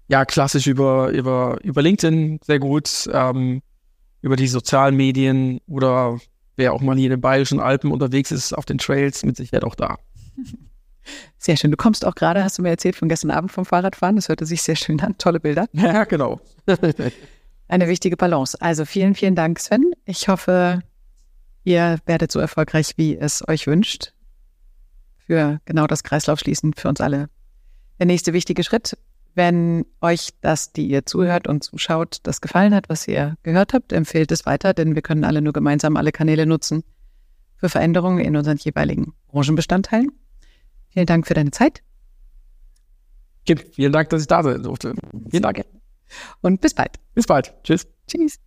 Ja, 0.09 0.25
klassisch 0.25 0.67
über, 0.67 1.09
über, 1.09 1.57
über 1.63 1.81
LinkedIn, 1.81 2.39
sehr 2.43 2.59
gut, 2.59 3.09
ähm, 3.13 3.61
über 4.21 4.35
die 4.35 4.47
sozialen 4.47 4.95
Medien 4.95 5.59
oder 5.67 6.19
wer 6.55 6.73
auch 6.73 6.81
mal 6.81 6.95
hier 6.95 7.05
in 7.05 7.11
den 7.11 7.21
Bayerischen 7.21 7.59
Alpen 7.59 7.91
unterwegs 7.91 8.31
ist, 8.31 8.53
auf 8.53 8.65
den 8.65 8.79
Trails, 8.79 9.23
mit 9.23 9.37
Sicherheit 9.37 9.63
auch 9.63 9.75
da. 9.75 9.97
Sehr 11.37 11.57
schön. 11.57 11.71
Du 11.71 11.77
kommst 11.77 12.05
auch 12.05 12.15
gerade, 12.15 12.43
hast 12.43 12.57
du 12.57 12.61
mir 12.61 12.69
erzählt, 12.69 12.95
von 12.95 13.07
gestern 13.07 13.31
Abend 13.31 13.51
vom 13.51 13.65
Fahrradfahren. 13.65 14.15
Das 14.15 14.29
hörte 14.29 14.45
sich 14.45 14.61
sehr 14.61 14.75
schön 14.75 14.99
an. 15.01 15.17
Tolle 15.17 15.39
Bilder. 15.39 15.65
Ja, 15.73 16.03
genau. 16.03 16.39
Eine 17.69 17.87
wichtige 17.87 18.17
Balance. 18.17 18.59
Also 18.59 18.83
vielen, 18.83 19.13
vielen 19.13 19.35
Dank, 19.35 19.59
Sven. 19.59 19.93
Ich 20.05 20.27
hoffe, 20.27 20.81
ihr 21.63 21.99
werdet 22.07 22.31
so 22.31 22.39
erfolgreich, 22.39 22.93
wie 22.97 23.15
es 23.15 23.47
euch 23.47 23.67
wünscht. 23.67 24.11
Für 25.17 25.61
genau 25.65 25.85
das 25.85 26.03
Kreislaufschließen 26.03 26.73
für 26.73 26.89
uns 26.89 26.99
alle. 26.99 27.29
Der 27.99 28.07
nächste 28.07 28.33
wichtige 28.33 28.63
Schritt. 28.63 28.97
Wenn 29.35 29.85
euch 30.01 30.29
das, 30.41 30.73
die 30.73 30.87
ihr 30.87 31.05
zuhört 31.05 31.47
und 31.47 31.63
zuschaut, 31.63 32.17
das 32.23 32.41
gefallen 32.41 32.73
hat, 32.73 32.89
was 32.89 33.07
ihr 33.07 33.37
gehört 33.43 33.73
habt, 33.73 33.93
empfehlt 33.93 34.31
es 34.31 34.47
weiter, 34.47 34.73
denn 34.73 34.95
wir 34.95 35.03
können 35.03 35.23
alle 35.23 35.43
nur 35.43 35.53
gemeinsam 35.53 35.95
alle 35.95 36.11
Kanäle 36.11 36.47
nutzen 36.47 36.83
für 37.55 37.69
Veränderungen 37.69 38.19
in 38.19 38.35
unseren 38.35 38.57
jeweiligen 38.57 39.13
Branchenbestandteilen. 39.27 40.11
Vielen 40.89 41.05
Dank 41.05 41.27
für 41.27 41.35
deine 41.35 41.51
Zeit. 41.51 41.83
Vielen 43.45 43.91
Dank, 43.91 44.09
dass 44.09 44.21
ich 44.21 44.27
da 44.27 44.41
sein 44.41 44.63
durfte. 44.63 44.95
Vielen 45.29 45.43
Dank. 45.43 45.63
Und 46.41 46.61
bis 46.61 46.73
bald. 46.73 46.99
Bis 47.13 47.27
bald. 47.27 47.53
Tschüss. 47.63 47.87
Tschüss. 48.07 48.39